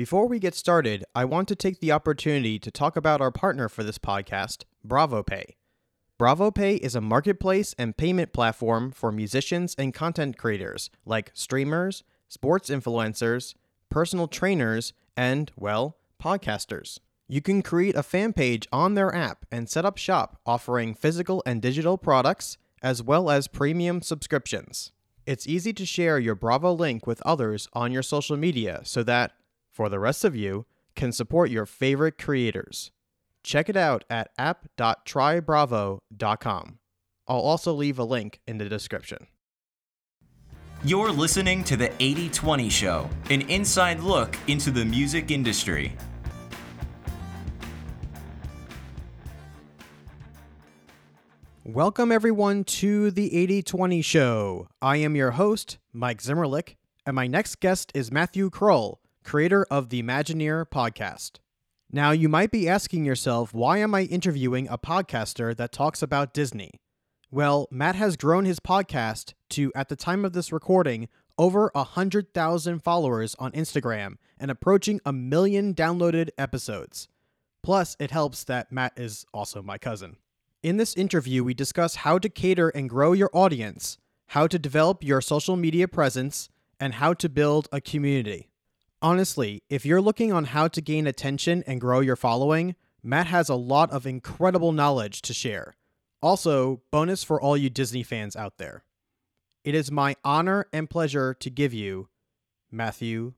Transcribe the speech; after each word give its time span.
Before 0.00 0.26
we 0.26 0.38
get 0.38 0.54
started, 0.54 1.04
I 1.14 1.26
want 1.26 1.46
to 1.48 1.54
take 1.54 1.80
the 1.80 1.92
opportunity 1.92 2.58
to 2.60 2.70
talk 2.70 2.96
about 2.96 3.20
our 3.20 3.30
partner 3.30 3.68
for 3.68 3.84
this 3.84 3.98
podcast, 3.98 4.64
BravoPay. 4.88 5.56
BravoPay 6.18 6.78
is 6.78 6.94
a 6.94 7.02
marketplace 7.02 7.74
and 7.76 7.94
payment 7.94 8.32
platform 8.32 8.92
for 8.92 9.12
musicians 9.12 9.74
and 9.76 9.92
content 9.92 10.38
creators 10.38 10.88
like 11.04 11.32
streamers, 11.34 12.02
sports 12.28 12.70
influencers, 12.70 13.52
personal 13.90 14.26
trainers, 14.26 14.94
and, 15.18 15.52
well, 15.54 15.98
podcasters. 16.18 16.98
You 17.28 17.42
can 17.42 17.60
create 17.60 17.94
a 17.94 18.02
fan 18.02 18.32
page 18.32 18.66
on 18.72 18.94
their 18.94 19.14
app 19.14 19.44
and 19.52 19.68
set 19.68 19.84
up 19.84 19.98
shop 19.98 20.40
offering 20.46 20.94
physical 20.94 21.42
and 21.44 21.60
digital 21.60 21.98
products 21.98 22.56
as 22.82 23.02
well 23.02 23.28
as 23.28 23.48
premium 23.48 24.00
subscriptions. 24.00 24.92
It's 25.26 25.46
easy 25.46 25.74
to 25.74 25.84
share 25.84 26.18
your 26.18 26.34
Bravo 26.34 26.72
link 26.72 27.06
with 27.06 27.20
others 27.26 27.68
on 27.74 27.92
your 27.92 28.02
social 28.02 28.38
media 28.38 28.80
so 28.84 29.02
that, 29.02 29.32
for 29.80 29.88
the 29.88 29.98
rest 29.98 30.24
of 30.26 30.36
you, 30.36 30.66
can 30.94 31.10
support 31.10 31.48
your 31.48 31.64
favorite 31.64 32.18
creators. 32.18 32.90
Check 33.42 33.70
it 33.70 33.78
out 33.78 34.04
at 34.10 34.28
app.trybravo.com. 34.36 36.78
I'll 37.26 37.38
also 37.38 37.72
leave 37.72 37.98
a 37.98 38.04
link 38.04 38.40
in 38.46 38.58
the 38.58 38.68
description. 38.68 39.26
You're 40.84 41.10
listening 41.10 41.64
to 41.64 41.78
the 41.78 41.90
8020 41.98 42.68
Show, 42.68 43.08
an 43.30 43.40
inside 43.48 44.00
look 44.00 44.36
into 44.48 44.70
the 44.70 44.84
music 44.84 45.30
industry. 45.30 45.96
Welcome, 51.64 52.12
everyone, 52.12 52.64
to 52.64 53.10
the 53.10 53.34
8020 53.34 54.02
Show. 54.02 54.68
I 54.82 54.98
am 54.98 55.16
your 55.16 55.30
host, 55.30 55.78
Mike 55.94 56.20
Zimmerlich, 56.20 56.76
and 57.06 57.16
my 57.16 57.26
next 57.26 57.60
guest 57.60 57.90
is 57.94 58.12
Matthew 58.12 58.50
Krul, 58.50 58.98
creator 59.30 59.64
of 59.70 59.90
the 59.90 60.02
Imagineer 60.02 60.66
podcast. 60.66 61.38
Now, 61.92 62.10
you 62.10 62.28
might 62.28 62.50
be 62.50 62.68
asking 62.68 63.04
yourself, 63.04 63.54
why 63.54 63.78
am 63.78 63.94
I 63.94 64.02
interviewing 64.02 64.66
a 64.66 64.76
podcaster 64.76 65.56
that 65.56 65.70
talks 65.70 66.02
about 66.02 66.34
Disney? 66.34 66.80
Well, 67.30 67.68
Matt 67.70 67.94
has 67.94 68.16
grown 68.16 68.44
his 68.44 68.58
podcast 68.58 69.34
to, 69.50 69.70
at 69.76 69.88
the 69.88 69.94
time 69.94 70.24
of 70.24 70.32
this 70.32 70.50
recording, 70.50 71.08
over 71.38 71.70
100,000 71.74 72.80
followers 72.80 73.36
on 73.38 73.52
Instagram 73.52 74.16
and 74.40 74.50
approaching 74.50 75.00
a 75.06 75.12
million 75.12 75.74
downloaded 75.74 76.30
episodes. 76.36 77.06
Plus, 77.62 77.96
it 78.00 78.10
helps 78.10 78.42
that 78.42 78.72
Matt 78.72 78.94
is 78.96 79.24
also 79.32 79.62
my 79.62 79.78
cousin. 79.78 80.16
In 80.64 80.76
this 80.76 80.96
interview, 80.96 81.44
we 81.44 81.54
discuss 81.54 81.94
how 81.94 82.18
to 82.18 82.28
cater 82.28 82.70
and 82.70 82.90
grow 82.90 83.12
your 83.12 83.30
audience, 83.32 83.96
how 84.30 84.48
to 84.48 84.58
develop 84.58 85.04
your 85.04 85.20
social 85.20 85.54
media 85.54 85.86
presence, 85.86 86.48
and 86.80 86.94
how 86.94 87.14
to 87.14 87.28
build 87.28 87.68
a 87.70 87.80
community. 87.80 88.49
Honestly, 89.02 89.62
if 89.70 89.86
you're 89.86 90.02
looking 90.02 90.30
on 90.30 90.44
how 90.44 90.68
to 90.68 90.82
gain 90.82 91.06
attention 91.06 91.64
and 91.66 91.80
grow 91.80 92.00
your 92.00 92.16
following, 92.16 92.76
Matt 93.02 93.28
has 93.28 93.48
a 93.48 93.54
lot 93.54 93.90
of 93.90 94.06
incredible 94.06 94.72
knowledge 94.72 95.22
to 95.22 95.32
share. 95.32 95.74
Also, 96.20 96.82
bonus 96.90 97.24
for 97.24 97.40
all 97.40 97.56
you 97.56 97.70
Disney 97.70 98.02
fans 98.02 98.36
out 98.36 98.58
there. 98.58 98.84
It 99.64 99.74
is 99.74 99.90
my 99.90 100.16
honor 100.22 100.66
and 100.70 100.90
pleasure 100.90 101.32
to 101.32 101.48
give 101.48 101.72
you 101.72 102.08
Matthew 102.70 103.32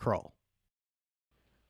Krul. 0.00 0.30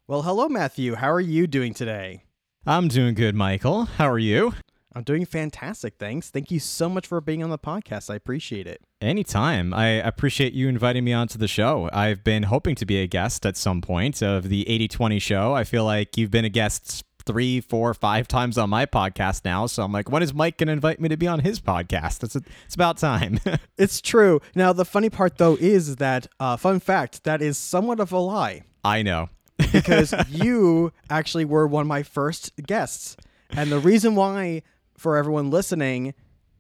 Well, 0.07 0.21
hello, 0.21 0.47
Matthew. 0.51 0.97
How 0.97 1.11
are 1.11 1.19
you 1.19 1.47
doing 1.47 1.73
today? 1.73 2.25
I'm 2.67 2.89
doing 2.89 3.15
good, 3.15 3.35
Michael. 3.35 3.87
How 3.87 4.11
are 4.11 4.19
you? 4.19 4.53
I'm 4.95 5.05
doing 5.05 5.25
fantastic. 5.25 5.95
Thanks. 5.99 6.31
Thank 6.31 6.51
you 6.51 6.59
so 6.59 6.89
much 6.89 7.07
for 7.07 7.21
being 7.21 7.45
on 7.45 7.51
the 7.51 7.59
podcast. 7.59 8.11
I 8.11 8.17
appreciate 8.17 8.67
it. 8.67 8.83
Anytime. 9.01 9.73
I 9.73 9.87
appreciate 9.87 10.53
you 10.53 10.69
inviting 10.69 11.05
me 11.05 11.13
onto 11.13 11.39
the 11.39 11.47
show. 11.47 11.89
I've 11.93 12.25
been 12.25 12.45
hoping 12.45 12.75
to 12.77 12.87
be 12.87 12.97
a 13.01 13.07
guest 13.07 13.47
at 13.47 13.57
some 13.57 13.81
point 13.81 14.21
of 14.23 14.49
the 14.49 14.69
8020 14.69 15.19
show. 15.21 15.55
I 15.55 15.65
feel 15.65 15.85
like 15.85 16.17
you've 16.17 16.33
been 16.33 16.45
a 16.45 16.51
guest 16.51 17.05
three, 17.25 17.61
four, 17.61 17.95
five 17.95 18.27
times 18.27 18.59
on 18.59 18.71
my 18.71 18.87
podcast 18.87 19.45
now. 19.45 19.67
So 19.67 19.85
I'm 19.85 19.93
like, 19.93 20.11
when 20.11 20.23
is 20.23 20.35
Mike 20.35 20.59
going 20.59 20.67
to 20.67 20.73
invite 20.73 21.01
me 21.01 21.09
to 21.09 21.17
be 21.17 21.29
on 21.29 21.41
his 21.41 21.61
podcast? 21.61 22.25
It's, 22.25 22.35
it's 22.35 22.75
about 22.75 22.99
time. 22.99 23.39
it's 23.79 24.01
true. 24.01 24.41
Now, 24.57 24.73
the 24.73 24.85
funny 24.85 25.11
part, 25.11 25.39
though, 25.39 25.57
is 25.57 25.97
that, 25.97 26.27
uh, 26.41 26.57
fun 26.57 26.81
fact, 26.81 27.23
that 27.25 27.41
is 27.41 27.57
somewhat 27.57 28.01
of 28.01 28.11
a 28.11 28.19
lie. 28.19 28.63
I 28.85 29.03
know. 29.03 29.29
because 29.73 30.15
you 30.29 30.93
actually 31.09 31.45
were 31.45 31.67
one 31.67 31.83
of 31.83 31.89
my 31.89 32.03
first 32.03 32.53
guests. 32.67 33.17
And 33.51 33.71
the 33.71 33.79
reason 33.79 34.15
why 34.15 34.63
for 35.01 35.17
everyone 35.17 35.49
listening, 35.49 36.13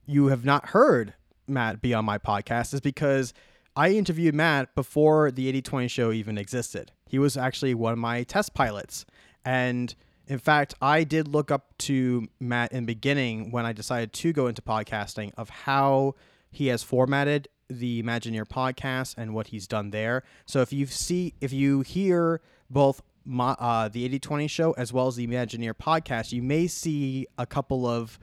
you 0.07 0.29
have 0.29 0.47
not 0.47 0.71
heard 0.71 1.13
Matt 1.47 1.83
be 1.83 1.93
on 1.93 2.07
my 2.07 2.17
podcast 2.17 2.73
is 2.73 2.81
because 2.81 3.35
I 3.77 3.91
interviewed 3.91 4.35
Matt 4.35 4.75
before 4.75 5.31
the 5.31 5.47
8020 5.49 5.89
show 5.89 6.11
even 6.11 6.39
existed. 6.39 6.91
He 7.07 7.19
was 7.19 7.37
actually 7.37 7.75
one 7.75 7.93
of 7.93 7.99
my 7.99 8.23
test 8.23 8.55
pilots. 8.55 9.05
And 9.45 9.95
in 10.27 10.39
fact, 10.39 10.73
I 10.81 11.05
did 11.05 11.29
look 11.29 11.51
up 11.51 11.77
to 11.81 12.29
Matt 12.41 12.73
in 12.73 12.85
the 12.85 12.95
beginning 12.95 13.51
when 13.51 13.67
I 13.67 13.75
decided 13.75 14.15
to 14.15 14.33
go 14.33 14.47
into 14.47 14.63
podcasting 14.63 15.33
of 15.37 15.51
how 15.51 16.15
he 16.51 16.69
has 16.69 16.83
formatted 16.83 17.47
the 17.69 18.03
Imagineer 18.03 18.47
podcast 18.47 19.17
and 19.19 19.35
what 19.35 19.49
he's 19.49 19.67
done 19.67 19.91
there. 19.91 20.23
So 20.47 20.63
if 20.63 20.73
you 20.73 20.87
see 20.87 21.35
if 21.43 21.53
you 21.53 21.83
hear 21.83 22.41
both 22.71 23.03
my, 23.25 23.51
uh, 23.53 23.89
the 23.89 24.05
8020 24.05 24.47
show 24.47 24.73
as 24.73 24.93
well 24.93 25.07
as 25.07 25.17
the 25.17 25.27
Imagineer 25.27 25.75
podcast, 25.75 26.33
you 26.33 26.43
may 26.43 26.67
see 26.67 27.27
a 27.39 27.47
couple 27.47 27.87
of 27.87 28.19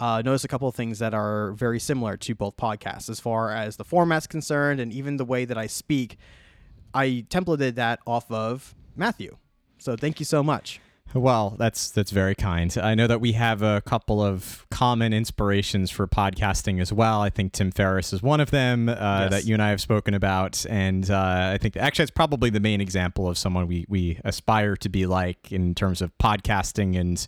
uh, 0.00 0.20
notice 0.20 0.42
a 0.42 0.48
couple 0.48 0.66
of 0.66 0.74
things 0.74 0.98
that 0.98 1.14
are 1.14 1.52
very 1.52 1.78
similar 1.78 2.16
to 2.16 2.34
both 2.34 2.56
podcasts 2.56 3.08
as 3.08 3.20
far 3.20 3.52
as 3.52 3.76
the 3.76 3.84
format's 3.84 4.26
concerned 4.26 4.80
and 4.80 4.92
even 4.92 5.16
the 5.16 5.24
way 5.24 5.44
that 5.44 5.56
I 5.56 5.68
speak. 5.68 6.16
I 6.92 7.24
templated 7.30 7.76
that 7.76 8.00
off 8.04 8.28
of 8.28 8.74
Matthew. 8.96 9.36
So 9.78 9.94
thank 9.94 10.18
you 10.18 10.26
so 10.26 10.42
much. 10.42 10.80
Well, 11.14 11.56
that's 11.58 11.90
that's 11.90 12.10
very 12.10 12.34
kind. 12.34 12.74
I 12.78 12.94
know 12.94 13.06
that 13.06 13.20
we 13.20 13.32
have 13.32 13.62
a 13.62 13.82
couple 13.82 14.22
of 14.22 14.66
common 14.70 15.12
inspirations 15.12 15.90
for 15.90 16.06
podcasting 16.06 16.80
as 16.80 16.92
well. 16.92 17.20
I 17.20 17.28
think 17.28 17.52
Tim 17.52 17.70
Ferriss 17.70 18.12
is 18.12 18.22
one 18.22 18.40
of 18.40 18.50
them 18.50 18.88
uh, 18.88 18.92
yes. 18.94 19.30
that 19.30 19.44
you 19.44 19.54
and 19.54 19.62
I 19.62 19.70
have 19.70 19.80
spoken 19.80 20.14
about, 20.14 20.64
and 20.68 21.10
uh, 21.10 21.50
I 21.52 21.58
think 21.58 21.76
actually 21.76 22.04
it's 22.04 22.10
probably 22.10 22.50
the 22.50 22.60
main 22.60 22.80
example 22.80 23.28
of 23.28 23.36
someone 23.36 23.66
we 23.66 23.84
we 23.88 24.20
aspire 24.24 24.76
to 24.76 24.88
be 24.88 25.06
like 25.06 25.52
in 25.52 25.74
terms 25.74 26.00
of 26.00 26.16
podcasting 26.18 26.98
and 26.98 27.26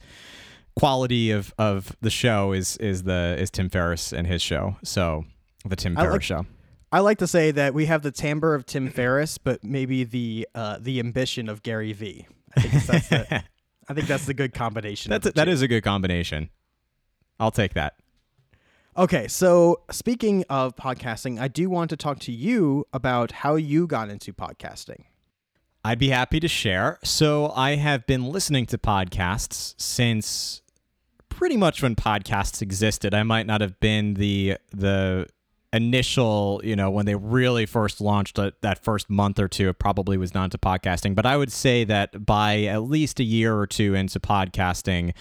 quality 0.77 1.31
of 1.31 1.53
of 1.59 1.97
the 2.01 2.11
show 2.11 2.53
is 2.53 2.77
is 2.79 3.03
the 3.03 3.37
is 3.39 3.51
Tim 3.51 3.69
Ferriss 3.69 4.13
and 4.13 4.27
his 4.27 4.41
show. 4.41 4.77
So 4.83 5.25
the 5.65 5.77
Tim 5.77 5.95
Ferriss 5.95 6.13
like, 6.13 6.23
show. 6.23 6.47
I 6.91 7.01
like 7.01 7.19
to 7.19 7.27
say 7.27 7.51
that 7.51 7.75
we 7.75 7.87
have 7.87 8.03
the 8.03 8.13
timbre 8.13 8.55
of 8.55 8.67
Tim 8.67 8.89
Ferriss, 8.89 9.37
but 9.37 9.65
maybe 9.65 10.05
the 10.05 10.49
uh, 10.55 10.79
the 10.81 11.01
ambition 11.01 11.49
of 11.49 11.63
Gary 11.63 11.93
Vee. 11.93 12.27
I 12.57 12.61
think 12.61 12.87
that's 12.87 13.09
the, 13.09 13.45
I 13.89 13.95
think 13.95 14.07
that's 14.07 14.27
the 14.27 14.35
good 14.35 14.55
combination. 14.55 15.11
That's 15.11 15.27
a, 15.27 15.33
that 15.33 15.49
is 15.49 15.63
a 15.63 15.69
good 15.69 15.83
combination. 15.83 16.51
I'll 17.39 17.51
take 17.51 17.75
that. 17.75 17.95
Okay, 18.97 19.27
so 19.27 19.83
speaking 19.91 20.45
of 20.49 20.77
podcasting, 20.77 21.41
I 21.41 21.49
do 21.49 21.69
want 21.69 21.91
to 21.91 21.97
talk 21.97 22.21
to 22.21 22.33
you 22.33 22.87
about 22.93 23.33
how 23.33 23.57
you 23.57 23.89
got 23.89 24.09
into 24.09 24.33
podcasting. 24.33 25.05
I'd 25.85 25.99
be 25.99 26.09
happy 26.09 26.41
to 26.41 26.49
share. 26.49 26.99
So, 27.03 27.53
I 27.55 27.75
have 27.75 28.07
been 28.07 28.25
listening 28.25 28.67
to 28.67 28.79
podcasts 28.79 29.75
since 29.77 30.63
pretty 31.29 31.57
much 31.57 31.83
when 31.83 31.95
podcasts 31.97 32.63
existed. 32.63 33.13
I 33.13 33.23
might 33.23 33.47
not 33.47 33.61
have 33.61 33.79
been 33.81 34.15
the 34.15 34.59
the 34.73 35.27
initial, 35.75 36.61
you 36.63 36.77
know, 36.77 36.89
when 36.89 37.05
they 37.05 37.17
really 37.17 37.67
first 37.67 38.01
launched 38.01 38.39
uh, 38.39 38.53
that 38.61 38.83
first 38.83 39.11
month 39.11 39.41
or 39.41 39.49
two, 39.49 39.69
it 39.69 39.79
probably 39.79 40.17
was 40.17 40.33
not 40.33 40.45
into 40.45 40.59
podcasting. 40.59 41.15
But 41.15 41.27
I 41.27 41.37
would 41.37 41.51
say 41.51 41.83
that 41.85 42.25
by 42.25 42.63
at 42.63 42.85
least 42.85 43.19
a 43.19 43.25
year 43.25 43.57
or 43.57 43.67
two 43.67 43.95
into 43.95 44.21
podcasting, 44.21 45.15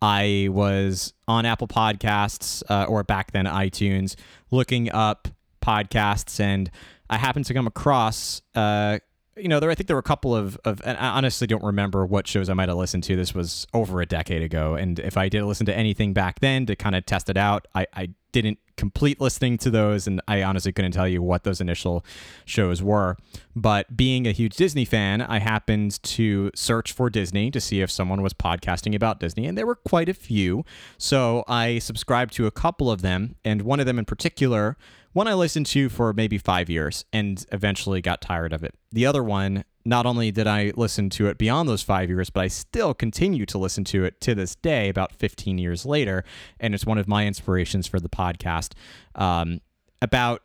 I 0.00 0.48
was 0.50 1.12
on 1.26 1.44
Apple 1.44 1.66
Podcasts 1.66 2.62
uh, 2.70 2.84
or 2.84 3.02
back 3.02 3.32
then 3.32 3.46
iTunes 3.46 4.14
looking 4.50 4.92
up 4.92 5.26
podcasts, 5.60 6.38
and 6.38 6.70
I 7.10 7.16
happened 7.16 7.46
to 7.46 7.54
come 7.54 7.66
across. 7.66 8.42
Uh, 8.54 9.00
you 9.36 9.48
know, 9.48 9.58
there 9.58 9.70
I 9.70 9.74
think 9.74 9.88
there 9.88 9.96
were 9.96 10.00
a 10.00 10.04
couple 10.04 10.34
of, 10.36 10.56
of 10.64 10.80
and 10.84 10.96
I 10.96 11.08
honestly 11.08 11.46
don't 11.46 11.64
remember 11.64 12.06
what 12.06 12.26
shows 12.26 12.48
I 12.48 12.54
might 12.54 12.68
have 12.68 12.78
listened 12.78 13.02
to. 13.04 13.16
This 13.16 13.34
was 13.34 13.66
over 13.74 14.00
a 14.00 14.06
decade 14.06 14.42
ago. 14.42 14.74
And 14.74 14.98
if 14.98 15.16
I 15.16 15.28
did 15.28 15.42
listen 15.44 15.66
to 15.66 15.76
anything 15.76 16.12
back 16.12 16.40
then 16.40 16.64
to 16.66 16.76
kind 16.76 16.94
of 16.94 17.04
test 17.04 17.28
it 17.28 17.36
out, 17.36 17.66
I, 17.74 17.86
I 17.92 18.08
didn't 18.42 18.58
complete 18.76 19.20
listening 19.20 19.56
to 19.58 19.70
those, 19.70 20.06
and 20.06 20.20
I 20.28 20.42
honestly 20.42 20.70
couldn't 20.70 20.92
tell 20.92 21.08
you 21.08 21.22
what 21.22 21.44
those 21.44 21.60
initial 21.60 22.04
shows 22.44 22.82
were. 22.82 23.16
But 23.54 23.96
being 23.96 24.26
a 24.26 24.32
huge 24.32 24.56
Disney 24.56 24.84
fan, 24.84 25.22
I 25.22 25.38
happened 25.38 26.02
to 26.02 26.50
search 26.54 26.92
for 26.92 27.08
Disney 27.08 27.50
to 27.50 27.60
see 27.60 27.80
if 27.80 27.90
someone 27.90 28.20
was 28.20 28.34
podcasting 28.34 28.94
about 28.94 29.20
Disney, 29.20 29.46
and 29.46 29.56
there 29.56 29.66
were 29.66 29.76
quite 29.76 30.10
a 30.10 30.14
few. 30.14 30.64
So 30.98 31.44
I 31.48 31.78
subscribed 31.78 32.34
to 32.34 32.46
a 32.46 32.50
couple 32.50 32.90
of 32.90 33.00
them, 33.00 33.36
and 33.44 33.62
one 33.62 33.80
of 33.80 33.86
them 33.86 33.98
in 33.98 34.04
particular, 34.04 34.76
one 35.14 35.26
I 35.26 35.32
listened 35.32 35.66
to 35.66 35.88
for 35.88 36.12
maybe 36.12 36.36
five 36.36 36.68
years 36.68 37.06
and 37.10 37.42
eventually 37.50 38.02
got 38.02 38.20
tired 38.20 38.52
of 38.52 38.62
it. 38.62 38.74
The 38.92 39.06
other 39.06 39.24
one 39.24 39.64
not 39.86 40.04
only 40.04 40.32
did 40.32 40.46
I 40.46 40.72
listen 40.76 41.08
to 41.10 41.28
it 41.28 41.38
beyond 41.38 41.68
those 41.68 41.82
five 41.82 42.08
years, 42.08 42.28
but 42.28 42.40
I 42.40 42.48
still 42.48 42.92
continue 42.92 43.46
to 43.46 43.58
listen 43.58 43.84
to 43.84 44.04
it 44.04 44.20
to 44.22 44.34
this 44.34 44.56
day, 44.56 44.88
about 44.88 45.12
15 45.12 45.58
years 45.58 45.86
later. 45.86 46.24
And 46.58 46.74
it's 46.74 46.84
one 46.84 46.98
of 46.98 47.06
my 47.06 47.26
inspirations 47.26 47.86
for 47.86 48.00
the 48.00 48.08
podcast. 48.08 48.72
Um, 49.14 49.60
about 50.02 50.42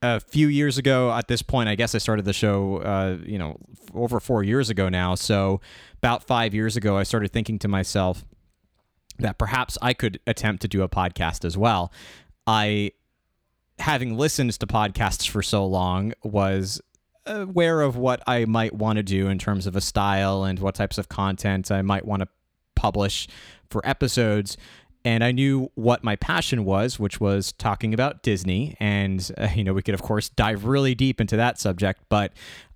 a 0.00 0.20
few 0.20 0.48
years 0.48 0.78
ago 0.78 1.12
at 1.12 1.28
this 1.28 1.42
point, 1.42 1.68
I 1.68 1.74
guess 1.74 1.94
I 1.94 1.98
started 1.98 2.24
the 2.24 2.32
show, 2.32 2.78
uh, 2.78 3.18
you 3.24 3.38
know, 3.38 3.58
over 3.94 4.20
four 4.20 4.42
years 4.42 4.70
ago 4.70 4.88
now. 4.88 5.14
So 5.14 5.60
about 5.98 6.24
five 6.24 6.54
years 6.54 6.76
ago, 6.76 6.96
I 6.96 7.02
started 7.02 7.30
thinking 7.30 7.58
to 7.60 7.68
myself 7.68 8.24
that 9.18 9.38
perhaps 9.38 9.76
I 9.82 9.92
could 9.92 10.18
attempt 10.26 10.62
to 10.62 10.68
do 10.68 10.82
a 10.82 10.88
podcast 10.88 11.44
as 11.44 11.58
well. 11.58 11.92
I, 12.46 12.92
having 13.80 14.16
listened 14.16 14.52
to 14.52 14.66
podcasts 14.66 15.28
for 15.28 15.42
so 15.42 15.66
long, 15.66 16.14
was 16.22 16.80
aware 17.28 17.80
of 17.80 17.96
what 17.96 18.22
I 18.26 18.44
might 18.44 18.74
want 18.74 18.96
to 18.96 19.02
do 19.02 19.28
in 19.28 19.38
terms 19.38 19.66
of 19.66 19.76
a 19.76 19.80
style 19.80 20.44
and 20.44 20.58
what 20.58 20.74
types 20.74 20.98
of 20.98 21.08
content 21.08 21.70
I 21.70 21.82
might 21.82 22.04
want 22.04 22.22
to 22.22 22.28
publish 22.74 23.28
for 23.70 23.86
episodes 23.86 24.56
and 25.04 25.22
I 25.22 25.32
knew 25.32 25.70
what 25.74 26.04
my 26.04 26.16
passion 26.16 26.64
was, 26.64 26.98
which 26.98 27.20
was 27.20 27.52
talking 27.52 27.94
about 27.94 28.22
Disney. 28.22 28.76
And, 28.80 29.30
uh, 29.38 29.48
you 29.54 29.64
know, 29.64 29.72
we 29.72 29.82
could, 29.82 29.94
of 29.94 30.02
course, 30.02 30.28
dive 30.28 30.64
really 30.64 30.94
deep 30.94 31.20
into 31.20 31.36
that 31.36 31.58
subject, 31.58 32.02
but 32.08 32.32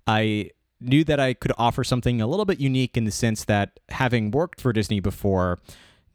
I 0.07 0.49
knew 0.79 1.03
that 1.03 1.19
I 1.19 1.33
could 1.33 1.51
offer 1.57 1.83
something 1.83 2.21
a 2.21 2.27
little 2.27 2.45
bit 2.45 2.59
unique 2.59 2.97
in 2.97 3.05
the 3.05 3.11
sense 3.11 3.45
that 3.45 3.79
having 3.89 4.31
worked 4.31 4.59
for 4.59 4.73
Disney 4.73 4.99
before, 4.99 5.59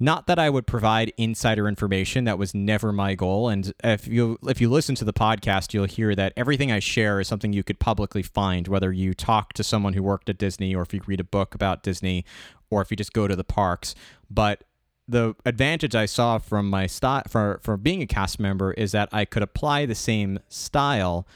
not 0.00 0.26
that 0.28 0.38
I 0.38 0.48
would 0.48 0.66
provide 0.66 1.12
insider 1.16 1.66
information. 1.66 2.24
That 2.24 2.38
was 2.38 2.54
never 2.54 2.92
my 2.92 3.14
goal. 3.14 3.48
And 3.48 3.72
if 3.82 4.06
you 4.06 4.38
if 4.44 4.60
you 4.60 4.70
listen 4.70 4.94
to 4.96 5.04
the 5.04 5.12
podcast, 5.12 5.74
you'll 5.74 5.86
hear 5.86 6.14
that 6.14 6.32
everything 6.36 6.70
I 6.70 6.78
share 6.78 7.20
is 7.20 7.26
something 7.28 7.52
you 7.52 7.64
could 7.64 7.80
publicly 7.80 8.22
find, 8.22 8.68
whether 8.68 8.92
you 8.92 9.12
talk 9.12 9.54
to 9.54 9.64
someone 9.64 9.94
who 9.94 10.02
worked 10.02 10.28
at 10.28 10.38
Disney, 10.38 10.74
or 10.74 10.82
if 10.82 10.94
you 10.94 11.00
read 11.06 11.20
a 11.20 11.24
book 11.24 11.54
about 11.54 11.82
Disney, 11.82 12.24
or 12.70 12.80
if 12.80 12.90
you 12.90 12.96
just 12.96 13.12
go 13.12 13.26
to 13.26 13.34
the 13.34 13.44
parks. 13.44 13.94
But 14.30 14.64
the 15.08 15.34
advantage 15.46 15.94
I 15.94 16.06
saw 16.06 16.38
from 16.38 16.70
my 16.70 16.86
style 16.86 17.22
for 17.28 17.60
for 17.62 17.76
being 17.76 18.02
a 18.02 18.06
cast 18.06 18.38
member 18.38 18.72
is 18.72 18.92
that 18.92 19.08
I 19.10 19.24
could 19.24 19.42
apply 19.42 19.86
the 19.86 19.94
same 19.94 20.38
style 20.48 21.26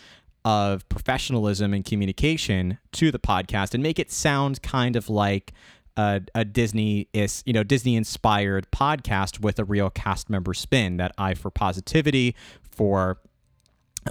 of 0.44 0.88
professionalism 0.88 1.72
and 1.72 1.84
communication 1.84 2.78
to 2.92 3.10
the 3.10 3.18
podcast 3.18 3.74
and 3.74 3.82
make 3.82 3.98
it 3.98 4.10
sound 4.10 4.62
kind 4.62 4.96
of 4.96 5.08
like 5.08 5.52
a, 5.96 6.22
a 6.34 6.44
Disney 6.44 7.08
is 7.12 7.42
you 7.46 7.52
know 7.52 7.62
Disney 7.62 7.96
inspired 7.96 8.70
podcast 8.70 9.40
with 9.40 9.58
a 9.58 9.64
real 9.64 9.90
cast 9.90 10.30
member 10.30 10.54
spin 10.54 10.96
that 10.96 11.12
I 11.18 11.34
for 11.34 11.50
positivity 11.50 12.34
for 12.70 13.18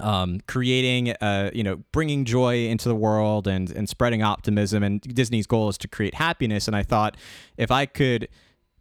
um, 0.00 0.40
creating, 0.46 1.10
uh, 1.10 1.50
you 1.52 1.62
know, 1.62 1.82
bringing 1.92 2.24
joy 2.24 2.66
into 2.66 2.88
the 2.88 2.94
world 2.94 3.46
and 3.46 3.70
and 3.70 3.88
spreading 3.88 4.22
optimism. 4.22 4.82
And 4.82 5.00
Disney's 5.00 5.46
goal 5.46 5.68
is 5.68 5.78
to 5.78 5.88
create 5.88 6.14
happiness. 6.14 6.66
And 6.66 6.76
I 6.76 6.82
thought 6.82 7.16
if 7.56 7.70
I 7.70 7.86
could 7.86 8.28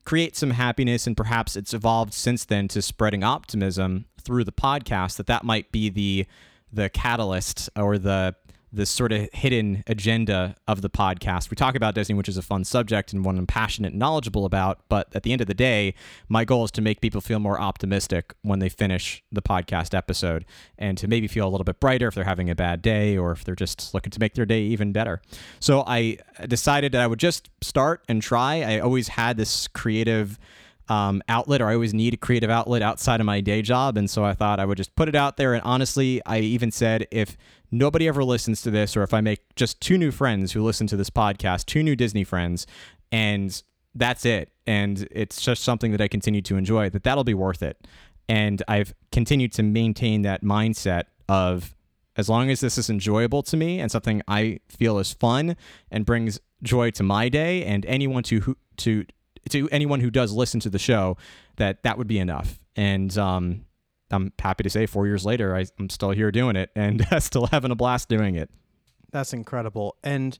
create 0.06 0.36
some 0.36 0.52
happiness 0.52 1.06
and 1.06 1.16
perhaps 1.16 1.56
it's 1.56 1.74
evolved 1.74 2.14
since 2.14 2.46
then 2.46 2.68
to 2.70 2.82
spreading 2.82 3.24
optimism 3.24 4.06
through 4.20 4.44
the 4.44 4.52
podcast 4.52 5.18
that 5.18 5.28
that 5.28 5.44
might 5.44 5.72
be 5.72 5.90
the 5.90 6.26
the 6.74 6.90
catalyst 6.90 7.70
or 7.76 7.98
the 7.98 8.36
the 8.74 8.86
sort 8.86 9.12
of 9.12 9.30
hidden 9.34 9.84
agenda 9.88 10.56
of 10.68 10.82
the 10.82 10.90
podcast. 10.90 11.50
We 11.50 11.56
talk 11.56 11.76
about 11.76 11.96
Disney, 11.96 12.16
which 12.16 12.30
is 12.30 12.38
a 12.38 12.42
fun 12.42 12.64
subject 12.64 13.12
and 13.12 13.26
one 13.26 13.38
I'm 13.38 13.48
passionate 13.48 13.92
and 13.92 14.00
knowledgeable 14.00 14.46
about. 14.46 14.80
But 14.88 15.14
at 15.14 15.24
the 15.24 15.32
end 15.32 15.42
of 15.42 15.48
the 15.48 15.54
day, 15.54 15.94
my 16.30 16.46
goal 16.46 16.64
is 16.64 16.72
to 16.72 16.82
make 16.82 17.02
people 17.02 17.22
feel 17.22 17.40
more 17.40 17.60
optimistic 17.60 18.34
when 18.44 18.60
they 18.60 18.70
finish 18.70 19.24
the 19.32 19.42
podcast 19.42 19.94
episode 19.94 20.46
and 20.78 20.98
to 20.98 21.08
maybe 21.08 21.28
feel 21.28 21.48
a 21.48 21.50
little 21.50 21.66
bit 21.66 21.80
brighter 21.80 22.08
if 22.08 22.16
they're 22.16 22.24
having 22.24 22.50
a 22.50 22.56
bad 22.56 22.82
day 22.82 23.18
or 23.18 23.32
if 23.32 23.44
they're 23.44 23.56
just 23.56 23.94
looking 23.94 24.12
to 24.12 24.20
make 24.20 24.36
their 24.36 24.46
day 24.46 24.62
even 24.62 24.92
better. 24.92 25.22
So 25.60 25.84
I 25.86 26.18
decided 26.48 26.94
that 26.94 27.02
I 27.02 27.08
would 27.08 27.20
just 27.20 27.50
start 27.62 28.04
and 28.08 28.22
try. 28.22 28.62
I 28.62 28.80
always 28.80 29.10
had 29.10 29.38
this 29.38 29.68
creative 29.68 30.40
um, 30.92 31.24
outlet, 31.30 31.62
or 31.62 31.70
I 31.70 31.76
always 31.76 31.94
need 31.94 32.14
a 32.14 32.18
creative 32.18 32.50
outlet 32.50 32.82
outside 32.82 33.22
of 33.22 33.26
my 33.26 33.40
day 33.40 33.62
job. 33.62 33.96
And 33.96 34.10
so 34.10 34.26
I 34.26 34.34
thought 34.34 34.60
I 34.60 34.66
would 34.66 34.76
just 34.76 34.94
put 34.98 35.08
it 35.08 35.16
out 35.16 35.38
there. 35.38 35.54
And 35.54 35.64
honestly, 35.64 36.22
I 36.26 36.40
even 36.40 36.70
said 36.70 37.08
if 37.12 37.38
nobody 37.72 38.10
ever 38.10 38.26
listens 38.26 38.62
to 38.64 38.72
this, 38.72 38.98
or 38.98 39.04
if 39.04 39.14
I 39.14 39.22
make 39.22 39.56
just 39.56 39.80
two 39.80 39.98
new 39.98 40.12
friends 40.12 40.52
who 40.52 40.62
listen 40.62 40.88
to 40.88 40.98
this 40.98 41.10
podcast, 41.10 41.66
two 41.66 41.82
new 41.82 41.96
Disney 41.96 42.26
friends, 42.26 42.68
and 43.10 43.64
that's 43.96 44.26
it, 44.26 44.52
and 44.68 45.08
it's 45.12 45.42
just 45.42 45.64
something 45.64 45.92
that 45.94 46.02
I 46.02 46.10
continue 46.10 46.42
to 46.42 46.58
enjoy, 46.58 46.90
that 46.90 47.04
that'll 47.04 47.24
be 47.24 47.34
worth 47.34 47.64
it. 47.64 47.88
And 48.28 48.62
I've 48.68 48.94
continued 49.14 49.54
to 49.54 49.64
maintain 49.64 50.24
that 50.24 50.44
mindset 50.44 51.04
of 51.30 51.74
as 52.18 52.28
long 52.28 52.50
as 52.50 52.60
this 52.60 52.78
is 52.78 52.90
enjoyable 52.90 53.44
to 53.44 53.56
me 53.56 53.80
and 53.80 53.90
something 53.90 54.22
I 54.28 54.60
feel 54.68 55.00
is 55.00 55.14
fun 55.14 55.56
and 55.90 56.06
brings 56.06 56.42
joy 56.62 56.92
to 56.92 57.04
my 57.04 57.30
day 57.30 57.64
and 57.64 57.86
anyone 57.86 58.24
to 58.24 58.42
who, 58.42 58.58
to 58.78 59.06
to 59.50 59.70
anyone 59.70 60.00
who 60.00 60.12
does 60.12 60.32
listen 60.32 60.60
to 60.62 60.70
the 60.70 60.80
show 60.80 61.18
that 61.58 61.84
that 61.84 61.98
would 61.98 62.08
be 62.08 62.20
enough. 62.20 62.60
And 62.76 63.16
um, 63.18 63.66
I'm 64.12 64.34
happy 64.40 64.64
to 64.64 64.70
say, 64.70 64.86
four 64.86 65.08
years 65.08 65.26
later, 65.26 65.56
I, 65.56 65.66
am 65.80 65.90
still 65.90 66.12
here 66.12 66.32
doing 66.32 66.56
it 66.56 66.70
and 66.76 67.06
still 67.20 67.48
having 67.48 67.72
a 67.72 67.76
blast 67.76 68.10
doing 68.10 68.36
it. 68.36 68.50
That's 69.12 69.34
incredible, 69.34 69.98
and 70.04 70.38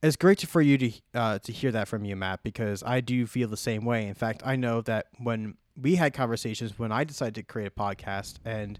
it's 0.00 0.16
great 0.16 0.38
to, 0.38 0.46
for 0.46 0.60
you 0.60 0.78
to 0.78 0.92
uh, 1.14 1.38
to 1.40 1.52
hear 1.52 1.72
that 1.72 1.88
from 1.88 2.04
you, 2.04 2.14
Matt, 2.14 2.42
because 2.44 2.82
I 2.84 3.00
do 3.00 3.26
feel 3.26 3.48
the 3.48 3.56
same 3.56 3.84
way. 3.84 4.06
In 4.06 4.14
fact, 4.14 4.42
I 4.44 4.54
know 4.54 4.80
that 4.82 5.06
when 5.18 5.56
we 5.80 5.96
had 5.96 6.12
conversations 6.12 6.78
when 6.78 6.92
I 6.92 7.04
decided 7.04 7.34
to 7.36 7.42
create 7.42 7.68
a 7.68 7.70
podcast, 7.70 8.36
and 8.44 8.78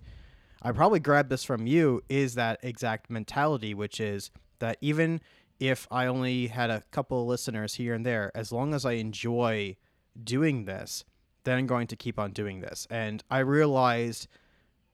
I 0.63 0.73
probably 0.73 1.01
grabbed 1.01 1.31
this 1.31 1.43
from 1.43 1.67
you, 1.67 2.03
is 2.09 2.35
that 2.35 2.61
exact 2.63 3.11
mentality, 3.11 3.75
which 3.75 4.01
is 4.01 4.31
that 4.59 4.79
even 4.81 5.21
if 5.69 5.87
I 5.93 6.07
only 6.07 6.49
had 6.49 6.71
a 6.71 6.83
couple 6.91 7.23
of 7.23 7.29
listeners 7.29 7.75
here 7.77 7.95
and 7.95 8.05
there, 8.05 8.33
as 8.35 8.51
long 8.51 8.75
as 8.75 8.85
I 8.85 8.93
enjoy 8.93 9.77
doing 10.23 10.65
this, 10.65 11.05
then 11.45 11.57
I'm 11.57 11.67
going 11.69 11.87
to 11.87 11.97
keep 11.97 12.19
on 12.19 12.33
doing 12.33 12.61
this. 12.61 12.89
And 12.91 13.23
I 13.31 13.39
realized 13.39 14.27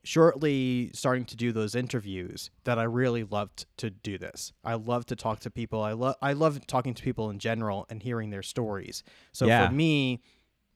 shortly 0.03 0.91
starting 0.93 1.25
to 1.25 1.35
do 1.35 1.51
those 1.51 1.73
interviews 1.73 2.51
that 2.65 2.77
I 2.77 2.83
really 2.83 3.23
loved 3.23 3.65
to 3.77 3.89
do 3.89 4.19
this. 4.19 4.53
I 4.63 4.75
love 4.75 5.07
to 5.07 5.15
talk 5.15 5.39
to 5.41 5.49
people. 5.49 5.81
I 5.81 5.93
love 5.93 6.15
I 6.21 6.33
love 6.33 6.65
talking 6.67 6.93
to 6.93 7.01
people 7.01 7.31
in 7.31 7.39
general 7.39 7.87
and 7.89 8.03
hearing 8.03 8.29
their 8.29 8.43
stories. 8.43 9.03
So 9.31 9.47
yeah. 9.47 9.67
for 9.67 9.73
me, 9.73 10.21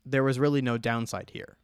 there 0.04 0.24
was 0.24 0.40
really 0.40 0.63
no 0.63 0.80
downside 0.80 1.30
here. 1.34 1.57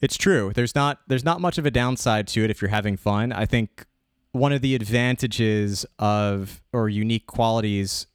It's 0.00 0.16
true. 0.16 0.52
There's 0.54 0.76
not 0.76 1.00
there's 1.08 1.24
not 1.24 1.40
much 1.40 1.58
of 1.58 1.66
a 1.66 1.70
downside 1.72 2.28
to 2.28 2.44
it 2.44 2.50
if 2.50 2.62
you're 2.62 2.70
having 2.70 2.96
fun. 2.96 3.32
I 3.32 3.44
think 3.44 3.86
one 4.38 4.52
of 4.52 4.62
the 4.62 4.74
advantages 4.74 5.84
of 5.98 6.62
or 6.72 6.88
unique 6.88 7.26
qualities 7.26 8.06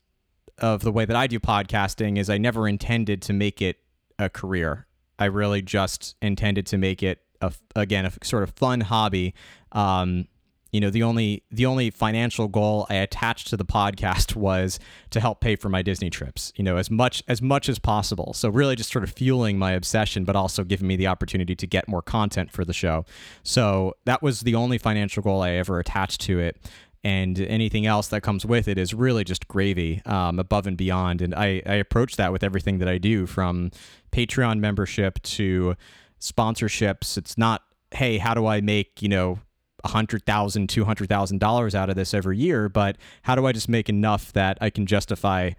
of 0.58 0.82
the 0.82 0.92
way 0.92 1.06
that 1.06 1.16
I 1.16 1.28
do 1.28 1.40
podcasting 1.40 2.18
is 2.18 2.30
I 2.30 2.38
never 2.38 2.68
intended 2.68 3.22
to 3.24 3.34
make 3.34 3.62
it 3.62 3.78
a 4.18 4.30
career. 4.30 4.88
I 5.20 5.26
really 5.26 5.62
just 5.62 6.16
intended 6.22 6.66
to 6.68 6.78
make 6.78 7.04
it 7.04 7.20
a, 7.42 7.54
again 7.76 8.06
a 8.06 8.12
sort 8.26 8.44
of 8.44 8.52
fun 8.52 8.82
hobby. 8.82 9.34
Um, 9.72 10.28
you 10.74 10.82
know 10.82 10.90
the 10.90 11.04
only 11.04 11.44
the 11.52 11.66
only 11.66 11.92
financial 11.92 12.50
goal 12.50 12.88
I 12.90 12.96
attached 12.96 13.48
to 13.50 13.58
the 13.58 13.64
podcast 13.64 14.36
was 14.36 14.80
to 15.12 15.22
help 15.22 15.40
pay 15.40 15.56
for 15.56 15.70
my 15.70 15.82
Disney 15.82 16.10
trips. 16.10 16.52
You 16.56 16.64
know 16.64 16.76
as 16.76 16.92
much 16.92 17.24
as 17.30 17.42
much 17.42 17.70
as 17.70 17.80
possible. 17.80 18.34
So 18.34 18.50
really 18.50 18.76
just 18.76 18.92
sort 18.92 19.04
of 19.04 19.12
fueling 19.12 19.58
my 19.58 19.72
obsession, 19.72 20.26
but 20.26 20.36
also 20.36 20.64
giving 20.64 20.88
me 20.88 20.98
the 20.98 21.08
opportunity 21.08 21.56
to 21.56 21.68
get 21.68 21.88
more 21.88 22.02
content 22.02 22.52
for 22.52 22.66
the 22.66 22.74
show. 22.74 23.06
So 23.44 23.94
that 24.06 24.22
was 24.22 24.42
the 24.42 24.56
only 24.56 24.80
financial 24.80 25.24
goal 25.24 25.42
I 25.42 25.52
ever 25.52 25.80
attached 25.80 26.22
to 26.22 26.40
it. 26.40 26.58
And 27.06 27.40
anything 27.40 27.86
else 27.86 28.08
that 28.08 28.22
comes 28.22 28.46
with 28.46 28.68
it 28.68 28.78
is 28.78 28.94
really 28.94 29.26
just 29.26 29.48
gravy 29.50 30.02
um, 30.06 30.40
above 30.40 30.66
and 30.68 30.78
beyond. 30.78 31.22
And 31.22 31.36
I, 31.36 31.62
I 31.66 31.74
approach 31.74 32.16
that 32.16 32.32
with 32.32 32.44
everything 32.44 32.80
that 32.80 32.88
I 32.88 32.98
do 32.98 33.26
from 33.26 33.72
Patreon 34.14 34.60
membership 34.60 35.22
to 35.24 35.76
sponsorships. 36.22 37.18
It's 37.18 37.38
not, 37.38 37.62
hey, 37.92 38.20
how 38.20 38.34
do 38.34 38.48
I 38.48 38.62
make, 38.62 39.02
you 39.02 39.10
know, 39.10 39.40
$100,000, 39.86 40.22
$200,000 40.68 41.76
out 41.76 41.90
of 41.90 41.96
this 41.96 42.14
every 42.14 42.38
year, 42.38 42.70
but 42.70 42.98
how 43.24 43.36
do 43.36 43.46
I 43.46 43.52
just 43.52 43.70
make 43.70 43.90
enough 43.90 44.34
that 44.34 44.58
I 44.62 44.70
can 44.70 44.86
justify, 44.86 45.52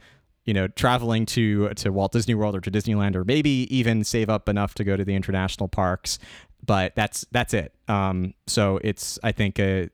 you 0.45 0.55
know, 0.55 0.69
traveling 0.69 1.27
to 1.27 1.71
to 1.71 1.91
Walt 1.91 2.13
Disney 2.13 2.35
World 2.35 2.57
or 2.57 2.61
to 2.61 2.71
Disneyland 2.71 3.17
or 3.17 3.25
maybe 3.25 3.69
even 3.75 4.05
save 4.05 4.31
up 4.31 4.49
enough 4.49 4.75
to 4.75 4.85
go 4.85 4.97
to 4.97 5.05
the 5.05 5.15
international 5.15 5.69
parks, 5.69 6.19
but 6.65 6.95
that's 6.95 7.27
that's 7.31 7.55
it. 7.55 7.75
Um, 7.89 8.35
so 8.47 8.79
it's 8.83 9.19
I 9.23 9.33
think 9.33 9.59
a, 9.59 9.91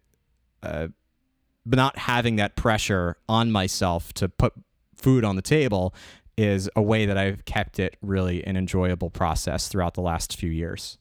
but 0.63 1.77
not 1.77 1.99
having 1.99 2.37
that 2.37 2.57
pressure 2.57 3.17
on 3.29 3.51
myself 3.51 4.13
to 4.15 4.29
put 4.29 4.55
food 4.95 5.25
on 5.25 5.37
the 5.37 5.43
table 5.43 5.95
is 6.37 6.71
a 6.75 6.83
way 6.83 7.07
that 7.07 7.19
I've 7.19 7.45
kept 7.45 7.79
it 7.79 7.97
really 8.01 8.45
an 8.45 8.57
enjoyable 8.57 9.11
process 9.11 9.69
throughout 9.69 9.95
the 9.95 10.01
last 10.01 10.37
few 10.37 10.51
years. 10.51 10.99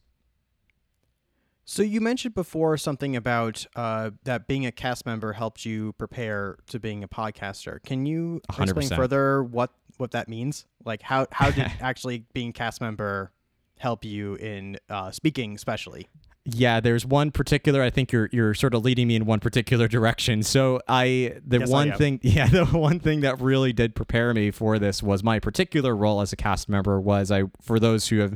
So 1.70 1.82
you 1.84 2.00
mentioned 2.00 2.34
before 2.34 2.76
something 2.76 3.14
about 3.14 3.64
uh, 3.76 4.10
that 4.24 4.48
being 4.48 4.66
a 4.66 4.72
cast 4.72 5.06
member 5.06 5.32
helped 5.32 5.64
you 5.64 5.92
prepare 5.92 6.56
to 6.66 6.80
being 6.80 7.04
a 7.04 7.08
podcaster. 7.08 7.80
Can 7.84 8.06
you 8.06 8.40
100%. 8.50 8.62
explain 8.64 8.88
further 8.88 9.44
what 9.44 9.70
what 9.96 10.10
that 10.10 10.28
means? 10.28 10.66
Like 10.84 11.00
how 11.00 11.28
how 11.30 11.52
did 11.52 11.70
actually 11.80 12.24
being 12.32 12.52
cast 12.52 12.80
member 12.80 13.30
help 13.78 14.04
you 14.04 14.34
in 14.34 14.78
uh, 14.88 15.12
speaking, 15.12 15.54
especially? 15.54 16.08
Yeah, 16.44 16.80
there's 16.80 17.06
one 17.06 17.30
particular. 17.30 17.82
I 17.82 17.90
think 17.90 18.10
you're 18.10 18.28
you're 18.32 18.54
sort 18.54 18.74
of 18.74 18.84
leading 18.84 19.06
me 19.06 19.14
in 19.14 19.24
one 19.24 19.38
particular 19.38 19.86
direction. 19.96 20.42
So 20.42 20.80
I 20.88 21.36
the 21.46 21.60
yes, 21.60 21.68
one 21.70 21.92
I 21.92 21.96
thing, 21.96 22.18
yeah, 22.24 22.48
the 22.48 22.64
one 22.64 22.98
thing 22.98 23.20
that 23.20 23.40
really 23.40 23.72
did 23.72 23.94
prepare 23.94 24.34
me 24.34 24.50
for 24.50 24.80
this 24.80 25.04
was 25.04 25.22
my 25.22 25.38
particular 25.38 25.94
role 25.94 26.20
as 26.20 26.32
a 26.32 26.36
cast 26.36 26.68
member. 26.68 27.00
Was 27.00 27.30
I 27.30 27.44
for 27.62 27.78
those 27.78 28.08
who 28.08 28.18
have 28.18 28.34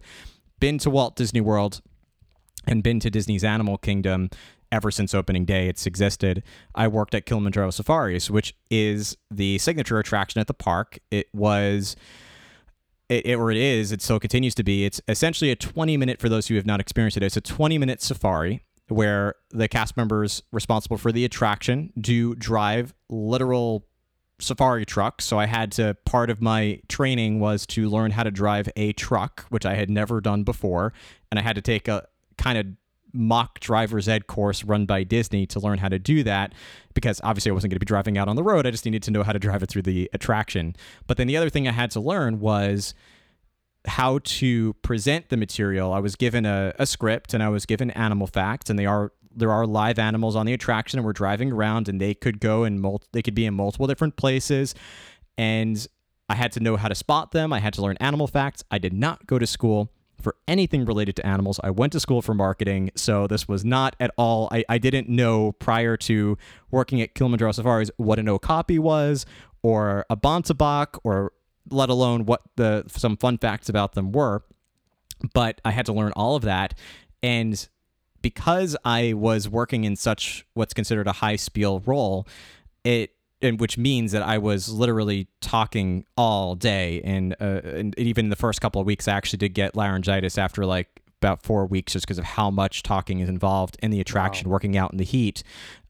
been 0.61 0.79
to 0.79 0.89
Walt 0.89 1.17
Disney 1.17 1.41
World 1.41 1.83
and 2.67 2.83
been 2.83 3.01
to 3.01 3.11
Disney's 3.11 3.45
Animal 3.45 3.79
Kingdom, 3.79 4.31
ever 4.73 4.91
since 4.91 5.15
opening 5.15 5.45
day 5.45 5.69
it's 5.69 5.87
existed. 5.87 6.43
I 6.75 6.89
worked 6.89 7.15
at 7.15 7.27
Kilimanjaro 7.27 7.71
Safaris, 7.71 8.31
which 8.31 8.55
is 8.71 9.17
the 9.31 9.59
signature 9.59 9.99
attraction 9.99 10.41
at 10.41 10.49
the 10.49 10.55
park. 10.55 10.99
It 11.11 11.29
was 11.33 11.97
it, 13.09 13.27
it, 13.27 13.35
or 13.37 13.51
it 13.51 13.57
is, 13.57 13.93
it 13.93 14.03
still 14.03 14.19
continues 14.19 14.55
to 14.57 14.65
be. 14.65 14.85
It's 14.85 15.01
essentially 15.09 15.51
a 15.51 15.57
20 15.57 15.97
minute, 15.97 16.21
for 16.21 16.29
those 16.29 16.49
who 16.49 16.57
have 16.57 16.67
not 16.67 16.81
experienced 16.81 17.17
it, 17.17 17.23
it's 17.23 17.37
a 17.37 17.41
20 17.41 17.79
minute 17.79 18.03
safari 18.03 18.63
where 18.89 19.35
the 19.51 19.69
cast 19.69 19.97
members 19.97 20.43
responsible 20.53 20.99
for 20.99 21.13
the 21.13 21.25
attraction 21.25 21.93
do 21.99 22.35
drive 22.35 22.95
literal 23.09 23.87
safari 24.41 24.85
trucks. 24.85 25.25
So 25.25 25.39
I 25.39 25.47
had 25.47 25.73
to, 25.73 25.97
part 26.05 26.29
of 26.29 26.43
my 26.43 26.81
training 26.89 27.41
was 27.41 27.67
to 27.69 27.89
learn 27.89 28.11
how 28.11 28.25
to 28.25 28.31
drive 28.31 28.69
a 28.77 28.93
truck, 28.93 29.47
which 29.49 29.65
I 29.65 29.75
had 29.75 29.89
never 29.89 30.21
done 30.21 30.43
before. 30.43 30.93
And 31.31 31.39
I 31.39 31.43
had 31.43 31.57
to 31.57 31.63
take 31.63 31.89
a 31.89 32.07
kind 32.37 32.59
of 32.59 32.67
mock 33.15 33.61
driver's 33.61 34.09
ed 34.09 34.27
course 34.27 34.65
run 34.65 34.87
by 34.87 35.05
Disney 35.05 35.47
to 35.47 35.61
learn 35.61 35.79
how 35.79 35.89
to 35.89 35.99
do 35.99 36.25
that 36.25 36.53
because 36.95 37.21
obviously 37.23 37.51
I 37.51 37.55
wasn't 37.55 37.71
going 37.71 37.77
to 37.77 37.81
be 37.81 37.87
driving 37.87 38.19
out 38.19 38.29
on 38.29 38.37
the 38.37 38.43
road. 38.43 38.67
I 38.67 38.71
just 38.71 38.85
needed 38.85 39.03
to 39.05 39.11
know 39.13 39.23
how 39.23 39.33
to 39.33 39.39
drive 39.39 39.63
it 39.63 39.69
through 39.69 39.83
the 39.83 40.11
attraction. 40.13 40.75
But 41.07 41.17
then 41.17 41.29
the 41.29 41.37
other 41.37 41.49
thing 41.49 41.69
I 41.69 41.73
had 41.73 41.93
to 41.93 42.01
learn 42.01 42.41
was 42.41 42.93
how 43.87 44.19
to 44.25 44.73
present 44.83 45.29
the 45.29 45.37
material. 45.37 45.93
I 45.93 46.01
was 46.01 46.17
given 46.17 46.45
a, 46.45 46.75
a 46.79 46.87
script 46.87 47.35
and 47.35 47.43
I 47.43 47.49
was 47.49 47.67
given 47.67 47.91
animal 47.93 48.27
facts, 48.27 48.71
and 48.71 48.79
they 48.79 48.87
are 48.87 49.13
there 49.37 49.51
are 49.51 49.67
live 49.67 49.99
animals 49.99 50.37
on 50.37 50.47
the 50.47 50.53
attraction, 50.53 50.99
and 50.99 51.05
we're 51.05 51.13
driving 51.13 51.51
around, 51.53 51.89
and 51.89 52.01
they 52.01 52.15
could 52.15 52.41
go 52.41 52.65
and 52.65 52.81
mul- 52.81 53.03
they 53.13 53.21
could 53.21 53.35
be 53.35 53.45
in 53.47 53.55
multiple 53.55 53.87
different 53.87 54.17
places, 54.17 54.75
and 55.37 55.87
I 56.29 56.35
had 56.35 56.53
to 56.53 56.61
know 56.61 56.77
how 56.77 56.89
to 56.89 56.95
spot 56.95 57.33
them. 57.33 57.53
I 57.53 57.59
had 57.59 57.75
to 57.75 57.83
learn 57.83 57.97
animal 58.01 58.27
facts. 58.27 58.65
I 58.71 58.79
did 58.79 58.93
not 58.93 59.27
go 59.27 59.39
to 59.39 59.47
school 59.47 59.91
for 60.25 60.35
anything 60.49 60.85
related 60.85 61.15
to 61.17 61.27
animals. 61.27 61.61
I 61.63 61.71
went 61.71 61.93
to 61.93 62.01
school 62.01 62.23
for 62.23 62.35
marketing, 62.35 62.91
so 62.97 63.29
this 63.29 63.47
was 63.47 63.65
not 63.65 63.95
at 64.01 64.11
all. 64.17 64.49
I, 64.51 64.65
I 64.69 64.79
didn't 64.79 65.09
know 65.09 65.53
prior 65.53 65.97
to 65.99 66.37
working 66.73 67.01
at 67.01 67.15
Kilimanjaro 67.15 67.53
Safaris 67.53 67.91
what 67.97 68.19
an 68.19 68.29
okapi 68.29 68.81
was, 68.81 69.27
or 69.63 70.05
a 70.11 70.17
bontebok, 70.17 70.99
or 71.05 71.33
let 71.71 71.91
alone 71.91 72.27
what 72.27 72.43
the 72.57 72.85
some 72.89 73.17
fun 73.17 73.39
facts 73.39 73.69
about 73.69 73.93
them 73.93 74.11
were. 74.11 74.43
But 75.33 75.61
I 75.65 75.71
had 75.71 75.87
to 75.87 75.93
learn 75.93 76.13
all 76.17 76.35
of 76.35 76.43
that, 76.43 76.75
and 77.23 77.69
because 78.21 78.77
I 78.85 79.13
was 79.13 79.49
working 79.49 79.85
in 79.85 79.97
such 79.97 80.47
what's 80.55 80.75
considered 80.75 81.07
a 81.07 81.13
high 81.13 81.37
spiel 81.37 81.81
role, 81.81 82.27
it 82.83 83.14
and 83.45 83.61
which 83.61 83.77
means 83.77 84.13
that 84.13 84.23
I 84.23 84.39
was 84.39 84.69
literally 84.69 85.29
talking 85.41 86.05
all 86.17 86.55
day, 86.55 87.01
and, 87.05 87.35
uh, 87.41 87.61
and 87.65 87.99
even 87.99 88.27
in 88.27 88.31
the 88.31 88.37
first 88.37 88.61
couple 88.61 88.81
of 88.81 88.87
weeks, 88.87 89.07
I 89.07 89.13
actually 89.13 89.37
did 89.39 89.55
get 89.55 89.77
laryngitis 89.77 90.39
after 90.39 90.65
like 90.65 91.03
about 91.21 91.43
four 91.43 91.67
weeks, 91.67 91.93
just 91.93 92.07
because 92.07 92.19
of 92.19 92.25
how 92.25 92.51
much 92.51 92.83
talking 92.83 93.21
is 93.21 93.29
involved 93.29 93.77
in 93.83 93.91
the 93.91 94.01
attraction, 94.01 94.49
wow. 94.49 94.53
working 94.53 94.77
out 94.77 94.93
in 94.93 94.99
the 94.99 95.05
heat. 95.05 95.43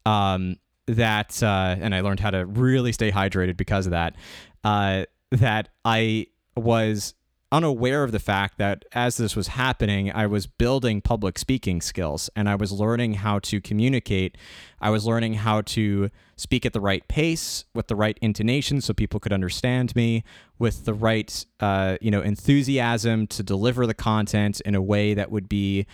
Um, 0.05 0.57
that 0.87 1.43
uh, 1.43 1.77
and 1.81 1.95
I 1.95 2.01
learned 2.03 2.21
how 2.21 2.31
to 2.31 2.45
really 2.45 2.93
stay 2.93 3.11
hydrated 3.11 3.57
because 3.57 3.87
of 3.87 3.93
that. 3.93 4.17
Uh, 4.63 5.05
that 5.31 5.71
I 5.85 6.27
was 6.57 7.15
unaware 7.55 8.03
of 8.03 8.11
the 8.11 8.19
fact 8.19 8.59
that 8.59 8.85
as 8.93 9.17
this 9.17 9.37
was 9.37 9.47
happening, 9.49 10.11
I 10.11 10.27
was 10.27 10.49
building 10.49 11.01
public 11.01 11.39
speaking 11.39 11.81
skills 11.81 12.29
and 12.35 12.49
I 12.49 12.57
was 12.57 12.73
learning 12.73 13.15
how 13.15 13.39
to 13.41 13.61
communicate. 13.61 14.37
I 14.81 14.91
was 14.91 15.07
learning 15.07 15.35
how 15.35 15.61
to 15.61 16.11
speak 16.35 16.67
at 16.67 16.73
the 16.73 16.81
right 16.81 17.07
pace 17.07 17.65
with 17.73 17.87
the 17.87 17.95
right 17.95 18.19
intonation 18.21 18.81
so 18.81 18.93
people 18.93 19.21
could 19.21 19.33
understand 19.33 19.95
me, 19.95 20.25
with 20.59 20.85
the 20.85 20.95
right, 20.95 21.47
uh, 21.61 21.97
you 22.01 22.11
know, 22.11 22.23
enthusiasm 22.23 23.29
to 23.29 23.45
deliver 23.45 23.87
the 23.87 23.95
content 23.95 24.61
in 24.63 24.75
a 24.75 24.83
way 24.83 25.15
that 25.15 25.31
would 25.31 25.49
be 25.49 25.87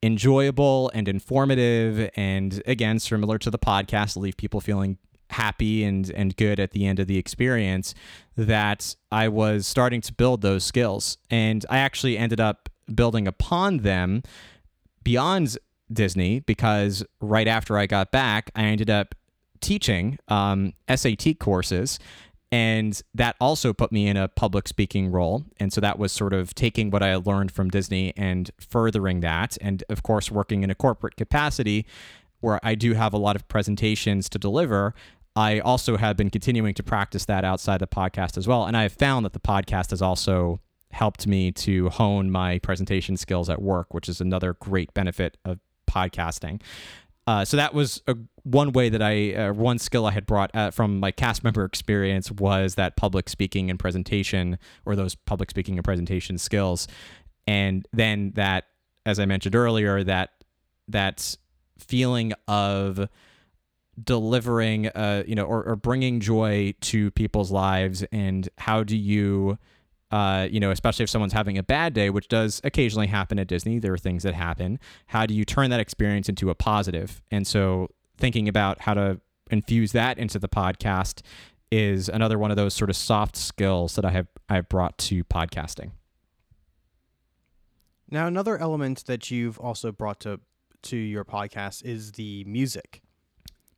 enjoyable 0.00 0.92
and 0.94 1.08
informative 1.08 2.08
and 2.14 2.62
again 2.66 2.98
similar 3.00 3.38
to 3.38 3.50
the 3.50 3.58
podcast 3.58 4.18
leave 4.18 4.36
people 4.36 4.60
feeling 4.60 4.98
happy 5.30 5.84
and 5.84 6.10
and 6.10 6.36
good 6.36 6.60
at 6.60 6.72
the 6.72 6.86
end 6.86 6.98
of 6.98 7.06
the 7.06 7.18
experience 7.18 7.94
that 8.36 8.94
I 9.10 9.28
was 9.28 9.66
starting 9.66 10.00
to 10.02 10.12
build 10.12 10.42
those 10.42 10.64
skills. 10.64 11.18
And 11.30 11.64
I 11.70 11.78
actually 11.78 12.18
ended 12.18 12.40
up 12.40 12.68
building 12.92 13.26
upon 13.26 13.78
them 13.78 14.22
beyond 15.02 15.56
Disney 15.92 16.40
because 16.40 17.04
right 17.20 17.48
after 17.48 17.78
I 17.78 17.86
got 17.86 18.10
back 18.10 18.50
I 18.54 18.64
ended 18.64 18.90
up 18.90 19.14
teaching 19.60 20.18
um, 20.28 20.74
SAT 20.94 21.38
courses. 21.38 21.98
And 22.52 23.00
that 23.14 23.34
also 23.40 23.72
put 23.72 23.90
me 23.90 24.06
in 24.06 24.16
a 24.16 24.28
public 24.28 24.68
speaking 24.68 25.10
role. 25.10 25.44
And 25.58 25.72
so 25.72 25.80
that 25.80 25.98
was 25.98 26.12
sort 26.12 26.32
of 26.32 26.54
taking 26.54 26.88
what 26.90 27.02
i 27.02 27.16
learned 27.16 27.50
from 27.50 27.68
disney 27.68 28.12
and 28.16 28.50
furthering 28.60 29.20
that. 29.20 29.58
And 29.60 29.82
of 29.88 30.04
course 30.04 30.30
working 30.30 30.62
in 30.62 30.70
a 30.70 30.74
corporate 30.74 31.16
capacity 31.16 31.84
where 32.44 32.60
i 32.62 32.74
do 32.74 32.94
have 32.94 33.12
a 33.12 33.18
lot 33.18 33.34
of 33.34 33.46
presentations 33.48 34.28
to 34.28 34.38
deliver 34.38 34.94
I 35.36 35.58
also 35.60 35.96
have 35.96 36.16
been 36.16 36.30
continuing 36.30 36.74
to 36.74 36.82
practice 36.82 37.24
that 37.24 37.44
outside 37.44 37.80
the 37.80 37.88
podcast 37.88 38.36
as 38.38 38.46
well. 38.46 38.66
And 38.66 38.76
I 38.76 38.82
have 38.82 38.92
found 38.92 39.24
that 39.24 39.32
the 39.32 39.40
podcast 39.40 39.90
has 39.90 40.00
also 40.00 40.60
helped 40.92 41.26
me 41.26 41.50
to 41.50 41.88
hone 41.90 42.30
my 42.30 42.60
presentation 42.60 43.16
skills 43.16 43.50
at 43.50 43.60
work, 43.60 43.92
which 43.92 44.08
is 44.08 44.20
another 44.20 44.54
great 44.54 44.94
benefit 44.94 45.36
of 45.44 45.58
podcasting. 45.90 46.60
Uh, 47.26 47.44
so 47.44 47.56
that 47.56 47.74
was 47.74 48.00
a, 48.06 48.16
one 48.44 48.70
way 48.72 48.88
that 48.90 49.02
I, 49.02 49.34
uh, 49.34 49.52
one 49.52 49.78
skill 49.78 50.06
I 50.06 50.12
had 50.12 50.24
brought 50.24 50.54
uh, 50.54 50.70
from 50.70 51.00
my 51.00 51.10
cast 51.10 51.42
member 51.42 51.64
experience 51.64 52.30
was 52.30 52.76
that 52.76 52.96
public 52.96 53.28
speaking 53.28 53.70
and 53.70 53.78
presentation, 53.78 54.58
or 54.84 54.94
those 54.94 55.14
public 55.14 55.50
speaking 55.50 55.76
and 55.76 55.84
presentation 55.84 56.38
skills. 56.38 56.86
And 57.46 57.88
then 57.92 58.32
that, 58.34 58.66
as 59.04 59.18
I 59.18 59.24
mentioned 59.24 59.56
earlier, 59.56 60.04
that 60.04 60.30
that 60.88 61.36
feeling 61.78 62.32
of 62.48 63.08
delivering 64.02 64.88
uh 64.88 65.22
you 65.24 65.36
know 65.36 65.44
or, 65.44 65.62
or 65.62 65.76
bringing 65.76 66.18
joy 66.18 66.74
to 66.80 67.12
people's 67.12 67.52
lives 67.52 68.04
and 68.10 68.48
how 68.58 68.82
do 68.82 68.96
you 68.96 69.56
uh, 70.14 70.46
you 70.48 70.60
know, 70.60 70.70
especially 70.70 71.02
if 71.02 71.10
someone's 71.10 71.32
having 71.32 71.58
a 71.58 71.62
bad 71.64 71.92
day, 71.92 72.08
which 72.08 72.28
does 72.28 72.60
occasionally 72.62 73.08
happen 73.08 73.36
at 73.36 73.48
Disney, 73.48 73.80
there 73.80 73.92
are 73.92 73.98
things 73.98 74.22
that 74.22 74.32
happen. 74.32 74.78
How 75.06 75.26
do 75.26 75.34
you 75.34 75.44
turn 75.44 75.70
that 75.70 75.80
experience 75.80 76.28
into 76.28 76.50
a 76.50 76.54
positive? 76.54 77.20
And 77.32 77.44
so, 77.44 77.88
thinking 78.16 78.46
about 78.48 78.82
how 78.82 78.94
to 78.94 79.20
infuse 79.50 79.90
that 79.90 80.16
into 80.16 80.38
the 80.38 80.48
podcast 80.48 81.22
is 81.72 82.08
another 82.08 82.38
one 82.38 82.52
of 82.52 82.56
those 82.56 82.74
sort 82.74 82.90
of 82.90 82.96
soft 82.96 83.36
skills 83.36 83.96
that 83.96 84.04
I 84.04 84.10
have 84.10 84.28
I've 84.48 84.68
brought 84.68 84.98
to 84.98 85.24
podcasting. 85.24 85.90
Now, 88.08 88.28
another 88.28 88.56
element 88.56 89.06
that 89.06 89.32
you've 89.32 89.58
also 89.58 89.90
brought 89.90 90.20
to 90.20 90.38
to 90.84 90.96
your 90.96 91.24
podcast 91.24 91.84
is 91.84 92.12
the 92.12 92.44
music 92.44 93.02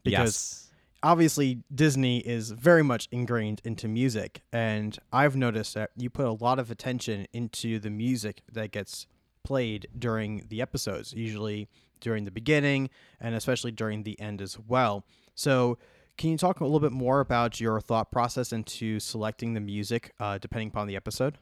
because 0.03 0.71
yes. 0.71 0.71
obviously 1.03 1.63
Disney 1.75 2.19
is 2.19 2.51
very 2.51 2.83
much 2.83 3.09
ingrained 3.11 3.61
into 3.65 3.89
music, 3.89 4.43
and 4.53 4.97
I've 5.13 5.37
noticed 5.37 5.75
that 5.75 5.91
you 5.97 6.11
put 6.11 6.27
a 6.27 6.33
lot 6.33 6.59
of 6.59 6.71
attention 6.71 7.27
into 7.33 7.79
the 7.79 7.91
music 7.91 8.43
that 8.53 8.71
gets 8.71 9.07
played 9.45 9.89
during 9.99 10.45
the 10.49 10.61
episodes, 10.61 11.13
usually 11.13 11.69
during 12.01 12.25
the 12.25 12.31
beginning 12.31 12.91
and 13.21 13.35
especially 13.35 13.73
during 13.73 14.03
the 14.03 14.19
end 14.21 14.43
as 14.43 14.59
well. 14.59 15.05
So, 15.35 15.79
can 16.19 16.31
you 16.31 16.39
talk 16.39 16.61
a 16.61 16.65
little 16.65 16.81
bit 16.81 16.93
more 16.93 17.21
about 17.21 17.61
your 17.61 17.79
thought 17.81 18.11
process 18.11 18.51
into 18.53 18.99
selecting 19.01 19.53
the 19.53 19.61
music 19.61 20.13
uh, 20.19 20.39
depending 20.39 20.69
upon 20.69 20.87
the 20.87 20.97
episode? 20.97 21.39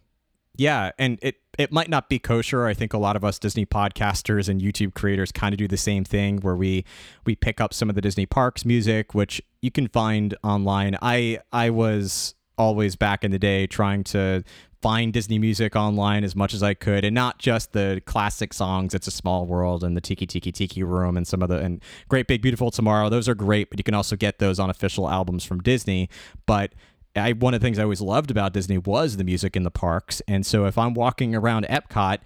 Yeah, 0.56 0.92
and 0.98 1.18
it 1.22 1.36
it 1.58 1.72
might 1.72 1.88
not 1.88 2.08
be 2.08 2.18
kosher. 2.18 2.66
I 2.66 2.74
think 2.74 2.92
a 2.92 2.98
lot 2.98 3.16
of 3.16 3.24
us 3.24 3.38
Disney 3.38 3.66
podcasters 3.66 4.48
and 4.48 4.60
YouTube 4.60 4.94
creators 4.94 5.32
kind 5.32 5.52
of 5.52 5.58
do 5.58 5.68
the 5.68 5.76
same 5.76 6.04
thing 6.04 6.38
where 6.38 6.56
we 6.56 6.84
we 7.24 7.34
pick 7.34 7.60
up 7.60 7.74
some 7.74 7.88
of 7.88 7.94
the 7.94 8.00
Disney 8.00 8.26
parks 8.26 8.64
music 8.64 9.14
which 9.14 9.42
you 9.62 9.70
can 9.70 9.88
find 9.88 10.36
online. 10.42 10.96
I 11.02 11.40
I 11.52 11.70
was 11.70 12.34
always 12.56 12.94
back 12.94 13.24
in 13.24 13.32
the 13.32 13.38
day 13.38 13.66
trying 13.66 14.04
to 14.04 14.44
find 14.80 15.14
Disney 15.14 15.38
music 15.38 15.74
online 15.74 16.24
as 16.24 16.36
much 16.36 16.52
as 16.52 16.62
I 16.62 16.74
could, 16.74 17.04
and 17.06 17.14
not 17.14 17.38
just 17.38 17.72
the 17.72 18.02
classic 18.04 18.52
songs. 18.52 18.94
It's 18.94 19.06
a 19.06 19.10
Small 19.10 19.46
World 19.46 19.82
and 19.82 19.96
the 19.96 20.00
Tiki 20.00 20.26
Tiki 20.26 20.52
Tiki 20.52 20.82
Room 20.82 21.16
and 21.16 21.26
some 21.26 21.42
of 21.42 21.48
the 21.48 21.58
and 21.58 21.82
Great 22.08 22.26
Big 22.28 22.42
Beautiful 22.42 22.70
Tomorrow. 22.70 23.08
Those 23.08 23.28
are 23.28 23.34
great, 23.34 23.70
but 23.70 23.78
you 23.78 23.84
can 23.84 23.94
also 23.94 24.14
get 24.14 24.38
those 24.38 24.58
on 24.60 24.70
official 24.70 25.08
albums 25.08 25.42
from 25.42 25.60
Disney. 25.62 26.08
But 26.46 26.74
I 27.16 27.32
one 27.32 27.54
of 27.54 27.60
the 27.60 27.64
things 27.64 27.78
I 27.78 27.82
always 27.82 28.00
loved 28.00 28.30
about 28.30 28.52
Disney 28.52 28.78
was 28.78 29.16
the 29.16 29.24
music 29.24 29.56
in 29.56 29.62
the 29.62 29.70
parks. 29.70 30.20
And 30.26 30.44
so 30.44 30.66
if 30.66 30.76
I'm 30.76 30.94
walking 30.94 31.34
around 31.34 31.66
Epcot, 31.66 32.18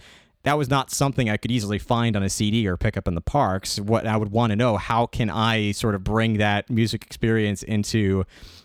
that 0.45 0.57
was 0.57 0.71
not 0.71 0.90
something 0.90 1.28
I 1.28 1.37
could 1.37 1.50
easily 1.50 1.78
find 1.78 2.16
on 2.16 2.23
a 2.23 2.30
CD 2.30 2.66
or 2.66 2.76
pick 2.76 2.97
up 2.97 3.09
in 3.09 3.14
the 3.14 3.21
parks. 3.21 3.78
What 3.78 4.07
I 4.07 4.16
would 4.16 4.30
want 4.30 4.50
to 4.50 4.57
know, 4.57 4.76
how 4.76 5.07
can 5.07 5.30
I 5.30 5.73
sort 5.73 5.95
of 5.95 6.04
bring 6.04 6.38
that 6.38 6.71
music 6.71 7.04
experience 7.04 7.62
into 7.62 8.25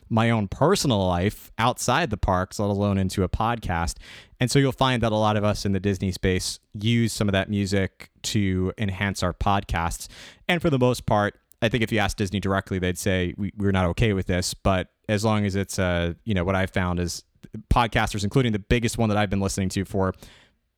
my 0.09 0.29
own 0.29 0.47
personal 0.47 1.05
life 1.07 1.51
outside 1.57 2.09
the 2.09 2.17
parks, 2.17 2.59
let 2.59 2.69
alone 2.69 2.97
into 2.97 3.23
a 3.23 3.29
podcast? 3.29 3.95
And 4.39 4.51
so 4.51 4.59
you'll 4.59 4.71
find 4.71 5.01
that 5.01 5.11
a 5.11 5.17
lot 5.17 5.35
of 5.35 5.43
us 5.43 5.65
in 5.65 5.71
the 5.71 5.79
Disney 5.79 6.11
space 6.11 6.59
use 6.73 7.11
some 7.11 7.27
of 7.27 7.33
that 7.33 7.49
music 7.49 8.11
to 8.23 8.71
enhance 8.77 9.23
our 9.23 9.33
podcasts. 9.33 10.07
And 10.47 10.61
for 10.61 10.69
the 10.69 10.79
most 10.79 11.05
part, 11.05 11.39
I 11.61 11.69
think 11.69 11.81
if 11.81 11.91
you 11.91 11.99
ask 11.99 12.17
Disney 12.17 12.39
directly, 12.39 12.77
they'd 12.77 12.97
say 12.97 13.33
we, 13.37 13.51
we're 13.57 13.71
not 13.71 13.85
okay 13.87 14.13
with 14.13 14.27
this. 14.27 14.53
But 14.53 14.89
as 15.09 15.25
long 15.25 15.45
as 15.45 15.55
it's 15.55 15.79
uh 15.79 16.13
you 16.23 16.33
know 16.33 16.43
what 16.43 16.55
I've 16.55 16.71
found 16.71 16.99
is 16.99 17.23
podcasters, 17.69 18.23
including 18.23 18.51
the 18.51 18.59
biggest 18.59 18.97
one 18.97 19.09
that 19.09 19.17
I've 19.17 19.29
been 19.29 19.41
listening 19.41 19.69
to 19.69 19.85
for 19.85 20.13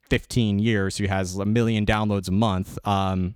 15 0.09 0.59
years, 0.59 0.97
who 0.97 1.07
has 1.07 1.35
a 1.35 1.45
million 1.45 1.85
downloads 1.85 2.27
a 2.27 2.31
month. 2.31 2.77
Um, 2.87 3.35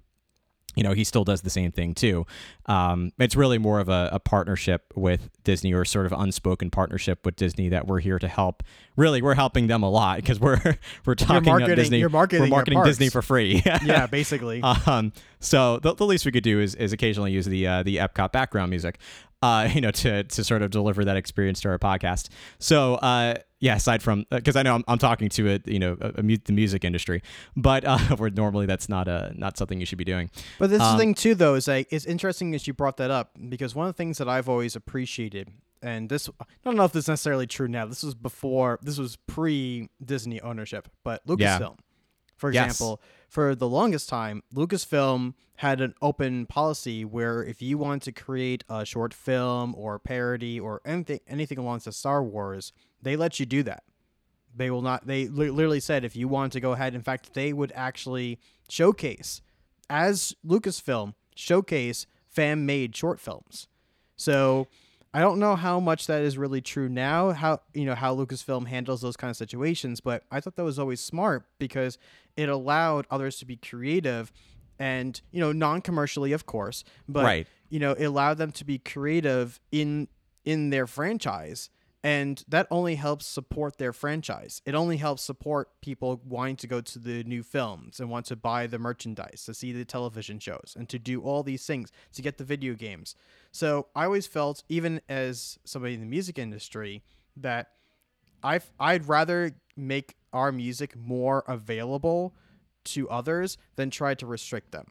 you 0.76 0.84
know, 0.84 0.94
he 0.94 1.04
still 1.04 1.24
does 1.24 1.42
the 1.42 1.50
same 1.50 1.72
thing 1.72 1.94
too. 1.94 2.26
Um, 2.68 3.12
it's 3.20 3.36
really 3.36 3.58
more 3.58 3.80
of 3.80 3.90
a, 3.90 4.10
a, 4.14 4.20
partnership 4.20 4.94
with 4.96 5.30
Disney 5.44 5.74
or 5.74 5.84
sort 5.84 6.06
of 6.06 6.14
unspoken 6.14 6.70
partnership 6.70 7.26
with 7.26 7.36
Disney 7.36 7.70
that 7.70 7.88
we're 7.88 8.00
here 8.00 8.20
to 8.20 8.28
help. 8.28 8.64
Really, 8.96 9.22
we're 9.22 9.34
helping 9.34 9.68
them 9.68 9.82
a 9.82 9.90
lot 9.90 10.18
because 10.18 10.40
we're 10.40 10.78
we're 11.06 11.16
talking 11.16 11.50
marketing, 11.50 11.76
Disney. 11.76 12.00
You're 12.00 12.10
marketing, 12.10 12.44
we're 12.44 12.56
marketing 12.56 12.84
Disney 12.84 13.10
for 13.10 13.22
free. 13.22 13.62
yeah, 13.84 14.06
basically. 14.06 14.62
Um, 14.62 15.12
so 15.40 15.80
the, 15.80 15.96
the 15.96 16.06
least 16.06 16.26
we 16.26 16.32
could 16.32 16.44
do 16.44 16.62
is, 16.62 16.76
is 16.76 16.94
occasionally 16.94 17.32
use 17.32 17.46
the 17.46 17.68
uh, 17.68 17.84
the 17.84 17.98
Epcot 17.98 18.32
background 18.32 18.70
music 18.70 19.00
uh, 19.42 19.70
you 19.74 19.82
know, 19.82 19.92
to 19.92 20.24
to 20.24 20.44
sort 20.44 20.62
of 20.62 20.72
deliver 20.72 21.06
that 21.06 21.18
experience 21.18 21.62
to 21.62 21.70
our 21.70 21.80
podcast. 21.80 22.30
So, 22.60 22.96
uh, 22.96 23.36
yeah, 23.60 23.76
aside 23.76 24.02
from 24.02 24.26
because 24.30 24.56
uh, 24.56 24.60
I 24.60 24.64
know 24.64 24.76
I'm, 24.76 24.84
I'm 24.88 24.98
talking 24.98 25.30
to 25.30 25.56
a 25.56 25.60
you 25.66 25.80
know 25.80 25.98
a, 26.00 26.08
a 26.10 26.22
the 26.22 26.52
music 26.52 26.84
industry, 26.84 27.22
but 27.56 27.84
uh, 27.86 27.98
where 28.18 28.30
normally 28.30 28.66
that's 28.66 28.90
not 28.90 29.08
a 29.08 29.34
not 29.36 29.58
something 29.58 29.80
you 29.80 29.86
should 29.86 29.98
be 29.98 30.06
doing. 30.06 30.30
But 30.58 30.70
this 30.70 30.82
um, 30.82 30.98
thing 30.98 31.14
too, 31.14 31.36
though, 31.36 31.56
is 31.56 31.68
like 31.68 31.88
it's 31.92 32.06
interesting 32.06 32.56
as 32.56 32.68
you 32.68 32.74
brought 32.74 32.98
that 32.98 33.12
up 33.12 33.32
because 33.50 33.76
one 33.76 33.88
of 33.88 33.94
the 33.94 33.98
things 33.98 34.18
that 34.18 34.30
I've 34.30 34.50
always 34.50 34.76
appreciated, 34.76 35.50
and 35.82 36.10
this 36.10 36.30
I 36.40 36.46
don't 36.64 36.76
know 36.76 36.86
if 36.86 36.94
this 36.94 37.06
is 37.06 37.10
necessarily 37.10 37.48
true 37.48 37.68
now. 37.68 37.86
This 37.86 38.04
was 38.04 38.16
before, 38.16 38.80
this 38.82 38.98
was 38.98 39.18
pre 39.28 39.90
Disney 40.04 40.42
ownership, 40.42 40.90
but 41.04 41.26
Lucasfilm, 41.28 41.40
yeah. 41.40 41.84
for 42.38 42.50
example. 42.50 43.00
Yes 43.02 43.16
for 43.30 43.54
the 43.54 43.70
longest 43.70 44.10
time, 44.10 44.42
Lucasfilm 44.54 45.36
had 45.58 45.82
an 45.82 45.94
open 46.02 46.46
policy 46.48 47.06
where 47.06 47.44
if 47.44 47.62
you 47.62 47.78
want 47.78 48.02
to 48.04 48.12
create 48.12 48.64
a 48.68 48.84
short 48.86 49.14
film 49.14 49.76
or 49.78 50.00
parody 50.00 50.60
or 50.60 50.82
anything 50.84 51.20
anything 51.28 51.58
along 51.58 51.82
the 51.86 51.92
Star 51.92 52.24
Wars, 52.24 52.74
they 53.02 53.16
let 53.16 53.40
you 53.40 53.46
do 53.46 53.62
that. 53.64 53.84
They 54.56 54.72
will 54.72 54.82
not. 54.82 55.06
They 55.06 55.28
li- 55.28 55.52
literally 55.52 55.80
said 55.80 56.04
if 56.04 56.16
you 56.16 56.28
want 56.28 56.54
to 56.54 56.60
go 56.60 56.72
ahead. 56.72 56.96
In 56.96 57.02
fact, 57.02 57.34
they 57.34 57.54
would 57.54 57.72
actually 57.76 58.40
showcase 58.68 59.42
as 59.90 60.36
Lucasfilm 60.46 61.14
showcase 61.36 62.08
fan 62.28 62.66
made 62.66 62.96
short 62.96 63.20
films. 63.20 63.68
So 64.16 64.68
I 65.14 65.22
don't 65.22 65.40
know 65.40 65.56
how 65.56 65.80
much 65.80 66.08
that 66.08 66.22
is 66.22 66.38
really 66.38 66.62
true 66.62 66.88
now, 66.88 67.32
how 67.32 67.62
you 67.74 67.86
know 67.86 67.96
how 67.96 68.16
Lucasfilm 68.16 68.68
handles 68.68 69.02
those 69.02 69.18
kind 69.18 69.32
of 69.32 69.38
situations, 69.38 70.02
but 70.02 70.24
I 70.32 70.40
thought 70.40 70.56
that 70.56 70.64
was 70.64 70.78
always 70.78 71.02
smart 71.02 71.46
because 71.58 71.98
it 72.38 72.48
allowed 72.48 73.08
others 73.10 73.38
to 73.40 73.46
be 73.46 73.56
creative 73.56 74.32
and, 74.78 75.20
you 75.32 75.40
know, 75.42 75.52
non-commercially 75.52 76.32
of 76.32 76.46
course, 76.46 76.84
but 77.08 77.24
right. 77.24 77.48
you 77.70 77.80
know, 77.80 77.94
it 77.94 78.06
allowed 78.06 78.38
them 78.38 78.52
to 78.54 78.66
be 78.66 78.78
creative 78.78 79.60
in 79.72 80.08
in 80.46 80.70
their 80.70 80.88
franchise 80.88 81.70
and 82.04 82.44
that 82.48 82.68
only 82.72 82.96
helps 82.96 83.26
support 83.26 83.78
their 83.78 83.92
franchise. 83.92 84.62
It 84.66 84.74
only 84.74 84.98
helps 84.98 85.22
support 85.22 85.70
people 85.82 86.22
wanting 86.24 86.56
to 86.58 86.68
go 86.68 86.80
to 86.80 87.00
the 87.00 87.24
new 87.26 87.44
films 87.44 88.00
and 88.00 88.10
want 88.10 88.26
to 88.28 88.36
buy 88.36 88.68
the 88.68 88.80
merchandise, 88.80 89.44
to 89.46 89.54
see 89.54 89.74
the 89.74 89.86
television 89.86 90.40
shows, 90.40 90.76
and 90.78 90.88
to 90.90 90.98
do 90.98 91.22
all 91.22 91.44
these 91.44 91.66
things, 91.66 91.92
to 92.14 92.22
get 92.22 92.38
the 92.38 92.46
video 92.46 92.74
games. 92.74 93.16
So 93.52 93.88
I 93.96 94.06
always 94.06 94.28
felt, 94.28 94.64
even 94.70 95.02
as 95.10 95.60
somebody 95.66 95.94
in 95.96 96.00
the 96.00 96.06
music 96.06 96.40
industry, 96.40 97.04
that 97.36 97.72
I 98.44 98.62
I'd 98.80 99.08
rather 99.08 99.52
make 99.76 100.16
our 100.32 100.52
music 100.52 100.96
more 100.96 101.44
available 101.48 102.34
to 102.86 103.10
others 103.10 103.58
than 103.76 103.90
try 103.90 104.14
to 104.16 104.26
restrict 104.26 104.72
them. 104.72 104.88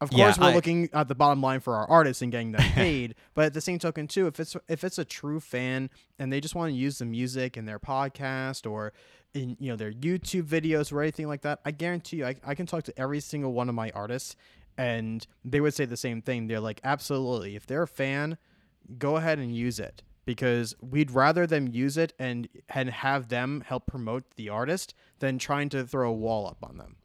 Of 0.00 0.10
course, 0.10 0.36
yeah, 0.38 0.44
we're 0.44 0.50
I, 0.50 0.54
looking 0.54 0.88
at 0.92 1.08
the 1.08 1.14
bottom 1.14 1.42
line 1.42 1.60
for 1.60 1.74
our 1.74 1.88
artists 1.88 2.22
and 2.22 2.30
getting 2.30 2.52
them 2.52 2.62
paid, 2.72 3.16
but 3.34 3.46
at 3.46 3.54
the 3.54 3.60
same 3.60 3.78
token, 3.78 4.06
too, 4.06 4.26
if 4.28 4.38
it's 4.38 4.56
if 4.68 4.84
it's 4.84 4.98
a 4.98 5.04
true 5.04 5.40
fan 5.40 5.90
and 6.18 6.32
they 6.32 6.40
just 6.40 6.54
want 6.54 6.70
to 6.70 6.76
use 6.76 6.98
the 6.98 7.04
music 7.04 7.56
in 7.56 7.64
their 7.64 7.80
podcast 7.80 8.70
or 8.70 8.92
in 9.34 9.56
you 9.58 9.70
know 9.70 9.76
their 9.76 9.92
YouTube 9.92 10.44
videos 10.44 10.92
or 10.92 11.02
anything 11.02 11.26
like 11.26 11.42
that, 11.42 11.60
I 11.64 11.72
guarantee 11.72 12.18
you, 12.18 12.26
I, 12.26 12.36
I 12.46 12.54
can 12.54 12.66
talk 12.66 12.84
to 12.84 12.98
every 12.98 13.20
single 13.20 13.52
one 13.52 13.68
of 13.68 13.74
my 13.74 13.90
artists, 13.90 14.36
and 14.76 15.26
they 15.44 15.60
would 15.60 15.74
say 15.74 15.84
the 15.84 15.96
same 15.96 16.22
thing. 16.22 16.46
They're 16.46 16.60
like, 16.60 16.80
absolutely, 16.84 17.56
if 17.56 17.66
they're 17.66 17.82
a 17.82 17.88
fan, 17.88 18.38
go 18.98 19.16
ahead 19.16 19.38
and 19.40 19.54
use 19.54 19.80
it 19.80 20.02
because 20.24 20.76
we'd 20.80 21.10
rather 21.10 21.46
them 21.46 21.66
use 21.66 21.96
it 21.96 22.12
and 22.18 22.48
and 22.68 22.90
have 22.90 23.30
them 23.30 23.64
help 23.66 23.86
promote 23.86 24.24
the 24.36 24.48
artist 24.48 24.94
than 25.18 25.38
trying 25.38 25.70
to 25.70 25.84
throw 25.84 26.08
a 26.08 26.12
wall 26.12 26.46
up 26.46 26.58
on 26.62 26.78
them. 26.78 26.96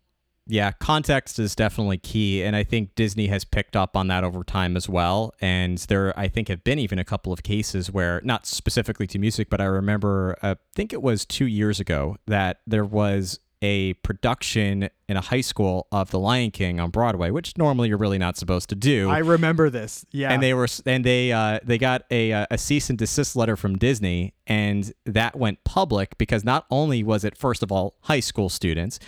Yeah, 0.45 0.71
context 0.71 1.39
is 1.39 1.55
definitely 1.55 1.97
key. 1.97 2.43
And 2.43 2.55
I 2.55 2.63
think 2.63 2.95
Disney 2.95 3.27
has 3.27 3.45
picked 3.45 3.75
up 3.75 3.95
on 3.95 4.07
that 4.07 4.23
over 4.23 4.43
time 4.43 4.75
as 4.75 4.89
well. 4.89 5.33
And 5.39 5.77
there, 5.77 6.17
I 6.19 6.27
think, 6.27 6.49
have 6.49 6.63
been 6.63 6.79
even 6.79 6.99
a 6.99 7.05
couple 7.05 7.31
of 7.31 7.43
cases 7.43 7.91
where, 7.91 8.21
not 8.23 8.45
specifically 8.45 9.07
to 9.07 9.19
music, 9.19 9.49
but 9.49 9.61
I 9.61 9.65
remember, 9.65 10.37
uh, 10.41 10.55
I 10.57 10.75
think 10.75 10.91
it 10.91 11.01
was 11.01 11.25
two 11.25 11.47
years 11.47 11.79
ago, 11.79 12.17
that 12.27 12.59
there 12.67 12.85
was 12.85 13.39
a 13.63 13.93
production 13.95 14.89
in 15.07 15.15
a 15.15 15.21
high 15.21 15.41
school 15.41 15.87
of 15.89 16.11
The 16.11 16.19
Lion 16.19 16.51
King 16.51 16.81
on 16.81 16.89
Broadway, 16.89 17.31
which 17.31 17.57
normally 17.57 17.87
you're 17.87 17.97
really 17.97 18.17
not 18.17 18.35
supposed 18.35 18.67
to 18.69 18.75
do. 18.75 19.09
I 19.09 19.19
remember 19.19 19.69
this. 19.69 20.05
Yeah. 20.11 20.33
And 20.33 20.43
they 20.43 20.53
were 20.53 20.67
and 20.85 21.05
they 21.05 21.31
uh, 21.31 21.59
they 21.63 21.77
got 21.77 22.03
a 22.11 22.33
uh, 22.33 22.45
a 22.51 22.57
cease 22.57 22.89
and 22.89 22.99
desist 22.99 23.37
letter 23.37 23.55
from 23.55 23.77
Disney, 23.77 24.33
and 24.45 24.91
that 25.05 25.37
went 25.37 25.63
public 25.63 26.17
because 26.17 26.43
not 26.43 26.65
only 26.69 27.03
was 27.03 27.23
it 27.23 27.37
first 27.37 27.63
of 27.63 27.71
all 27.71 27.95
high 28.01 28.19
school 28.19 28.49
students, 28.49 28.99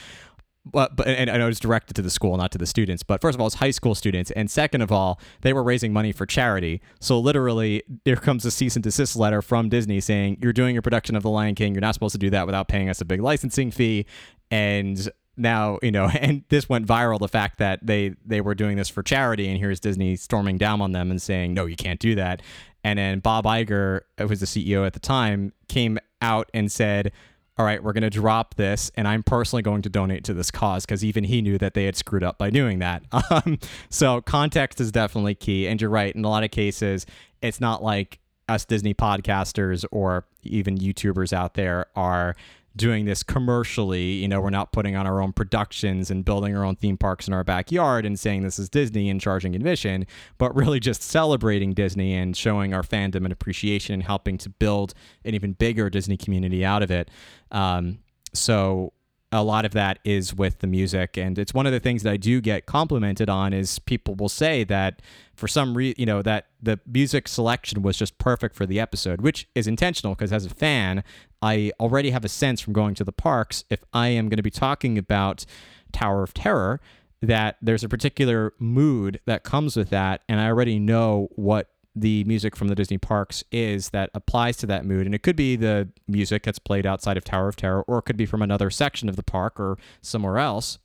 but, 0.66 0.96
but 0.96 1.08
and 1.08 1.30
I 1.30 1.38
know 1.38 1.48
it's 1.48 1.60
directed 1.60 1.96
to 1.96 2.02
the 2.02 2.10
school, 2.10 2.36
not 2.38 2.52
to 2.52 2.58
the 2.58 2.66
students. 2.66 3.04
But 3.04 3.22
first 3.22 3.36
of 3.36 3.42
all, 3.42 3.48
it's 3.48 3.56
high 3.56 3.72
school 3.72 3.96
students, 3.96 4.32
and 4.32 4.50
second 4.50 4.82
of 4.82 4.92
all, 4.92 5.20
they 5.42 5.54
were 5.54 5.64
raising 5.64 5.94
money 5.94 6.12
for 6.12 6.26
charity. 6.26 6.82
So 7.00 7.20
literally, 7.20 7.84
there 8.04 8.16
comes 8.16 8.46
a 8.46 8.52
cease 8.52 8.76
and 8.76 8.84
desist 8.84 9.16
letter 9.16 9.42
from 9.42 9.70
Disney 9.70 10.00
saying 10.00 10.40
you're 10.42 10.54
doing 10.54 10.74
your 10.74 10.82
production 10.82 11.16
of 11.16 11.24
The 11.24 11.30
Lion 11.30 11.56
King. 11.56 11.74
You're 11.74 11.82
not 11.82 11.94
supposed 11.94 12.14
to 12.14 12.20
do 12.20 12.30
that 12.32 12.46
without 12.46 12.68
paying 12.68 12.90
us 12.90 13.00
a 13.00 13.06
big 13.06 13.22
licensing 13.22 13.72
fee. 13.72 14.06
And 14.50 15.10
now 15.38 15.80
you 15.82 15.92
know, 15.92 16.06
and 16.20 16.44
this 16.50 16.68
went 16.68 16.88
viral. 16.88 17.20
The 17.20 17.28
fact 17.28 17.60
that 17.60 17.86
they 17.86 18.16
they 18.26 18.42
were 18.42 18.56
doing 18.56 18.78
this 18.78 18.90
for 18.90 19.04
charity, 19.04 19.48
and 19.48 19.60
here's 19.60 19.80
Disney 19.80 20.16
storming 20.16 20.58
down 20.58 20.82
on 20.82 20.92
them 20.92 21.12
and 21.12 21.22
saying, 21.22 21.54
no, 21.54 21.66
you 21.66 21.76
can't 21.76 22.00
do 22.00 22.16
that. 22.16 22.42
And 22.84 23.00
then 23.00 23.20
Bob 23.20 23.46
Iger, 23.46 24.02
who 24.20 24.28
was 24.28 24.40
the 24.40 24.46
CEO 24.46 24.86
at 24.86 24.94
the 24.94 25.00
time, 25.00 25.54
came 25.68 25.98
out 26.22 26.50
and 26.54 26.72
said 26.72 27.12
all 27.58 27.66
right, 27.66 27.82
we're 27.82 27.94
going 27.94 28.04
to 28.04 28.10
drop 28.10 28.56
this, 28.56 28.92
and 28.96 29.08
I'm 29.08 29.24
personally 29.24 29.64
going 29.64 29.82
to 29.84 29.90
donate 29.90 30.26
to 30.26 30.34
this 30.34 30.52
cause 30.52 30.86
because 30.86 31.06
even 31.06 31.24
he 31.24 31.42
knew 31.42 31.58
that 31.58 31.74
they 31.74 31.86
had 31.86 31.96
screwed 31.96 32.24
up 32.24 32.38
by 32.38 32.50
doing 32.50 32.80
that. 32.80 33.04
Um, 33.32 33.58
so 33.90 34.22
context 34.22 34.80
is 34.80 34.92
definitely 34.92 35.36
key. 35.36 35.68
And 35.68 35.82
you're 35.82 35.90
right, 35.90 36.14
in 36.16 36.24
a 36.24 36.30
lot 36.30 36.44
of 36.44 36.52
cases, 36.52 37.06
it's 37.42 37.60
not 37.60 37.84
like 37.84 38.20
us 38.48 38.66
Disney 38.66 38.94
podcasters 38.94 39.84
or 39.92 40.26
even 40.44 40.78
YouTubers 40.78 41.34
out 41.34 41.56
there 41.56 41.88
are 41.96 42.36
doing 42.76 43.06
this 43.06 43.24
commercially. 43.24 44.14
You 44.14 44.28
know, 44.28 44.42
we're 44.42 44.50
not 44.50 44.72
putting 44.72 44.96
on 44.96 45.08
our 45.08 45.22
own 45.22 45.34
productions 45.34 46.12
and 46.12 46.26
building 46.26 46.56
our 46.56 46.64
own 46.64 46.76
theme 46.76 46.98
parks 46.98 47.28
in 47.28 47.34
our 47.34 47.44
backyard 47.44 48.06
and 48.06 48.20
saying 48.20 48.44
this 48.44 48.60
is 48.60 48.70
Disney 48.70 49.10
and 49.10 49.22
charging 49.22 49.56
admission, 49.56 50.06
but 50.38 50.56
really 50.56 50.80
just 50.80 51.02
celebrating 51.02 51.74
Disney 51.74 52.14
and 52.14 52.36
showing 52.36 52.74
our 52.74 52.84
fandom 52.84 53.24
and 53.24 53.32
appreciation 53.32 53.94
and 53.94 54.04
helping 54.04 54.38
to 54.40 54.50
build 54.50 54.94
an 55.24 55.34
even 55.36 55.54
bigger 55.54 55.90
Disney 55.90 56.18
community 56.18 56.66
out 56.66 56.84
of 56.84 56.92
it. 56.92 57.10
Um, 57.52 58.00
so 58.34 58.94
a 59.32 59.44
lot 59.44 59.66
of 59.66 59.72
that 59.72 60.00
is 60.06 60.34
with 60.34 60.60
the 60.60 60.68
music. 60.68 61.18
And 61.18 61.38
it's 61.38 61.54
one 61.54 61.66
of 61.66 61.72
the 61.72 61.80
things 61.80 62.04
that 62.04 62.14
i 62.14 62.18
do 62.18 62.42
get 62.42 62.66
complimented 62.66 63.30
on 63.30 63.54
is 63.54 63.80
people 63.80 64.16
will 64.16 64.30
say 64.30 64.64
that 64.64 65.02
for 65.36 65.48
some 65.48 65.76
reason 65.76 65.96
you 65.98 66.06
know 66.06 66.22
that 66.22 66.48
the 66.62 66.80
music 66.86 67.28
selection 67.28 67.82
was 67.82 67.98
just 67.98 68.18
perfect 68.18 68.56
for 68.56 68.66
the 68.66 68.80
episode 68.80 69.22
which 69.22 69.48
is 69.54 69.68
intentional 69.68 70.16
because 70.16 70.32
as 70.32 70.46
a 70.46 70.50
fan 70.50 71.04
i 71.42 71.72
already 71.80 72.10
have 72.10 72.26
a 72.26 72.30
sense 72.30 72.62
from 72.62 72.74
going 72.74 72.96
to 72.96 73.04
the 73.04 73.12
parks 73.12 73.64
if 73.70 73.84
i 73.94 74.08
am 74.08 74.30
going 74.30 74.38
to 74.38 74.44
be 74.44 74.52
talking 74.52 74.98
about 74.98 75.46
tower 75.92 76.24
of 76.24 76.34
terror 76.34 76.80
that 77.22 77.58
there's 77.62 77.84
a 77.84 77.90
particular 77.90 78.54
mood 78.60 79.20
that 79.26 79.44
comes 79.44 79.76
with 79.76 79.90
that 79.90 80.22
and 80.30 80.40
i 80.40 80.48
already 80.48 80.80
know 80.80 81.28
what 81.36 81.70
the 81.96 82.24
music 82.26 82.56
from 82.56 82.68
the 82.68 82.76
Disney 82.76 82.98
parks 82.98 83.44
is 83.52 83.90
that 83.90 84.10
applies 84.14 84.58
to 84.58 84.68
that 84.68 84.86
mood. 84.86 85.06
And 85.06 85.16
it 85.16 85.24
could 85.24 85.36
be 85.36 85.56
the 85.56 85.90
music 86.08 86.44
that's 86.44 86.60
played 86.60 86.86
outside 86.86 87.16
of 87.18 87.24
Tower 87.24 87.48
of 87.48 87.56
Terror, 87.56 87.84
or 87.84 88.00
it 88.00 88.02
could 88.04 88.18
be 88.18 88.26
from 88.26 88.42
another 88.42 88.70
section 88.70 89.08
of 89.08 89.16
the 89.16 89.24
park 89.24 89.60
or 89.60 89.78
somewhere 90.02 90.38
else 90.38 90.78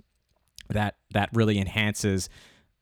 that 0.69 0.97
that 1.13 1.29
really 1.33 1.59
enhances 1.59 2.29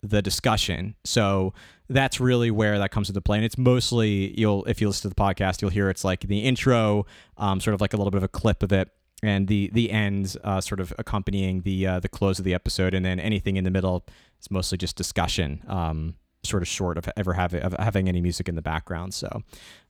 the 0.02 0.20
discussion. 0.22 0.94
So 1.04 1.54
that's 1.88 2.20
really 2.20 2.50
where 2.50 2.78
that 2.78 2.90
comes 2.90 3.08
into 3.08 3.20
play. 3.20 3.38
And 3.38 3.44
it's 3.44 3.58
mostly 3.58 4.38
you'll 4.38 4.64
if 4.66 4.80
you 4.80 4.88
listen 4.88 5.10
to 5.10 5.14
the 5.14 5.20
podcast, 5.20 5.62
you'll 5.62 5.70
hear 5.70 5.88
it's 5.88 6.04
like 6.04 6.20
the 6.20 6.40
intro, 6.40 7.06
um, 7.38 7.60
sort 7.60 7.74
of 7.74 7.80
like 7.80 7.94
a 7.94 7.96
little 7.96 8.10
bit 8.10 8.18
of 8.18 8.24
a 8.24 8.28
clip 8.28 8.62
of 8.62 8.72
it. 8.72 8.90
And 9.22 9.48
the 9.48 9.70
the 9.72 9.90
ends 9.90 10.36
uh, 10.44 10.60
sort 10.60 10.80
of 10.80 10.92
accompanying 10.98 11.62
the 11.62 11.86
uh, 11.86 12.00
the 12.00 12.08
close 12.08 12.38
of 12.38 12.44
the 12.44 12.54
episode, 12.54 12.94
and 12.94 13.04
then 13.04 13.18
anything 13.18 13.56
in 13.56 13.64
the 13.64 13.70
middle 13.70 14.06
is 14.40 14.48
mostly 14.48 14.78
just 14.78 14.94
discussion. 14.96 15.64
Um, 15.66 16.14
sort 16.44 16.62
of 16.62 16.68
short 16.68 16.98
of 16.98 17.09
ever 17.16 17.33
having 17.33 17.62
of 17.62 17.74
having 17.79 18.09
any 18.09 18.20
music 18.20 18.48
in 18.48 18.55
the 18.55 18.62
background. 18.62 19.14
So, 19.14 19.42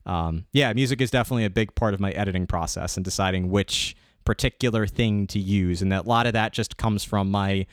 um, 0.05 0.45
yeah, 0.51 0.73
music 0.73 1.01
is 1.01 1.11
definitely 1.11 1.45
a 1.45 1.49
big 1.49 1.75
part 1.75 1.93
of 1.93 1.99
my 1.99 2.11
editing 2.11 2.47
process 2.47 2.97
and 2.97 3.03
deciding 3.03 3.49
which 3.49 3.95
particular 4.25 4.87
thing 4.87 5.27
to 5.27 5.39
use, 5.39 5.81
and 5.81 5.91
that 5.91 6.05
a 6.05 6.07
lot 6.07 6.27
of 6.27 6.33
that 6.33 6.53
just 6.53 6.77
comes 6.77 7.03
from 7.03 7.31
my 7.31 7.65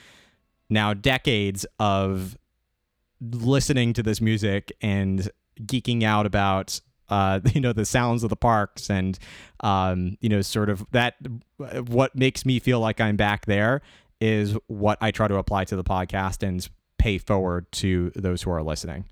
now 0.69 0.95
decades 0.95 1.67
of 1.79 2.37
listening 3.21 3.93
to 3.95 4.03
this 4.03 4.21
music 4.21 4.73
and 4.81 5.31
geeking 5.63 6.03
out 6.03 6.27
about 6.27 6.81
uh, 7.09 7.41
you 7.55 7.61
know 7.61 7.73
the 7.73 7.85
sounds 7.85 8.23
of 8.23 8.31
the 8.31 8.37
parks 8.37 8.91
and 8.91 9.19
um, 9.61 10.17
you 10.21 10.29
know 10.29 10.43
sort 10.43 10.69
of 10.69 10.85
that 10.93 11.15
what 11.87 12.15
makes 12.15 12.45
me 12.45 12.59
feel 12.59 12.81
like 12.81 13.01
I'm 13.01 13.17
back 13.17 13.47
there 13.47 13.83
is 14.21 14.57
what 14.67 14.99
I 15.01 15.11
try 15.11 15.29
to 15.29 15.37
apply 15.37 15.65
to 15.65 15.77
the 15.77 15.85
podcast 15.85 16.47
and 16.47 16.67
pay 17.07 17.19
forward 17.19 17.71
to 17.71 18.11
those 18.17 18.43
who 18.43 18.51
are 18.51 18.65
listening. 18.65 19.05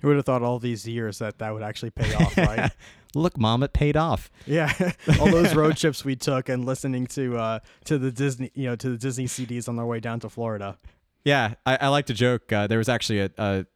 Who 0.00 0.08
would 0.08 0.16
have 0.16 0.26
thought 0.26 0.44
all 0.44 0.60
these 0.60 0.86
years 0.86 1.18
that 1.18 1.38
that 1.38 1.52
would 1.52 1.62
actually 1.64 1.90
pay 1.90 2.14
off, 2.14 2.36
right? 2.36 2.70
Look, 3.16 3.36
mom, 3.36 3.64
it 3.64 3.72
paid 3.72 3.96
off. 3.96 4.30
yeah, 4.46 4.72
all 5.20 5.32
those 5.32 5.52
road 5.52 5.76
trips 5.76 6.04
we 6.04 6.14
took 6.14 6.48
and 6.48 6.64
listening 6.64 7.08
to 7.08 7.36
uh 7.36 7.58
to 7.86 7.98
the 7.98 8.12
Disney, 8.12 8.52
you 8.54 8.66
know, 8.66 8.76
to 8.76 8.90
the 8.90 8.96
Disney 8.96 9.24
CDs 9.24 9.68
on 9.68 9.76
our 9.76 9.86
way 9.86 9.98
down 9.98 10.20
to 10.20 10.28
Florida. 10.28 10.78
Yeah, 11.24 11.54
I, 11.64 11.78
I 11.80 11.88
like 11.88 12.06
to 12.06 12.14
joke. 12.14 12.52
Uh, 12.52 12.68
there 12.68 12.78
was 12.78 12.88
actually 12.88 13.22
a, 13.22 13.30
a 13.38 13.66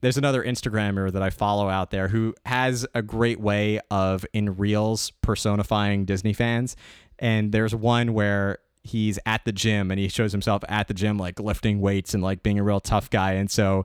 there's 0.00 0.18
another 0.18 0.42
Instagrammer 0.42 1.12
that 1.12 1.22
I 1.22 1.30
follow 1.30 1.68
out 1.68 1.92
there 1.92 2.08
who 2.08 2.34
has 2.46 2.84
a 2.96 3.02
great 3.02 3.38
way 3.38 3.78
of 3.92 4.26
in 4.32 4.56
reels 4.56 5.12
personifying 5.22 6.04
Disney 6.04 6.32
fans. 6.32 6.74
And 7.20 7.52
there's 7.52 7.76
one 7.76 8.12
where 8.12 8.58
he's 8.88 9.18
at 9.26 9.44
the 9.44 9.52
gym 9.52 9.90
and 9.90 10.00
he 10.00 10.08
shows 10.08 10.32
himself 10.32 10.62
at 10.68 10.88
the 10.88 10.94
gym 10.94 11.18
like 11.18 11.38
lifting 11.38 11.80
weights 11.80 12.14
and 12.14 12.22
like 12.22 12.42
being 12.42 12.58
a 12.58 12.62
real 12.62 12.80
tough 12.80 13.10
guy. 13.10 13.32
And 13.32 13.50
so 13.50 13.84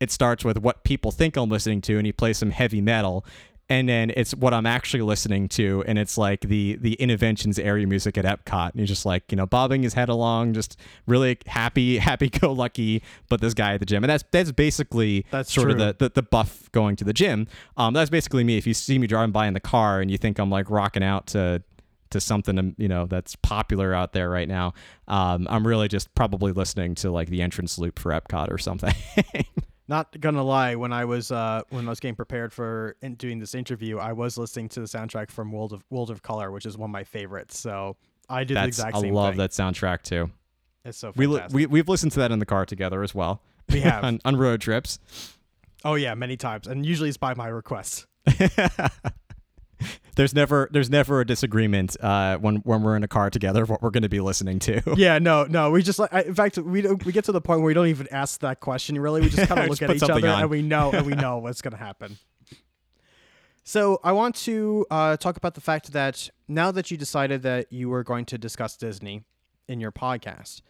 it 0.00 0.10
starts 0.10 0.44
with 0.44 0.58
what 0.58 0.84
people 0.84 1.10
think 1.10 1.36
I'm 1.36 1.48
listening 1.48 1.80
to 1.82 1.96
and 1.96 2.06
he 2.06 2.12
plays 2.12 2.38
some 2.38 2.50
heavy 2.50 2.80
metal 2.80 3.24
and 3.70 3.88
then 3.88 4.10
it's 4.16 4.34
what 4.34 4.54
I'm 4.54 4.64
actually 4.64 5.02
listening 5.02 5.48
to, 5.50 5.84
and 5.86 5.98
it's 5.98 6.16
like 6.16 6.40
the 6.40 6.76
the 6.76 6.96
Innoventions 6.98 7.62
area 7.62 7.86
music 7.86 8.16
at 8.16 8.24
Epcot, 8.24 8.70
and 8.70 8.80
he's 8.80 8.88
just 8.88 9.04
like 9.04 9.30
you 9.30 9.36
know 9.36 9.46
bobbing 9.46 9.82
his 9.82 9.94
head 9.94 10.08
along, 10.08 10.54
just 10.54 10.78
really 11.06 11.38
happy, 11.46 11.98
happy 11.98 12.30
go 12.30 12.52
lucky. 12.52 13.02
But 13.28 13.40
this 13.40 13.54
guy 13.54 13.74
at 13.74 13.80
the 13.80 13.86
gym, 13.86 14.02
and 14.02 14.10
that's 14.10 14.24
that's 14.30 14.52
basically 14.52 15.26
That's 15.30 15.52
sort 15.52 15.70
of 15.70 15.78
the, 15.78 15.94
the 15.98 16.08
the 16.14 16.22
buff 16.22 16.70
going 16.72 16.96
to 16.96 17.04
the 17.04 17.12
gym. 17.12 17.46
Um, 17.76 17.92
that's 17.92 18.10
basically 18.10 18.42
me. 18.42 18.56
If 18.56 18.66
you 18.66 18.74
see 18.74 18.98
me 18.98 19.06
driving 19.06 19.32
by 19.32 19.46
in 19.46 19.54
the 19.54 19.60
car 19.60 20.00
and 20.00 20.10
you 20.10 20.16
think 20.16 20.38
I'm 20.38 20.50
like 20.50 20.70
rocking 20.70 21.02
out 21.02 21.26
to 21.28 21.62
to 22.10 22.20
something 22.20 22.58
um, 22.58 22.74
you 22.78 22.88
know 22.88 23.06
that's 23.06 23.36
popular 23.36 23.94
out 23.94 24.12
there 24.12 24.28
right 24.30 24.48
now, 24.48 24.74
um, 25.08 25.46
I'm 25.50 25.66
really 25.66 25.88
just 25.88 26.14
probably 26.14 26.52
listening 26.52 26.94
to 26.96 27.10
like 27.10 27.28
the 27.28 27.42
entrance 27.42 27.78
loop 27.78 27.98
for 27.98 28.12
Epcot 28.12 28.50
or 28.50 28.58
something. 28.58 28.94
Not 29.88 30.20
gonna 30.20 30.42
lie, 30.42 30.74
when 30.74 30.92
I 30.92 31.06
was 31.06 31.32
uh 31.32 31.62
when 31.70 31.86
I 31.86 31.88
was 31.90 31.98
getting 32.00 32.14
prepared 32.16 32.52
for 32.52 32.96
in 33.00 33.14
doing 33.14 33.38
this 33.38 33.54
interview, 33.54 33.96
I 33.98 34.12
was 34.12 34.36
listening 34.36 34.68
to 34.70 34.80
the 34.80 34.86
soundtrack 34.86 35.30
from 35.30 35.50
World 35.50 35.72
of 35.72 35.82
World 35.90 36.10
of 36.10 36.22
Color, 36.22 36.50
which 36.50 36.66
is 36.66 36.76
one 36.76 36.90
of 36.90 36.92
my 36.92 37.04
favorites. 37.04 37.58
So 37.58 37.96
I 38.28 38.40
did 38.40 38.48
the 38.50 38.54
that's 38.60 38.66
exact 38.78 38.96
I 38.96 39.00
same 39.00 39.14
love 39.14 39.32
thing. 39.32 39.38
that 39.38 39.50
soundtrack 39.52 40.02
too. 40.02 40.30
It's 40.84 40.98
so 40.98 41.12
We, 41.16 41.26
li- 41.26 41.36
fantastic. 41.36 41.56
we 41.56 41.66
we've 41.66 41.88
listened 41.88 42.12
to 42.12 42.18
that 42.20 42.30
in 42.32 42.38
the 42.38 42.44
car 42.46 42.66
together 42.66 43.02
as 43.02 43.14
well. 43.14 43.40
We 43.70 43.80
have. 43.82 44.04
on, 44.04 44.20
on 44.26 44.36
road 44.36 44.60
trips. 44.60 44.98
oh 45.86 45.94
yeah, 45.94 46.14
many 46.14 46.36
times, 46.36 46.66
and 46.66 46.84
usually 46.84 47.08
it's 47.08 47.16
by 47.18 47.32
my 47.34 47.48
request. 47.48 48.06
there's 50.16 50.34
never 50.34 50.68
there's 50.72 50.90
never 50.90 51.20
a 51.20 51.26
disagreement 51.26 51.96
uh, 52.00 52.36
when 52.38 52.56
when 52.56 52.82
we're 52.82 52.96
in 52.96 53.04
a 53.04 53.08
car 53.08 53.30
together 53.30 53.62
of 53.62 53.70
what 53.70 53.82
we're 53.82 53.90
going 53.90 54.02
to 54.02 54.08
be 54.08 54.20
listening 54.20 54.58
to. 54.60 54.80
yeah, 54.96 55.18
no, 55.18 55.44
no. 55.44 55.70
We 55.70 55.82
just 55.82 55.98
like, 55.98 56.12
I, 56.12 56.22
in 56.22 56.34
fact, 56.34 56.58
we 56.58 56.82
don't, 56.82 57.04
we 57.04 57.12
get 57.12 57.24
to 57.24 57.32
the 57.32 57.40
point 57.40 57.60
where 57.60 57.66
we 57.66 57.74
don't 57.74 57.88
even 57.88 58.08
ask 58.10 58.40
that 58.40 58.60
question. 58.60 58.98
Really, 58.98 59.20
we 59.20 59.28
just 59.28 59.48
kind 59.48 59.60
of 59.60 59.68
look 59.70 59.82
at 59.82 59.94
each 59.94 60.02
other 60.02 60.28
on. 60.28 60.42
and 60.42 60.50
we 60.50 60.62
know 60.62 60.90
and 60.90 61.06
we 61.06 61.14
know 61.14 61.38
what's 61.38 61.62
gonna 61.62 61.76
happen. 61.76 62.18
So 63.64 64.00
I 64.02 64.12
want 64.12 64.34
to 64.36 64.86
uh, 64.90 65.18
talk 65.18 65.36
about 65.36 65.54
the 65.54 65.60
fact 65.60 65.92
that 65.92 66.30
now 66.48 66.70
that 66.70 66.90
you 66.90 66.96
decided 66.96 67.42
that 67.42 67.70
you 67.70 67.90
were 67.90 68.02
going 68.02 68.24
to 68.26 68.38
discuss 68.38 68.78
Disney 68.78 69.24
in 69.68 69.78
your 69.78 69.92
podcast, 69.92 70.62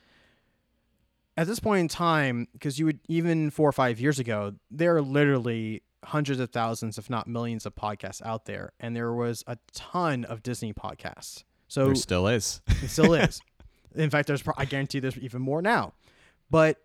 at 1.36 1.46
this 1.46 1.60
point 1.60 1.80
in 1.80 1.86
time, 1.86 2.48
because 2.52 2.80
you 2.80 2.86
would 2.86 2.98
even 3.06 3.50
four 3.50 3.68
or 3.68 3.72
five 3.72 4.00
years 4.00 4.18
ago, 4.18 4.54
there 4.72 4.96
are 4.96 5.00
literally 5.00 5.84
hundreds 6.04 6.40
of 6.40 6.50
thousands, 6.50 6.98
if 6.98 7.10
not 7.10 7.26
millions, 7.26 7.66
of 7.66 7.74
podcasts 7.74 8.22
out 8.24 8.44
there, 8.46 8.72
and 8.80 8.94
there 8.94 9.12
was 9.12 9.44
a 9.46 9.58
ton 9.72 10.24
of 10.24 10.42
Disney 10.42 10.72
podcasts. 10.72 11.44
So 11.68 11.86
There 11.86 11.94
still 11.96 12.26
is. 12.28 12.60
it 12.82 12.88
still 12.88 13.14
is. 13.14 13.40
In 13.94 14.10
fact, 14.10 14.26
there's 14.28 14.42
pro- 14.42 14.54
I 14.56 14.64
guarantee 14.64 15.00
there's 15.00 15.18
even 15.18 15.42
more 15.42 15.60
now. 15.60 15.92
But 16.50 16.78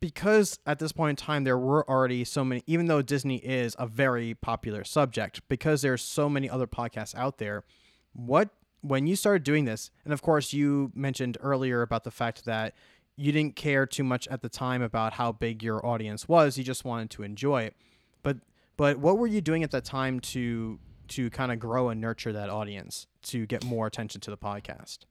because 0.00 0.58
at 0.66 0.78
this 0.78 0.92
point 0.92 1.10
in 1.20 1.24
time 1.24 1.44
there 1.44 1.58
were 1.58 1.88
already 1.88 2.24
so 2.24 2.44
many, 2.44 2.62
even 2.66 2.86
though 2.86 3.02
Disney 3.02 3.36
is 3.36 3.76
a 3.78 3.86
very 3.86 4.34
popular 4.34 4.84
subject, 4.84 5.40
because 5.48 5.82
there's 5.82 6.02
so 6.02 6.28
many 6.28 6.48
other 6.50 6.66
podcasts 6.66 7.14
out 7.14 7.38
there, 7.38 7.64
what 8.12 8.50
when 8.80 9.06
you 9.06 9.14
started 9.16 9.44
doing 9.44 9.64
this, 9.64 9.90
and 10.04 10.12
of 10.12 10.22
course 10.22 10.52
you 10.52 10.90
mentioned 10.94 11.38
earlier 11.40 11.82
about 11.82 12.02
the 12.04 12.10
fact 12.10 12.44
that 12.46 12.74
you 13.16 13.30
didn't 13.30 13.54
care 13.54 13.86
too 13.86 14.02
much 14.02 14.26
at 14.28 14.42
the 14.42 14.48
time 14.48 14.82
about 14.82 15.12
how 15.14 15.30
big 15.30 15.62
your 15.62 15.84
audience 15.86 16.26
was, 16.26 16.58
you 16.58 16.64
just 16.64 16.84
wanted 16.84 17.10
to 17.10 17.22
enjoy 17.22 17.62
it. 17.62 17.76
But 18.22 18.38
but 18.82 18.98
what 18.98 19.16
were 19.16 19.28
you 19.28 19.40
doing 19.40 19.62
at 19.62 19.70
that 19.70 19.84
time 19.84 20.18
to 20.18 20.80
to 21.06 21.30
kind 21.30 21.52
of 21.52 21.60
grow 21.60 21.90
and 21.90 22.00
nurture 22.00 22.32
that 22.32 22.50
audience 22.50 23.06
to 23.22 23.46
get 23.46 23.64
more 23.64 23.86
attention 23.86 24.20
to 24.22 24.28
the 24.28 24.36
podcast? 24.36 25.04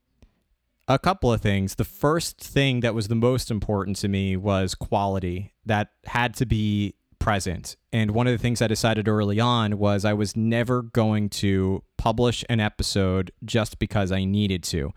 A 0.89 0.99
couple 0.99 1.31
of 1.31 1.39
things. 1.39 1.75
The 1.75 1.85
first 1.85 2.37
thing 2.37 2.81
that 2.81 2.93
was 2.93 3.07
the 3.07 3.15
most 3.15 3.49
important 3.49 3.95
to 3.99 4.09
me 4.09 4.35
was 4.35 4.75
quality. 4.75 5.53
That 5.65 5.87
had 6.03 6.33
to 6.35 6.45
be 6.45 6.95
present. 7.17 7.77
And 7.93 8.11
one 8.11 8.27
of 8.27 8.33
the 8.33 8.39
things 8.39 8.61
I 8.61 8.67
decided 8.67 9.07
early 9.07 9.39
on 9.39 9.77
was 9.77 10.03
I 10.03 10.11
was 10.11 10.35
never 10.35 10.81
going 10.81 11.29
to 11.29 11.81
publish 11.97 12.43
an 12.49 12.59
episode 12.59 13.31
just 13.45 13.79
because 13.79 14.11
I 14.11 14.25
needed 14.25 14.63
to. 14.63 14.91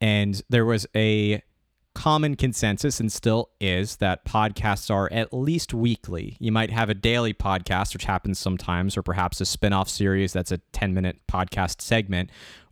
And 0.00 0.40
there 0.48 0.64
was 0.64 0.86
a 0.96 1.42
common 1.98 2.36
consensus 2.36 3.00
and 3.00 3.10
still 3.10 3.50
is 3.60 3.96
that 3.96 4.24
podcasts 4.24 4.88
are 4.88 5.08
at 5.12 5.34
least 5.34 5.74
weekly. 5.74 6.36
You 6.38 6.52
might 6.52 6.70
have 6.70 6.88
a 6.88 6.94
daily 6.94 7.34
podcast, 7.34 7.92
which 7.92 8.04
happens 8.04 8.38
sometimes, 8.38 8.96
or 8.96 9.02
perhaps 9.02 9.40
a 9.40 9.44
spin 9.44 9.72
off 9.72 9.88
series 9.88 10.32
that's 10.32 10.52
a 10.52 10.58
10 10.58 10.94
minute 10.94 11.18
podcast 11.28 11.80
segment. 11.80 12.30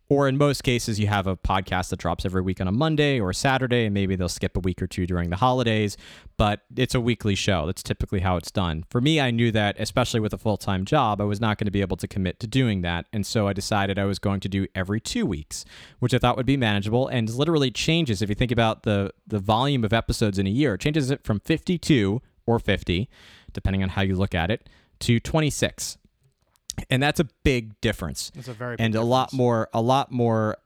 Or 0.08 0.28
in 0.28 0.36
most 0.36 0.62
cases, 0.62 1.00
you 1.00 1.08
have 1.08 1.26
a 1.26 1.36
podcast 1.36 1.88
that 1.88 1.98
drops 1.98 2.24
every 2.24 2.40
week 2.40 2.60
on 2.60 2.68
a 2.68 2.72
Monday 2.72 3.18
or 3.18 3.32
Saturday, 3.32 3.86
and 3.86 3.94
maybe 3.94 4.14
they'll 4.14 4.28
skip 4.28 4.56
a 4.56 4.60
week 4.60 4.80
or 4.80 4.86
two 4.86 5.04
during 5.04 5.30
the 5.30 5.36
holidays, 5.36 5.96
but 6.36 6.60
it's 6.76 6.94
a 6.94 7.00
weekly 7.00 7.34
show. 7.34 7.66
That's 7.66 7.82
typically 7.82 8.20
how 8.20 8.36
it's 8.36 8.52
done. 8.52 8.84
For 8.88 9.00
me, 9.00 9.20
I 9.20 9.32
knew 9.32 9.50
that, 9.50 9.74
especially 9.80 10.20
with 10.20 10.32
a 10.32 10.38
full 10.38 10.56
time 10.56 10.84
job, 10.84 11.20
I 11.20 11.24
was 11.24 11.40
not 11.40 11.58
going 11.58 11.64
to 11.64 11.72
be 11.72 11.80
able 11.80 11.96
to 11.96 12.06
commit 12.06 12.38
to 12.40 12.46
doing 12.46 12.82
that. 12.82 13.06
And 13.12 13.26
so 13.26 13.48
I 13.48 13.52
decided 13.52 13.98
I 13.98 14.04
was 14.04 14.20
going 14.20 14.38
to 14.40 14.48
do 14.48 14.68
every 14.76 15.00
two 15.00 15.26
weeks, 15.26 15.64
which 15.98 16.14
I 16.14 16.18
thought 16.18 16.36
would 16.36 16.46
be 16.46 16.56
manageable 16.56 17.08
and 17.08 17.28
literally 17.28 17.72
changes. 17.72 18.22
If 18.22 18.28
you 18.28 18.36
think 18.36 18.52
about 18.52 18.84
the, 18.84 19.12
the 19.26 19.40
volume 19.40 19.82
of 19.82 19.92
episodes 19.92 20.38
in 20.38 20.46
a 20.46 20.50
year, 20.50 20.74
it 20.74 20.80
changes 20.80 21.10
it 21.10 21.24
from 21.24 21.40
52 21.40 22.22
or 22.46 22.60
50, 22.60 23.08
depending 23.52 23.82
on 23.82 23.88
how 23.90 24.02
you 24.02 24.14
look 24.14 24.36
at 24.36 24.52
it, 24.52 24.68
to 25.00 25.18
26 25.18 25.98
and 26.90 27.02
that's 27.02 27.20
a 27.20 27.28
big 27.44 27.80
difference. 27.80 28.32
It's 28.34 28.48
a 28.48 28.52
very 28.52 28.76
big 28.76 28.84
and 28.84 28.94
a 28.94 29.02
lot 29.02 29.32
more 29.32 29.68
a 29.72 29.80
lot 29.80 30.10
more 30.12 30.56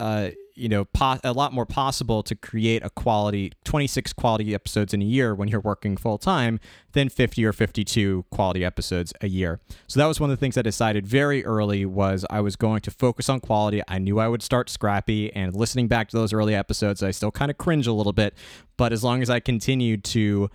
uh 0.00 0.30
you 0.54 0.68
know 0.68 0.84
po- 0.86 1.18
a 1.24 1.32
lot 1.32 1.52
more 1.52 1.64
possible 1.64 2.22
to 2.22 2.34
create 2.34 2.84
a 2.84 2.90
quality 2.90 3.52
26 3.64 4.12
quality 4.12 4.54
episodes 4.54 4.92
in 4.92 5.00
a 5.00 5.04
year 5.04 5.34
when 5.34 5.48
you're 5.48 5.60
working 5.60 5.96
full 5.96 6.18
time 6.18 6.60
than 6.92 7.08
50 7.08 7.44
or 7.44 7.52
52 7.52 8.26
quality 8.30 8.64
episodes 8.64 9.14
a 9.22 9.28
year. 9.28 9.60
So 9.86 9.98
that 9.98 10.06
was 10.06 10.20
one 10.20 10.30
of 10.30 10.36
the 10.36 10.40
things 10.40 10.58
i 10.58 10.62
decided 10.62 11.06
very 11.06 11.44
early 11.44 11.86
was 11.86 12.26
i 12.28 12.40
was 12.40 12.56
going 12.56 12.80
to 12.82 12.90
focus 12.90 13.28
on 13.28 13.40
quality. 13.40 13.82
I 13.88 13.98
knew 13.98 14.18
i 14.18 14.28
would 14.28 14.42
start 14.42 14.68
scrappy 14.68 15.32
and 15.32 15.54
listening 15.54 15.88
back 15.88 16.08
to 16.08 16.16
those 16.16 16.32
early 16.32 16.54
episodes 16.54 17.02
i 17.02 17.10
still 17.10 17.30
kind 17.30 17.50
of 17.50 17.58
cringe 17.58 17.86
a 17.86 17.92
little 17.92 18.12
bit. 18.12 18.34
But 18.76 18.92
as 18.92 19.02
long 19.02 19.22
as 19.22 19.30
i 19.30 19.40
continued 19.40 20.04
to 20.04 20.50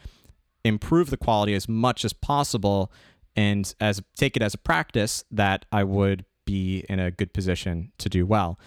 improve 0.64 1.10
the 1.10 1.18
quality 1.18 1.54
as 1.54 1.68
much 1.70 2.04
as 2.04 2.14
possible 2.14 2.92
and 3.38 3.74
as 3.80 4.02
take 4.18 4.36
it 4.36 4.42
as 4.42 4.56
a 4.56 4.58
practice 4.58 5.24
that 5.32 5.66
I 5.72 5.84
would 5.84 6.26
be 6.46 6.84
in 6.90 7.00
a 7.00 7.12
good 7.12 7.34
position 7.34 7.92
to 8.00 8.10
do 8.10 8.26
well. 8.26 8.60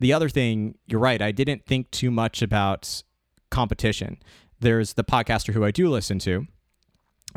The 0.00 0.12
other 0.12 0.28
thing, 0.28 0.78
you're 0.86 1.00
right, 1.00 1.20
I 1.20 1.32
didn't 1.32 1.66
think 1.66 1.90
too 1.90 2.10
much 2.10 2.42
about 2.42 3.02
competition. 3.50 4.18
There's 4.58 4.94
the 4.94 5.04
podcaster 5.04 5.52
who 5.52 5.64
I 5.64 5.70
do 5.70 5.88
listen 5.88 6.18
to, 6.20 6.46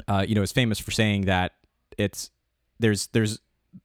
uh, 0.08 0.26
you 0.28 0.36
know, 0.36 0.42
is 0.42 0.54
famous 0.54 0.80
for 0.80 0.92
saying 0.92 1.26
that 1.26 1.54
it's 1.98 2.32
there's 2.80 3.08
there's 3.08 3.40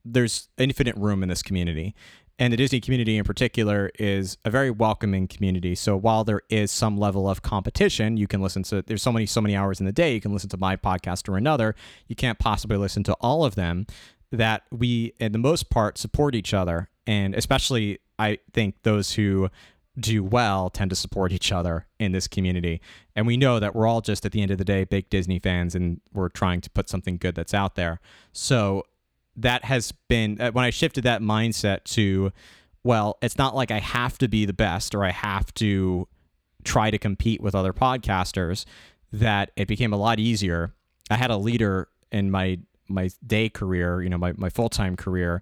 there's 0.05 0.49
infinite 0.57 0.97
room 0.97 1.23
in 1.23 1.29
this 1.29 1.43
community. 1.43 1.95
And 2.39 2.53
the 2.53 2.57
Disney 2.57 2.81
community 2.81 3.17
in 3.17 3.25
particular 3.25 3.91
is 3.99 4.39
a 4.45 4.51
very 4.51 4.71
welcoming 4.71 5.29
community. 5.29 5.75
So 5.77 5.97
while 5.97 6.25
there 6.25 6.43
is 6.49 6.73
some 6.73 6.97
level 6.97 7.29
of 7.29 7.43
competition, 7.43 8.17
you 8.17 8.27
can 8.27 8.43
listen 8.43 8.65
to 8.65 8.83
there's 8.83 9.03
so 9.03 9.13
many 9.13 9.27
so 9.27 9.41
many 9.41 9.55
hours 9.55 9.79
in 9.79 9.87
the 9.87 9.93
day 9.93 10.15
you 10.15 10.21
can 10.21 10.33
listen 10.33 10.51
to 10.51 10.57
my 10.57 10.77
podcast 10.77 11.29
or 11.29 11.37
another. 11.37 11.77
You 12.09 12.17
can't 12.17 12.39
possibly 12.39 12.77
listen 12.77 13.05
to 13.05 13.15
all 13.21 13.45
of 13.45 13.55
them. 13.55 13.87
That 14.33 14.63
we, 14.73 15.13
in 15.21 15.31
the 15.31 15.39
most 15.39 15.71
part, 15.71 15.97
support 15.97 16.35
each 16.35 16.53
other, 16.53 16.89
and 17.07 17.37
especially 17.37 18.01
I 18.19 18.39
think 18.53 18.83
those 18.83 19.13
who 19.13 19.49
do 19.99 20.25
well 20.25 20.71
tend 20.71 20.91
to 20.91 20.97
support 20.97 21.33
each 21.33 21.53
other 21.53 21.87
in 22.01 22.13
this 22.13 22.27
community. 22.27 22.81
And 23.15 23.27
we 23.27 23.37
know 23.37 23.61
that 23.61 23.75
we're 23.77 23.87
all 23.87 24.01
just 24.01 24.27
at 24.27 24.33
the 24.33 24.43
end 24.43 24.51
of 24.51 24.59
the 24.59 24.65
day 24.65 24.85
big 24.85 25.09
Disney 25.09 25.39
fans 25.39 25.75
and 25.75 26.01
we're 26.13 26.29
trying 26.29 26.61
to 26.63 26.71
put 26.71 26.89
something 26.89 27.17
good 27.17 27.35
that's 27.35 27.55
out 27.55 27.77
there. 27.77 28.01
So 28.33 28.85
that 29.37 29.65
has 29.65 29.93
been 30.09 30.41
uh, 30.41 30.53
when 30.53 30.65
I 30.65 30.71
shifted 30.71 31.05
that 31.05 31.21
mindset 31.21 31.85
to 31.85 32.33
well, 32.83 33.17
it's 33.23 33.39
not 33.39 33.55
like 33.55 33.71
I 33.71 33.79
have 33.79 34.19
to 34.19 34.29
be 34.29 34.45
the 34.45 34.53
best 34.53 34.95
or 34.95 35.05
I 35.05 35.11
have 35.11 35.53
to 35.55 36.07
try 36.65 36.91
to 36.91 36.99
compete 36.99 37.41
with 37.41 37.55
other 37.55 37.73
podcasters 37.73 38.67
that 39.13 39.53
it 39.57 39.69
became 39.69 39.93
a 39.93 39.97
lot 39.97 40.19
easier. 40.19 40.75
I 41.11 41.17
had 41.17 41.31
a 41.31 41.37
leader 41.37 41.89
in 42.13 42.31
my 42.31 42.59
my 42.89 43.09
day 43.27 43.49
career, 43.49 44.03
you 44.03 44.11
know, 44.11 44.19
my, 44.19 44.35
my 44.37 44.51
full-time 44.51 44.95
career 44.95 45.41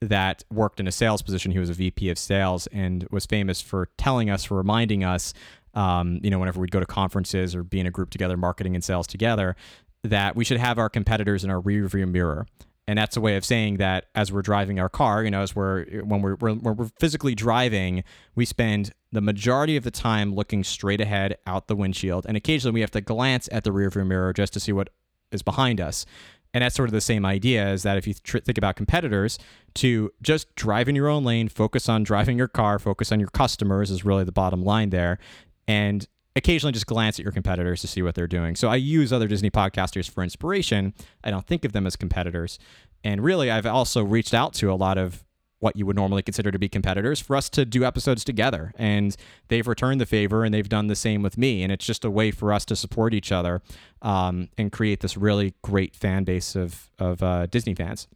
that 0.00 0.44
worked 0.52 0.78
in 0.78 0.86
a 0.86 0.92
sales 0.92 1.22
position. 1.22 1.50
He 1.50 1.58
was 1.58 1.70
a 1.70 1.74
VP 1.74 2.08
of 2.08 2.18
sales 2.18 2.68
and 2.68 3.04
was 3.10 3.26
famous 3.26 3.60
for 3.60 3.88
telling 3.98 4.30
us, 4.30 4.44
for 4.44 4.56
reminding 4.56 5.02
us 5.02 5.34
um, 5.74 6.20
you 6.22 6.30
know, 6.30 6.38
whenever 6.38 6.60
we'd 6.60 6.70
go 6.70 6.80
to 6.80 6.86
conferences 6.86 7.54
or 7.54 7.62
be 7.62 7.80
in 7.80 7.86
a 7.86 7.90
group 7.90 8.10
together, 8.10 8.36
marketing 8.36 8.74
and 8.74 8.84
sales 8.84 9.06
together, 9.06 9.56
that 10.02 10.36
we 10.36 10.44
should 10.44 10.58
have 10.58 10.78
our 10.78 10.88
competitors 10.88 11.44
in 11.44 11.50
our 11.50 11.60
rearview 11.60 12.08
mirror. 12.08 12.46
And 12.86 12.98
that's 12.98 13.16
a 13.16 13.20
way 13.20 13.36
of 13.36 13.44
saying 13.44 13.78
that 13.78 14.06
as 14.14 14.30
we're 14.30 14.42
driving 14.42 14.78
our 14.78 14.90
car, 14.90 15.24
you 15.24 15.30
know, 15.30 15.40
as 15.40 15.56
we're 15.56 15.86
when 16.02 16.20
we're, 16.20 16.36
when 16.36 16.60
we're 16.60 16.90
physically 17.00 17.34
driving, 17.34 18.04
we 18.34 18.44
spend 18.44 18.92
the 19.10 19.22
majority 19.22 19.76
of 19.76 19.84
the 19.84 19.90
time 19.90 20.34
looking 20.34 20.62
straight 20.64 21.00
ahead 21.00 21.36
out 21.46 21.66
the 21.66 21.76
windshield, 21.76 22.26
and 22.26 22.36
occasionally 22.36 22.74
we 22.74 22.80
have 22.80 22.90
to 22.90 23.00
glance 23.00 23.48
at 23.52 23.64
the 23.64 23.70
rearview 23.70 24.06
mirror 24.06 24.32
just 24.32 24.52
to 24.52 24.60
see 24.60 24.72
what 24.72 24.90
is 25.32 25.42
behind 25.42 25.80
us. 25.80 26.04
And 26.52 26.62
that's 26.62 26.76
sort 26.76 26.88
of 26.88 26.92
the 26.92 27.00
same 27.00 27.26
idea 27.26 27.72
is 27.72 27.82
that 27.82 27.98
if 27.98 28.06
you 28.06 28.14
tr- 28.14 28.38
think 28.38 28.58
about 28.58 28.76
competitors, 28.76 29.38
to 29.74 30.12
just 30.22 30.54
drive 30.54 30.88
in 30.88 30.94
your 30.94 31.08
own 31.08 31.24
lane, 31.24 31.48
focus 31.48 31.88
on 31.88 32.04
driving 32.04 32.38
your 32.38 32.46
car, 32.48 32.78
focus 32.78 33.10
on 33.10 33.18
your 33.18 33.28
customers 33.30 33.90
is 33.90 34.04
really 34.04 34.22
the 34.22 34.30
bottom 34.30 34.62
line 34.62 34.90
there. 34.90 35.18
And 35.66 36.06
occasionally 36.36 36.72
just 36.72 36.86
glance 36.86 37.18
at 37.18 37.22
your 37.22 37.32
competitors 37.32 37.80
to 37.80 37.86
see 37.86 38.02
what 38.02 38.14
they're 38.14 38.26
doing. 38.26 38.56
So 38.56 38.68
I 38.68 38.76
use 38.76 39.12
other 39.12 39.28
Disney 39.28 39.50
podcasters 39.50 40.10
for 40.10 40.22
inspiration. 40.22 40.94
I 41.22 41.30
don't 41.30 41.46
think 41.46 41.64
of 41.64 41.72
them 41.72 41.86
as 41.86 41.96
competitors. 41.96 42.58
And 43.04 43.22
really, 43.22 43.50
I've 43.50 43.66
also 43.66 44.02
reached 44.02 44.34
out 44.34 44.54
to 44.54 44.72
a 44.72 44.74
lot 44.74 44.98
of 44.98 45.24
what 45.60 45.76
you 45.76 45.86
would 45.86 45.96
normally 45.96 46.22
consider 46.22 46.50
to 46.50 46.58
be 46.58 46.68
competitors 46.68 47.20
for 47.20 47.36
us 47.36 47.48
to 47.48 47.64
do 47.64 47.84
episodes 47.84 48.22
together. 48.22 48.72
And 48.76 49.16
they've 49.48 49.66
returned 49.66 50.00
the 50.00 50.06
favor 50.06 50.44
and 50.44 50.52
they've 50.52 50.68
done 50.68 50.88
the 50.88 50.96
same 50.96 51.22
with 51.22 51.38
me. 51.38 51.62
And 51.62 51.72
it's 51.72 51.86
just 51.86 52.04
a 52.04 52.10
way 52.10 52.30
for 52.30 52.52
us 52.52 52.64
to 52.66 52.76
support 52.76 53.14
each 53.14 53.32
other 53.32 53.62
um, 54.02 54.48
and 54.58 54.70
create 54.70 55.00
this 55.00 55.16
really 55.16 55.54
great 55.62 55.94
fan 55.96 56.24
base 56.24 56.54
of, 56.54 56.90
of 56.98 57.22
uh, 57.22 57.46
Disney 57.46 57.74
fans 57.74 58.08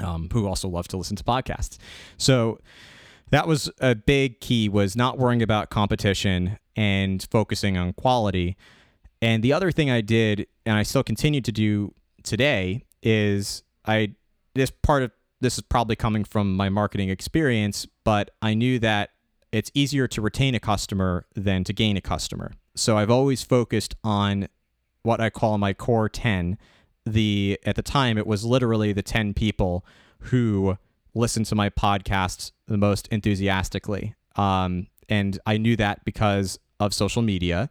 um, 0.00 0.28
who 0.32 0.46
also 0.46 0.68
love 0.68 0.88
to 0.88 0.96
listen 0.96 1.16
to 1.16 1.24
podcasts. 1.24 1.78
So 2.18 2.58
that 3.30 3.48
was 3.48 3.70
a 3.80 3.94
big 3.94 4.40
key 4.40 4.68
was 4.68 4.96
not 4.96 5.18
worrying 5.18 5.42
about 5.42 5.70
competition 5.70 6.58
and 6.76 7.26
focusing 7.30 7.76
on 7.76 7.92
quality. 7.94 8.56
And 9.22 9.42
the 9.42 9.52
other 9.52 9.72
thing 9.72 9.90
I 9.90 10.02
did, 10.02 10.46
and 10.64 10.76
I 10.76 10.82
still 10.82 11.02
continue 11.02 11.40
to 11.40 11.52
do 11.52 11.94
today, 12.22 12.84
is 13.02 13.62
I 13.86 14.14
this 14.54 14.70
part 14.70 15.02
of 15.02 15.10
this 15.40 15.58
is 15.58 15.62
probably 15.62 15.96
coming 15.96 16.24
from 16.24 16.56
my 16.56 16.68
marketing 16.68 17.10
experience, 17.10 17.86
but 18.04 18.30
I 18.40 18.54
knew 18.54 18.78
that 18.78 19.10
it's 19.52 19.70
easier 19.74 20.08
to 20.08 20.20
retain 20.20 20.54
a 20.54 20.60
customer 20.60 21.26
than 21.34 21.64
to 21.64 21.72
gain 21.72 21.96
a 21.96 22.00
customer. 22.00 22.52
So 22.74 22.98
I've 22.98 23.10
always 23.10 23.42
focused 23.42 23.94
on 24.04 24.48
what 25.02 25.20
I 25.20 25.30
call 25.30 25.58
my 25.58 25.72
core 25.72 26.08
10. 26.08 26.58
The 27.04 27.58
at 27.64 27.76
the 27.76 27.82
time 27.82 28.18
it 28.18 28.26
was 28.26 28.44
literally 28.44 28.92
the 28.92 29.02
10 29.02 29.34
people 29.34 29.84
who 30.18 30.76
listened 31.14 31.46
to 31.46 31.54
my 31.54 31.70
podcasts 31.70 32.52
the 32.66 32.76
most 32.76 33.08
enthusiastically. 33.08 34.14
Um, 34.34 34.88
and 35.08 35.38
I 35.46 35.56
knew 35.56 35.76
that 35.76 36.04
because 36.04 36.58
of 36.80 36.94
social 36.94 37.22
media 37.22 37.70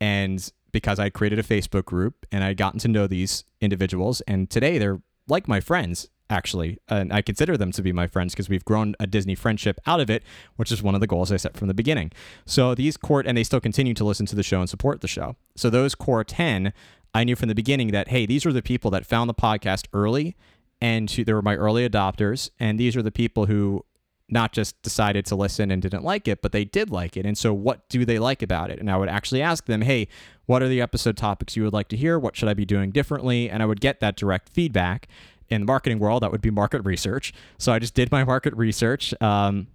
and 0.00 0.52
because 0.72 0.98
I 0.98 1.08
created 1.08 1.38
a 1.38 1.42
Facebook 1.42 1.84
group 1.84 2.26
and 2.30 2.44
I'd 2.44 2.56
gotten 2.56 2.78
to 2.80 2.88
know 2.88 3.06
these 3.06 3.44
individuals. 3.60 4.20
And 4.22 4.50
today 4.50 4.78
they're 4.78 5.00
like 5.26 5.48
my 5.48 5.60
friends 5.60 6.08
actually, 6.28 6.78
and 6.88 7.12
I 7.12 7.22
consider 7.22 7.56
them 7.56 7.72
to 7.72 7.82
be 7.82 7.92
my 7.92 8.06
friends 8.06 8.34
because 8.34 8.48
we've 8.48 8.64
grown 8.64 8.94
a 8.98 9.06
Disney 9.06 9.34
friendship 9.34 9.78
out 9.86 10.00
of 10.00 10.10
it, 10.10 10.22
which 10.56 10.72
is 10.72 10.82
one 10.82 10.94
of 10.94 11.00
the 11.00 11.06
goals 11.06 11.30
I 11.30 11.36
set 11.36 11.56
from 11.56 11.68
the 11.68 11.74
beginning. 11.74 12.10
So 12.44 12.74
these 12.74 12.96
core, 12.96 13.22
and 13.24 13.38
they 13.38 13.44
still 13.44 13.60
continue 13.60 13.94
to 13.94 14.04
listen 14.04 14.26
to 14.26 14.36
the 14.36 14.42
show 14.42 14.60
and 14.60 14.68
support 14.68 15.00
the 15.00 15.08
show. 15.08 15.36
So 15.56 15.70
those 15.70 15.94
core 15.94 16.24
10, 16.24 16.72
I 17.14 17.24
knew 17.24 17.36
from 17.36 17.48
the 17.48 17.54
beginning 17.54 17.92
that, 17.92 18.08
hey, 18.08 18.26
these 18.26 18.44
are 18.44 18.52
the 18.52 18.62
people 18.62 18.90
that 18.90 19.06
found 19.06 19.30
the 19.30 19.34
podcast 19.34 19.86
early 19.92 20.36
and 20.80 21.08
they 21.08 21.32
were 21.32 21.42
my 21.42 21.54
early 21.56 21.88
adopters. 21.88 22.50
And 22.58 22.78
these 22.78 22.96
are 22.96 23.02
the 23.02 23.12
people 23.12 23.46
who 23.46 23.84
not 24.28 24.52
just 24.52 24.80
decided 24.82 25.24
to 25.26 25.36
listen 25.36 25.70
and 25.70 25.80
didn't 25.80 26.02
like 26.02 26.26
it, 26.26 26.42
but 26.42 26.52
they 26.52 26.64
did 26.64 26.90
like 26.90 27.16
it. 27.16 27.24
And 27.24 27.38
so, 27.38 27.52
what 27.54 27.88
do 27.88 28.04
they 28.04 28.18
like 28.18 28.42
about 28.42 28.70
it? 28.70 28.78
And 28.80 28.90
I 28.90 28.96
would 28.96 29.08
actually 29.08 29.42
ask 29.42 29.66
them, 29.66 29.82
hey, 29.82 30.08
what 30.46 30.62
are 30.62 30.68
the 30.68 30.80
episode 30.80 31.16
topics 31.16 31.56
you 31.56 31.62
would 31.64 31.72
like 31.72 31.88
to 31.88 31.96
hear? 31.96 32.18
What 32.18 32.36
should 32.36 32.48
I 32.48 32.54
be 32.54 32.64
doing 32.64 32.90
differently? 32.90 33.48
And 33.48 33.62
I 33.62 33.66
would 33.66 33.80
get 33.80 34.00
that 34.00 34.16
direct 34.16 34.48
feedback 34.48 35.08
in 35.48 35.60
the 35.60 35.66
marketing 35.66 35.98
world, 35.98 36.22
that 36.22 36.32
would 36.32 36.40
be 36.40 36.50
market 36.50 36.82
research. 36.84 37.32
So 37.58 37.72
I 37.72 37.78
just 37.78 37.94
did 37.94 38.10
my 38.10 38.24
market 38.32 38.54
research, 38.56 39.14
um, 39.20 39.68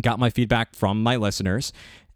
got 0.00 0.18
my 0.18 0.30
feedback 0.30 0.74
from 0.74 1.02
my 1.02 1.16
listeners, 1.16 1.72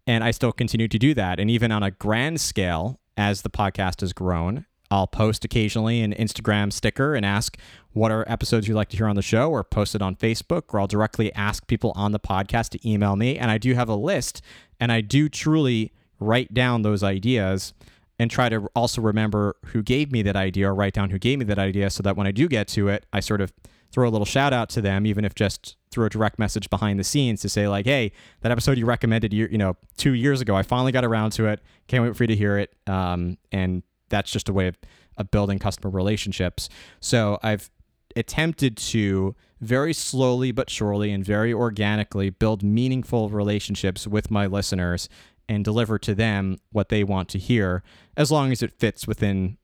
and 0.07 0.23
I 0.23 0.31
still 0.31 0.51
continue 0.51 0.87
to 0.87 0.97
do 0.97 1.13
that. 1.13 1.39
And 1.39 1.49
even 1.49 1.71
on 1.71 1.83
a 1.83 1.91
grand 1.91 2.41
scale, 2.41 2.99
as 3.17 3.43
the 3.43 3.49
podcast 3.49 4.01
has 4.01 4.13
grown, 4.13 4.65
I'll 4.91 5.07
post 5.07 5.45
occasionally 5.45 6.01
an 6.01 6.13
Instagram 6.13 6.71
sticker 6.71 7.15
and 7.15 7.25
ask 7.25 7.57
what 7.93 8.11
are 8.11 8.25
episodes 8.27 8.67
you'd 8.67 8.75
like 8.75 8.89
to 8.89 8.97
hear 8.97 9.07
on 9.07 9.15
the 9.15 9.21
show, 9.21 9.49
or 9.49 9.63
post 9.63 9.95
it 9.95 10.01
on 10.01 10.15
Facebook, 10.15 10.73
or 10.73 10.79
I'll 10.79 10.87
directly 10.87 11.33
ask 11.33 11.65
people 11.67 11.93
on 11.95 12.11
the 12.11 12.19
podcast 12.19 12.69
to 12.69 12.89
email 12.89 13.15
me. 13.15 13.37
And 13.37 13.49
I 13.49 13.57
do 13.57 13.73
have 13.73 13.89
a 13.89 13.95
list, 13.95 14.41
and 14.79 14.91
I 14.91 15.01
do 15.01 15.29
truly 15.29 15.91
write 16.19 16.53
down 16.53 16.83
those 16.83 17.03
ideas 17.03 17.73
and 18.19 18.29
try 18.29 18.49
to 18.49 18.69
also 18.75 19.01
remember 19.01 19.55
who 19.67 19.81
gave 19.81 20.11
me 20.11 20.21
that 20.21 20.35
idea 20.35 20.69
or 20.69 20.75
write 20.75 20.93
down 20.93 21.09
who 21.09 21.17
gave 21.17 21.39
me 21.39 21.45
that 21.45 21.57
idea 21.57 21.89
so 21.89 22.03
that 22.03 22.15
when 22.15 22.27
I 22.27 22.31
do 22.31 22.47
get 22.47 22.67
to 22.69 22.87
it, 22.87 23.05
I 23.11 23.19
sort 23.19 23.41
of 23.41 23.51
throw 23.91 24.07
a 24.07 24.11
little 24.11 24.25
shout 24.25 24.53
out 24.53 24.69
to 24.69 24.81
them, 24.81 25.05
even 25.05 25.25
if 25.25 25.33
just 25.35 25.75
through 25.89 26.05
a 26.05 26.09
direct 26.09 26.39
message 26.39 26.69
behind 26.69 26.99
the 26.99 27.03
scenes 27.03 27.41
to 27.41 27.49
say 27.49 27.67
like, 27.67 27.85
hey, 27.85 28.11
that 28.41 28.51
episode 28.51 28.77
you 28.77 28.85
recommended, 28.85 29.33
you, 29.33 29.57
know, 29.57 29.75
two 29.97 30.13
years 30.13 30.39
ago, 30.39 30.55
I 30.55 30.63
finally 30.63 30.91
got 30.91 31.03
around 31.03 31.31
to 31.31 31.47
it. 31.47 31.61
Can't 31.87 32.03
wait 32.03 32.15
for 32.15 32.23
you 32.23 32.27
to 32.27 32.35
hear 32.35 32.57
it. 32.57 32.73
Um, 32.87 33.37
and 33.51 33.83
that's 34.11 34.29
just 34.29 34.47
a 34.47 34.53
way 34.53 34.67
of, 34.67 34.77
of 35.17 35.31
building 35.31 35.57
customer 35.57 35.89
relationships. 35.89 36.69
So 36.99 37.39
I've 37.41 37.71
attempted 38.15 38.77
to 38.77 39.35
very 39.59 39.93
slowly 39.93 40.51
but 40.51 40.69
surely 40.69 41.11
and 41.11 41.25
very 41.25 41.53
organically 41.53 42.29
build 42.29 42.61
meaningful 42.61 43.29
relationships 43.29 44.07
with 44.07 44.29
my 44.29 44.45
listeners 44.45 45.09
and 45.47 45.65
deliver 45.65 45.99
to 45.99 46.15
them 46.15 46.57
what 46.71 46.89
they 46.89 47.03
want 47.03 47.29
to 47.29 47.39
hear, 47.39 47.83
as 48.15 48.31
long 48.31 48.51
as 48.51 48.61
it 48.61 48.71
fits 48.79 49.07
within 49.07 49.57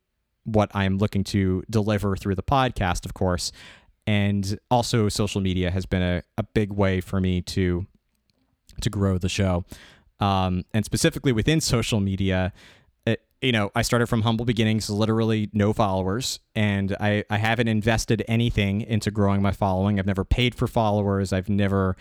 what 0.43 0.73
I'm 0.75 0.97
looking 0.97 1.23
to 1.25 1.63
deliver 1.69 2.15
through 2.15 2.35
the 2.35 2.43
podcast, 2.43 3.05
of 3.05 3.13
course. 3.13 3.51
And 4.05 4.57
also, 4.71 5.09
social 5.09 5.41
media 5.41 5.69
has 5.71 5.85
been 5.85 6.01
a, 6.01 6.23
a 6.37 6.43
big 6.43 6.71
way 6.71 7.01
for 7.01 7.19
me 7.19 7.41
to 7.43 7.85
to 8.81 8.89
grow 8.89 9.17
the 9.17 9.29
show. 9.29 9.65
Um, 10.19 10.65
and 10.73 10.85
specifically 10.85 11.31
within 11.31 11.61
social 11.61 11.99
media, 11.99 12.53
you 13.41 13.51
know, 13.51 13.71
I 13.75 13.83
started 13.83 14.07
from 14.07 14.23
humble 14.23 14.45
beginnings, 14.45 14.89
literally 14.89 15.49
no 15.53 15.71
followers, 15.73 16.39
and 16.55 16.95
I, 16.99 17.23
I 17.29 17.37
haven't 17.37 17.67
invested 17.67 18.23
anything 18.27 18.81
into 18.81 19.11
growing 19.11 19.41
my 19.41 19.51
following. 19.51 19.99
I've 19.99 20.07
never 20.07 20.25
paid 20.25 20.55
for 20.55 20.67
followers. 20.67 21.31
I've 21.31 21.49
never 21.49 21.95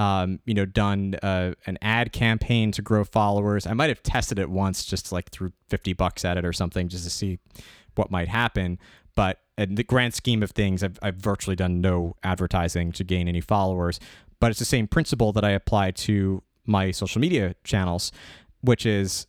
um, 0.00 0.40
you 0.46 0.54
know, 0.54 0.64
done 0.64 1.16
uh, 1.22 1.52
an 1.66 1.76
ad 1.82 2.10
campaign 2.12 2.72
to 2.72 2.80
grow 2.80 3.04
followers. 3.04 3.66
I 3.66 3.74
might 3.74 3.90
have 3.90 4.02
tested 4.02 4.38
it 4.38 4.48
once, 4.48 4.84
just 4.86 5.12
like 5.12 5.30
threw 5.30 5.52
50 5.68 5.92
bucks 5.92 6.24
at 6.24 6.38
it 6.38 6.44
or 6.44 6.54
something, 6.54 6.88
just 6.88 7.04
to 7.04 7.10
see 7.10 7.38
what 7.96 8.10
might 8.10 8.28
happen. 8.28 8.78
But 9.14 9.40
in 9.58 9.74
the 9.74 9.84
grand 9.84 10.14
scheme 10.14 10.42
of 10.42 10.52
things, 10.52 10.82
I've, 10.82 10.98
I've 11.02 11.16
virtually 11.16 11.54
done 11.54 11.82
no 11.82 12.16
advertising 12.22 12.92
to 12.92 13.04
gain 13.04 13.28
any 13.28 13.42
followers. 13.42 14.00
But 14.40 14.50
it's 14.50 14.58
the 14.58 14.64
same 14.64 14.86
principle 14.86 15.32
that 15.32 15.44
I 15.44 15.50
apply 15.50 15.90
to 15.90 16.42
my 16.64 16.92
social 16.92 17.20
media 17.20 17.54
channels, 17.62 18.10
which 18.62 18.86
is 18.86 19.26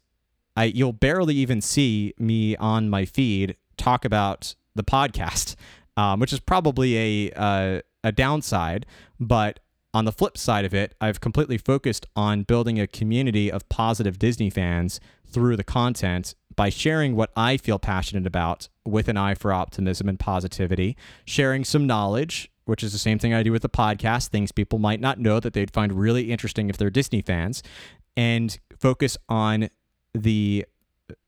I 0.55 0.65
you'll 0.65 0.93
barely 0.93 1.35
even 1.35 1.61
see 1.61 2.13
me 2.17 2.55
on 2.57 2.89
my 2.89 3.05
feed 3.05 3.55
talk 3.77 4.05
about 4.05 4.55
the 4.75 4.83
podcast, 4.83 5.55
um, 5.97 6.19
which 6.19 6.33
is 6.33 6.39
probably 6.39 6.97
a 6.97 7.31
uh, 7.35 7.81
a 8.03 8.11
downside. 8.11 8.85
But 9.19 9.59
on 9.93 10.05
the 10.05 10.11
flip 10.11 10.37
side 10.37 10.65
of 10.65 10.73
it, 10.73 10.95
I've 11.01 11.19
completely 11.19 11.57
focused 11.57 12.05
on 12.15 12.43
building 12.43 12.79
a 12.79 12.87
community 12.87 13.51
of 13.51 13.67
positive 13.69 14.17
Disney 14.17 14.49
fans 14.49 14.99
through 15.25 15.57
the 15.57 15.63
content 15.63 16.35
by 16.55 16.69
sharing 16.69 17.15
what 17.15 17.31
I 17.35 17.57
feel 17.57 17.79
passionate 17.79 18.27
about 18.27 18.69
with 18.85 19.07
an 19.07 19.17
eye 19.17 19.35
for 19.35 19.53
optimism 19.53 20.09
and 20.09 20.19
positivity, 20.19 20.97
sharing 21.25 21.63
some 21.63 21.87
knowledge, 21.87 22.51
which 22.65 22.83
is 22.83 22.91
the 22.91 22.99
same 22.99 23.19
thing 23.19 23.33
I 23.33 23.43
do 23.43 23.51
with 23.51 23.61
the 23.61 23.69
podcast, 23.69 24.29
things 24.29 24.51
people 24.51 24.79
might 24.79 24.99
not 24.99 25.19
know 25.19 25.39
that 25.39 25.53
they'd 25.53 25.71
find 25.71 25.93
really 25.93 26.31
interesting 26.31 26.69
if 26.69 26.77
they're 26.77 26.89
Disney 26.89 27.21
fans, 27.21 27.63
and 28.17 28.59
focus 28.77 29.17
on 29.29 29.69
the 30.13 30.65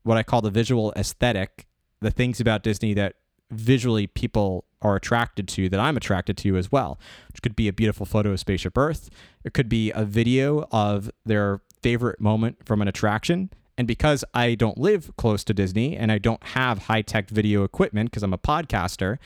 what 0.03 0.17
I 0.17 0.23
call 0.23 0.41
the 0.41 0.49
visual 0.49 0.93
aesthetic, 0.95 1.67
the 2.01 2.11
things 2.11 2.39
about 2.39 2.63
Disney 2.63 2.93
that 2.93 3.15
visually 3.51 4.07
people 4.07 4.65
are 4.81 4.95
attracted 4.95 5.47
to 5.47 5.69
that 5.69 5.79
I'm 5.79 5.97
attracted 5.97 6.37
to 6.37 6.57
as 6.57 6.71
well, 6.71 6.99
which 7.29 7.41
could 7.41 7.55
be 7.55 7.67
a 7.67 7.73
beautiful 7.73 8.05
photo 8.05 8.31
of 8.31 8.39
Spaceship 8.39 8.77
Earth. 8.77 9.09
It 9.43 9.53
could 9.53 9.69
be 9.69 9.91
a 9.91 10.03
video 10.03 10.67
of 10.71 11.09
their 11.25 11.61
favorite 11.81 12.19
moment 12.19 12.65
from 12.65 12.81
an 12.81 12.87
attraction. 12.87 13.49
And 13.77 13.87
because 13.87 14.23
I 14.33 14.55
don't 14.55 14.77
live 14.77 15.11
close 15.17 15.43
to 15.45 15.53
Disney 15.53 15.97
and 15.97 16.11
I 16.11 16.17
don't 16.17 16.43
have 16.43 16.83
high 16.83 17.01
tech 17.01 17.29
video 17.29 17.63
equipment 17.63 18.11
because 18.11 18.23
I'm 18.23 18.33
a 18.33 18.37
podcaster, 18.37 19.17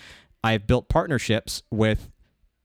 I've 0.43 0.67
built 0.67 0.89
partnerships 0.89 1.63
with 1.71 2.09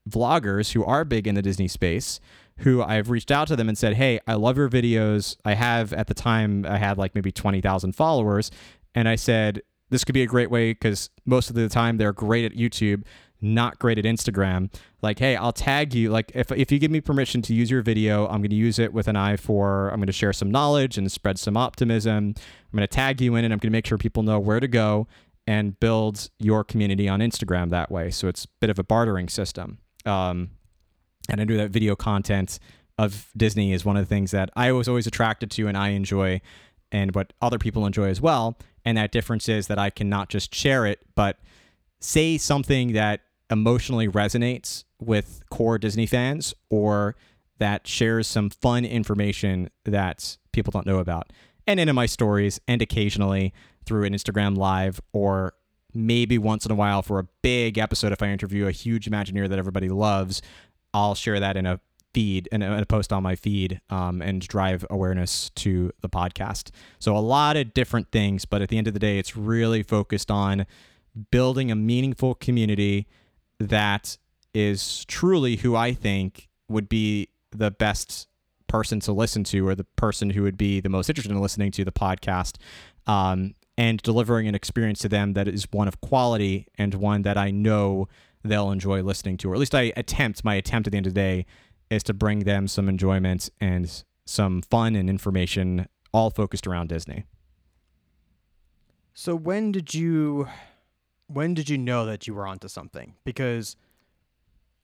vloggers 0.09 0.73
who 0.73 0.83
are 0.83 1.03
big 1.03 1.27
in 1.27 1.35
the 1.35 1.41
Disney 1.41 1.67
space 1.67 2.19
who 2.59 2.81
I've 2.81 3.09
reached 3.09 3.31
out 3.31 3.47
to 3.49 3.55
them 3.55 3.67
and 3.67 3.77
said, 3.77 3.95
Hey, 3.95 4.19
I 4.27 4.35
love 4.35 4.57
your 4.57 4.69
videos. 4.69 5.37
I 5.43 5.53
have 5.55 5.93
at 5.93 6.07
the 6.07 6.13
time, 6.13 6.65
I 6.67 6.77
had 6.77 6.97
like 6.97 7.15
maybe 7.15 7.31
20,000 7.31 7.93
followers. 7.93 8.51
And 8.95 9.09
I 9.09 9.15
said, 9.15 9.61
this 9.89 10.03
could 10.03 10.13
be 10.13 10.23
a 10.23 10.27
great 10.27 10.49
way 10.49 10.71
because 10.71 11.09
most 11.25 11.49
of 11.49 11.55
the 11.55 11.69
time 11.69 11.97
they're 11.97 12.13
great 12.13 12.45
at 12.45 12.57
YouTube. 12.57 13.03
not 13.41 13.77
great 13.77 13.99
at 13.99 14.05
Instagram, 14.05 14.73
like, 15.01 15.19
hey, 15.19 15.35
I'll 15.35 15.51
tag 15.51 15.93
you. 15.93 16.09
Like, 16.09 16.31
if, 16.33 16.49
if 16.53 16.71
you 16.71 16.79
give 16.79 16.91
me 16.91 17.01
permission 17.01 17.41
to 17.41 17.53
use 17.53 17.69
your 17.69 17.81
video, 17.81 18.25
I'm 18.27 18.39
going 18.39 18.51
to 18.51 18.55
use 18.55 18.79
it 18.79 18.93
with 18.93 19.09
an 19.09 19.17
eye 19.17 19.35
for, 19.35 19.89
I'm 19.89 19.97
going 19.97 20.07
to 20.07 20.13
share 20.13 20.31
some 20.31 20.49
knowledge 20.49 20.97
and 20.97 21.11
spread 21.11 21.37
some 21.37 21.57
optimism. 21.57 22.35
I'm 22.37 22.77
going 22.77 22.81
to 22.81 22.87
tag 22.87 23.19
you 23.19 23.35
in 23.35 23.43
and 23.43 23.53
I'm 23.53 23.57
going 23.57 23.69
to 23.69 23.75
make 23.75 23.85
sure 23.85 23.97
people 23.97 24.23
know 24.23 24.39
where 24.39 24.61
to 24.61 24.67
go 24.69 25.07
and 25.45 25.77
build 25.77 26.29
your 26.39 26.63
community 26.63 27.09
on 27.09 27.19
Instagram 27.19 27.69
that 27.71 27.91
way. 27.91 28.09
So 28.11 28.29
it's 28.29 28.45
a 28.45 28.47
bit 28.61 28.69
of 28.69 28.79
a 28.79 28.83
bartering 28.83 29.27
system. 29.27 29.79
Um, 30.05 30.51
and 31.29 31.41
I 31.41 31.45
do 31.45 31.57
that 31.57 31.71
video 31.71 31.95
content 31.95 32.59
of 32.97 33.29
Disney 33.35 33.73
is 33.73 33.83
one 33.83 33.97
of 33.97 34.03
the 34.03 34.09
things 34.09 34.31
that 34.31 34.49
I 34.55 34.71
was 34.71 34.87
always 34.87 35.07
attracted 35.07 35.49
to 35.51 35.67
and 35.67 35.77
I 35.77 35.89
enjoy 35.89 36.41
and 36.91 37.15
what 37.15 37.33
other 37.41 37.57
people 37.57 37.85
enjoy 37.85 38.09
as 38.09 38.21
well. 38.21 38.57
And 38.85 38.97
that 38.97 39.11
difference 39.11 39.49
is 39.49 39.67
that 39.67 39.79
I 39.79 39.89
can 39.89 40.09
not 40.09 40.29
just 40.29 40.53
share 40.53 40.85
it, 40.85 40.99
but 41.15 41.39
say 41.99 42.37
something 42.37 42.93
that 42.93 43.21
emotionally 43.49 44.07
resonates 44.07 44.83
with 44.99 45.41
core 45.49 45.77
Disney 45.77 46.05
fans 46.05 46.53
or 46.69 47.15
that 47.59 47.87
shares 47.87 48.27
some 48.27 48.49
fun 48.49 48.85
information 48.85 49.69
that 49.85 50.37
people 50.51 50.71
don't 50.71 50.85
know 50.85 50.99
about. 50.99 51.31
And 51.65 51.79
into 51.79 51.93
my 51.93 52.05
stories 52.05 52.59
and 52.67 52.81
occasionally 52.81 53.53
through 53.85 54.03
an 54.03 54.13
Instagram 54.13 54.57
live 54.57 54.99
or 55.13 55.53
maybe 55.93 56.37
once 56.37 56.65
in 56.65 56.71
a 56.71 56.75
while 56.75 57.01
for 57.01 57.19
a 57.19 57.27
big 57.41 57.77
episode 57.77 58.11
if 58.11 58.21
I 58.21 58.27
interview 58.27 58.67
a 58.67 58.71
huge 58.71 59.09
Imagineer 59.09 59.47
that 59.47 59.59
everybody 59.59 59.89
loves, 59.89 60.41
I'll 60.93 61.15
share 61.15 61.39
that 61.39 61.57
in 61.57 61.65
a 61.65 61.79
feed 62.13 62.47
and 62.51 62.63
a 62.63 62.85
post 62.85 63.11
on 63.11 63.23
my 63.23 63.35
feed 63.35 63.81
um, 63.89 64.21
and 64.21 64.41
drive 64.41 64.85
awareness 64.89 65.49
to 65.55 65.91
the 66.01 66.09
podcast. 66.09 66.69
So 66.99 67.17
a 67.17 67.19
lot 67.19 67.57
of 67.57 67.73
different 67.73 68.11
things, 68.11 68.45
but 68.45 68.61
at 68.61 68.69
the 68.69 68.77
end 68.77 68.87
of 68.87 68.93
the 68.93 68.99
day, 68.99 69.17
it's 69.17 69.35
really 69.35 69.83
focused 69.83 70.29
on 70.29 70.65
building 71.31 71.71
a 71.71 71.75
meaningful 71.75 72.35
community 72.35 73.07
that 73.59 74.17
is 74.53 75.05
truly 75.05 75.57
who 75.57 75.75
I 75.75 75.93
think 75.93 76.49
would 76.69 76.87
be 76.87 77.29
the 77.51 77.71
best 77.71 78.27
person 78.67 78.99
to 79.01 79.11
listen 79.11 79.43
to 79.43 79.67
or 79.67 79.75
the 79.75 79.83
person 79.83 80.31
who 80.31 80.43
would 80.43 80.57
be 80.57 80.79
the 80.79 80.89
most 80.89 81.09
interested 81.09 81.31
in 81.31 81.41
listening 81.41 81.71
to 81.71 81.85
the 81.85 81.91
podcast 81.91 82.57
um, 83.05 83.53
and 83.77 84.01
delivering 84.01 84.47
an 84.47 84.55
experience 84.55 84.99
to 84.99 85.09
them 85.09 85.33
that 85.33 85.47
is 85.47 85.67
one 85.71 85.87
of 85.87 86.01
quality 86.01 86.67
and 86.77 86.95
one 86.95 87.23
that 87.23 87.37
I 87.37 87.51
know 87.51 88.07
they'll 88.43 88.71
enjoy 88.71 89.01
listening 89.01 89.37
to 89.37 89.49
or 89.49 89.53
at 89.53 89.59
least 89.59 89.75
I 89.75 89.93
attempt 89.95 90.43
my 90.43 90.55
attempt 90.55 90.87
at 90.87 90.91
the 90.91 90.97
end 90.97 91.07
of 91.07 91.13
the 91.13 91.19
day 91.19 91.45
is 91.89 92.03
to 92.03 92.13
bring 92.13 92.39
them 92.39 92.67
some 92.67 92.89
enjoyment 92.89 93.49
and 93.59 94.03
some 94.25 94.61
fun 94.61 94.95
and 94.95 95.09
information 95.09 95.87
all 96.13 96.29
focused 96.29 96.67
around 96.67 96.89
Disney. 96.89 97.25
So 99.13 99.35
when 99.35 99.71
did 99.71 99.93
you 99.93 100.47
when 101.27 101.53
did 101.53 101.69
you 101.69 101.77
know 101.77 102.05
that 102.05 102.27
you 102.27 102.33
were 102.33 102.47
onto 102.47 102.67
something? 102.67 103.15
Because 103.23 103.75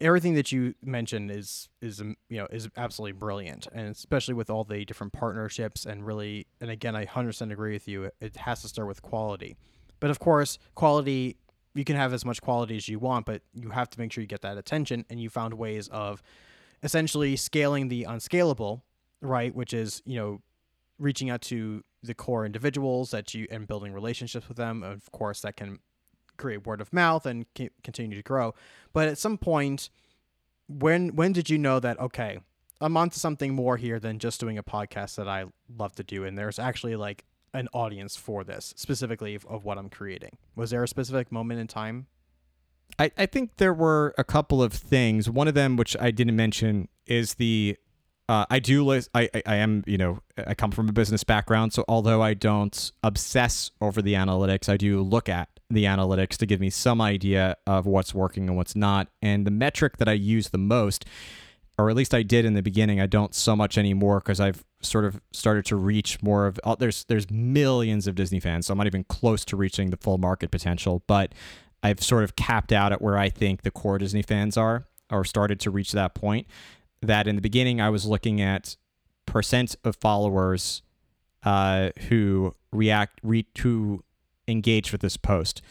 everything 0.01 0.33
that 0.35 0.51
you 0.51 0.73
mentioned 0.83 1.31
is 1.31 1.69
is 1.81 1.99
um, 2.01 2.15
you 2.29 2.37
know 2.37 2.47
is 2.51 2.69
absolutely 2.77 3.13
brilliant, 3.13 3.67
and 3.73 3.87
especially 3.89 4.33
with 4.33 4.49
all 4.49 4.63
the 4.63 4.85
different 4.85 5.13
partnerships 5.13 5.85
and 5.85 6.05
really, 6.05 6.47
and 6.61 6.69
again, 6.69 6.95
I 6.95 7.05
hundred 7.05 7.29
percent 7.29 7.51
agree 7.51 7.73
with 7.73 7.87
you. 7.87 8.11
It 8.19 8.37
has 8.37 8.61
to 8.61 8.67
start 8.67 8.87
with 8.87 9.01
quality, 9.01 9.57
but 9.99 10.09
of 10.09 10.19
course, 10.19 10.57
quality 10.75 11.37
you 11.79 11.85
can 11.85 11.95
have 11.95 12.13
as 12.13 12.25
much 12.25 12.41
quality 12.41 12.75
as 12.75 12.89
you 12.89 12.99
want, 12.99 13.25
but 13.25 13.41
you 13.53 13.69
have 13.69 13.89
to 13.91 13.99
make 13.99 14.11
sure 14.11 14.21
you 14.21 14.27
get 14.27 14.41
that 14.41 14.57
attention, 14.57 15.05
and 15.09 15.19
you 15.19 15.29
found 15.29 15.53
ways 15.53 15.87
of 15.87 16.21
essentially 16.83 17.35
scaling 17.35 17.87
the 17.87 18.03
unscalable, 18.03 18.83
right? 19.21 19.55
Which 19.55 19.73
is 19.73 20.03
you 20.05 20.17
know 20.19 20.41
reaching 20.99 21.29
out 21.29 21.41
to 21.41 21.83
the 22.03 22.13
core 22.13 22.45
individuals 22.45 23.11
that 23.11 23.33
you 23.33 23.47
and 23.49 23.65
building 23.65 23.93
relationships 23.93 24.47
with 24.47 24.57
them. 24.57 24.83
Of 24.83 25.09
course, 25.11 25.41
that 25.41 25.55
can 25.55 25.79
create 26.37 26.67
word 26.67 26.81
of 26.81 26.91
mouth 26.91 27.25
and 27.25 27.45
continue 27.83 28.17
to 28.17 28.23
grow. 28.23 28.53
But 28.93 29.07
at 29.07 29.17
some 29.17 29.37
point, 29.37 29.89
when 30.67 31.15
when 31.15 31.31
did 31.31 31.49
you 31.49 31.57
know 31.57 31.79
that 31.79 31.97
okay, 31.99 32.39
I'm 32.81 32.97
onto 32.97 33.17
something 33.17 33.53
more 33.53 33.77
here 33.77 33.99
than 33.99 34.19
just 34.19 34.39
doing 34.41 34.57
a 34.57 34.63
podcast 34.63 35.15
that 35.15 35.29
I 35.29 35.45
love 35.77 35.95
to 35.95 36.03
do, 36.03 36.25
and 36.25 36.37
there's 36.37 36.59
actually 36.59 36.97
like 36.97 37.23
an 37.53 37.67
audience 37.73 38.15
for 38.15 38.43
this 38.43 38.73
specifically 38.77 39.35
of, 39.35 39.45
of 39.45 39.65
what 39.65 39.77
I'm 39.77 39.89
creating? 39.89 40.37
Was 40.55 40.69
there 40.69 40.83
a 40.83 40.87
specific 40.87 41.31
moment 41.31 41.59
in 41.59 41.67
time 41.67 42.07
I, 42.97 43.11
I 43.17 43.25
think 43.25 43.57
there 43.57 43.73
were 43.73 44.15
a 44.17 44.23
couple 44.23 44.63
of 44.63 44.73
things. 44.73 45.29
One 45.29 45.47
of 45.47 45.53
them, 45.53 45.75
which 45.75 45.95
I 45.99 46.11
didn't 46.11 46.35
mention, 46.35 46.87
is 47.05 47.35
the 47.35 47.77
uh, 48.27 48.45
I 48.49 48.59
do 48.59 48.85
list. 48.85 49.09
I, 49.13 49.29
I, 49.33 49.43
I 49.45 49.55
am 49.55 49.83
you 49.85 49.97
know 49.97 50.19
I 50.37 50.53
come 50.53 50.71
from 50.71 50.89
a 50.89 50.93
business 50.93 51.23
background, 51.23 51.73
so 51.73 51.83
although 51.87 52.21
I 52.21 52.33
don't 52.33 52.91
obsess 53.03 53.71
over 53.81 54.01
the 54.01 54.13
analytics, 54.13 54.69
I 54.69 54.77
do 54.77 55.01
look 55.01 55.29
at 55.29 55.49
the 55.69 55.85
analytics 55.85 56.37
to 56.37 56.45
give 56.45 56.59
me 56.59 56.69
some 56.69 56.99
idea 56.99 57.55
of 57.67 57.85
what's 57.85 58.13
working 58.13 58.47
and 58.47 58.57
what's 58.57 58.75
not. 58.75 59.07
And 59.21 59.45
the 59.45 59.51
metric 59.51 59.97
that 59.97 60.09
I 60.09 60.13
use 60.13 60.49
the 60.49 60.57
most, 60.57 61.05
or 61.79 61.89
at 61.89 61.95
least 61.95 62.13
I 62.13 62.23
did 62.23 62.43
in 62.43 62.55
the 62.55 62.61
beginning, 62.61 62.99
I 62.99 63.05
don't 63.05 63.33
so 63.33 63.55
much 63.55 63.77
anymore 63.77 64.19
because 64.19 64.41
I've 64.41 64.65
sort 64.81 65.05
of 65.05 65.21
started 65.31 65.63
to 65.67 65.77
reach 65.77 66.21
more 66.21 66.45
of. 66.45 66.59
Oh, 66.65 66.75
there's 66.75 67.05
there's 67.05 67.31
millions 67.31 68.05
of 68.05 68.15
Disney 68.15 68.41
fans, 68.41 68.67
so 68.67 68.73
I'm 68.73 68.77
not 68.77 68.85
even 68.87 69.05
close 69.05 69.45
to 69.45 69.55
reaching 69.55 69.89
the 69.89 69.95
full 69.95 70.17
market 70.17 70.51
potential, 70.51 71.03
but 71.07 71.33
I've 71.81 72.03
sort 72.03 72.25
of 72.25 72.35
capped 72.35 72.73
out 72.73 72.91
at 72.91 73.01
where 73.01 73.17
I 73.17 73.29
think 73.29 73.61
the 73.61 73.71
core 73.71 73.97
Disney 73.97 74.21
fans 74.21 74.57
are, 74.57 74.87
or 75.09 75.23
started 75.23 75.61
to 75.61 75.71
reach 75.71 75.93
that 75.93 76.15
point. 76.15 76.47
That 77.01 77.27
in 77.27 77.37
the 77.37 77.41
beginning, 77.41 77.79
I 77.79 77.89
was 77.89 78.05
looking 78.05 78.41
at 78.41 78.75
percent 79.25 79.77
of 79.85 79.95
followers 79.95 80.81
uh, 81.43 81.91
who 82.09 82.55
react, 82.73 83.21
re- 83.23 83.47
who 83.59 84.03
engage 84.49 84.91
with 84.91 84.99
this 84.99 85.15
post, 85.15 85.61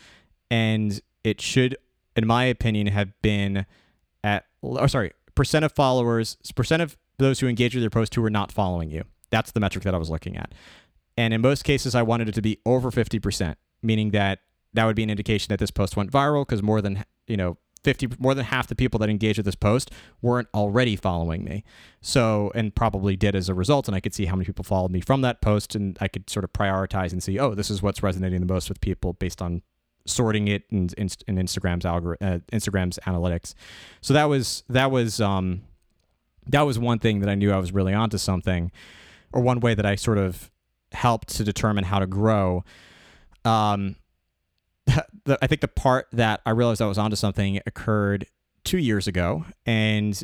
and 0.50 1.02
it 1.22 1.42
should, 1.42 1.76
in 2.16 2.26
my 2.26 2.44
opinion, 2.44 2.86
have 2.86 3.12
been 3.20 3.66
at, 4.24 4.46
or 4.62 4.88
sorry, 4.88 5.12
percent 5.38 5.64
of 5.64 5.70
followers, 5.70 6.36
percent 6.56 6.82
of 6.82 6.98
those 7.18 7.38
who 7.38 7.46
engage 7.46 7.72
with 7.72 7.82
your 7.82 7.90
post 7.90 8.12
who 8.16 8.24
are 8.24 8.30
not 8.30 8.50
following 8.50 8.90
you. 8.90 9.04
That's 9.30 9.52
the 9.52 9.60
metric 9.60 9.84
that 9.84 9.94
I 9.94 9.98
was 9.98 10.10
looking 10.10 10.36
at. 10.36 10.52
And 11.16 11.32
in 11.32 11.40
most 11.40 11.62
cases, 11.62 11.94
I 11.94 12.02
wanted 12.02 12.28
it 12.28 12.34
to 12.34 12.42
be 12.42 12.58
over 12.66 12.90
50%, 12.90 13.54
meaning 13.80 14.10
that 14.10 14.40
that 14.74 14.84
would 14.84 14.96
be 14.96 15.04
an 15.04 15.10
indication 15.10 15.46
that 15.50 15.60
this 15.60 15.70
post 15.70 15.96
went 15.96 16.10
viral 16.10 16.42
because 16.42 16.60
more 16.60 16.82
than 16.82 17.04
you 17.28 17.36
know 17.36 17.56
50 17.84 18.08
more 18.18 18.34
than 18.34 18.46
half 18.46 18.66
the 18.66 18.74
people 18.74 18.98
that 18.98 19.08
engaged 19.08 19.38
with 19.38 19.46
this 19.46 19.54
post 19.54 19.92
weren't 20.20 20.48
already 20.52 20.96
following 20.96 21.44
me 21.44 21.62
so 22.00 22.50
and 22.54 22.74
probably 22.74 23.16
did 23.16 23.36
as 23.36 23.48
a 23.48 23.54
result 23.54 23.86
and 23.88 23.94
i 23.94 24.00
could 24.00 24.12
see 24.12 24.26
how 24.26 24.34
many 24.34 24.44
people 24.44 24.64
followed 24.64 24.90
me 24.90 25.00
from 25.00 25.20
that 25.22 25.40
post 25.40 25.74
and 25.74 25.96
i 26.00 26.08
could 26.08 26.28
sort 26.28 26.44
of 26.44 26.52
prioritize 26.52 27.12
and 27.12 27.22
see 27.22 27.38
oh 27.38 27.54
this 27.54 27.70
is 27.70 27.80
what's 27.80 28.02
resonating 28.02 28.40
the 28.40 28.52
most 28.52 28.68
with 28.68 28.80
people 28.80 29.12
based 29.12 29.40
on 29.40 29.62
sorting 30.08 30.48
it 30.48 30.64
in, 30.70 30.88
in, 30.96 31.08
in 31.26 31.36
instagram's 31.36 31.84
algor- 31.84 32.16
uh, 32.20 32.38
instagram's 32.52 32.98
analytics 33.06 33.54
so 34.00 34.14
that 34.14 34.24
was 34.24 34.64
that 34.68 34.90
was 34.90 35.20
um 35.20 35.62
that 36.46 36.62
was 36.62 36.78
one 36.78 36.98
thing 36.98 37.20
that 37.20 37.28
i 37.28 37.34
knew 37.34 37.52
i 37.52 37.56
was 37.56 37.72
really 37.72 37.94
onto 37.94 38.18
something 38.18 38.70
or 39.32 39.42
one 39.42 39.60
way 39.60 39.74
that 39.74 39.86
i 39.86 39.94
sort 39.94 40.18
of 40.18 40.50
helped 40.92 41.28
to 41.28 41.44
determine 41.44 41.84
how 41.84 41.98
to 41.98 42.06
grow 42.06 42.64
um 43.44 43.96
the, 45.24 45.38
I 45.42 45.46
think 45.46 45.60
the 45.60 45.68
part 45.68 46.08
that 46.12 46.40
I 46.46 46.50
realized 46.50 46.80
I 46.80 46.86
was 46.86 46.98
onto 46.98 47.16
something 47.16 47.60
occurred 47.66 48.26
two 48.64 48.78
years 48.78 49.06
ago, 49.06 49.44
and 49.66 50.20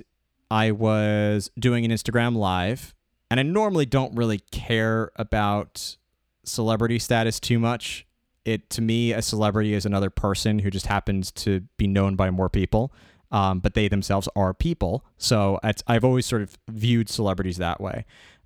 I 0.50 0.70
was 0.70 1.50
doing 1.58 1.84
an 1.84 1.90
Instagram 1.90 2.36
live, 2.36 2.94
and 3.30 3.40
I 3.40 3.42
normally 3.42 3.86
don't 3.86 4.14
really 4.16 4.38
care 4.50 5.10
about 5.16 5.96
celebrity 6.44 6.98
status 6.98 7.40
too 7.40 7.58
much. 7.58 8.06
It 8.44 8.68
to 8.70 8.82
me, 8.82 9.12
a 9.12 9.22
celebrity 9.22 9.74
is 9.74 9.86
another 9.86 10.10
person 10.10 10.58
who 10.58 10.70
just 10.70 10.86
happens 10.86 11.30
to 11.32 11.60
be 11.76 11.86
known 11.86 12.16
by 12.16 12.30
more 12.30 12.48
people, 12.48 12.92
um, 13.32 13.60
but 13.60 13.74
they 13.74 13.88
themselves 13.88 14.28
are 14.36 14.52
people. 14.52 15.04
So 15.18 15.58
I've 15.86 16.04
always 16.04 16.26
sort 16.26 16.42
of 16.42 16.58
viewed 16.68 17.08
celebrities 17.08 17.56
that 17.56 17.80
way. 17.80 18.04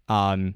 Um, 0.08 0.54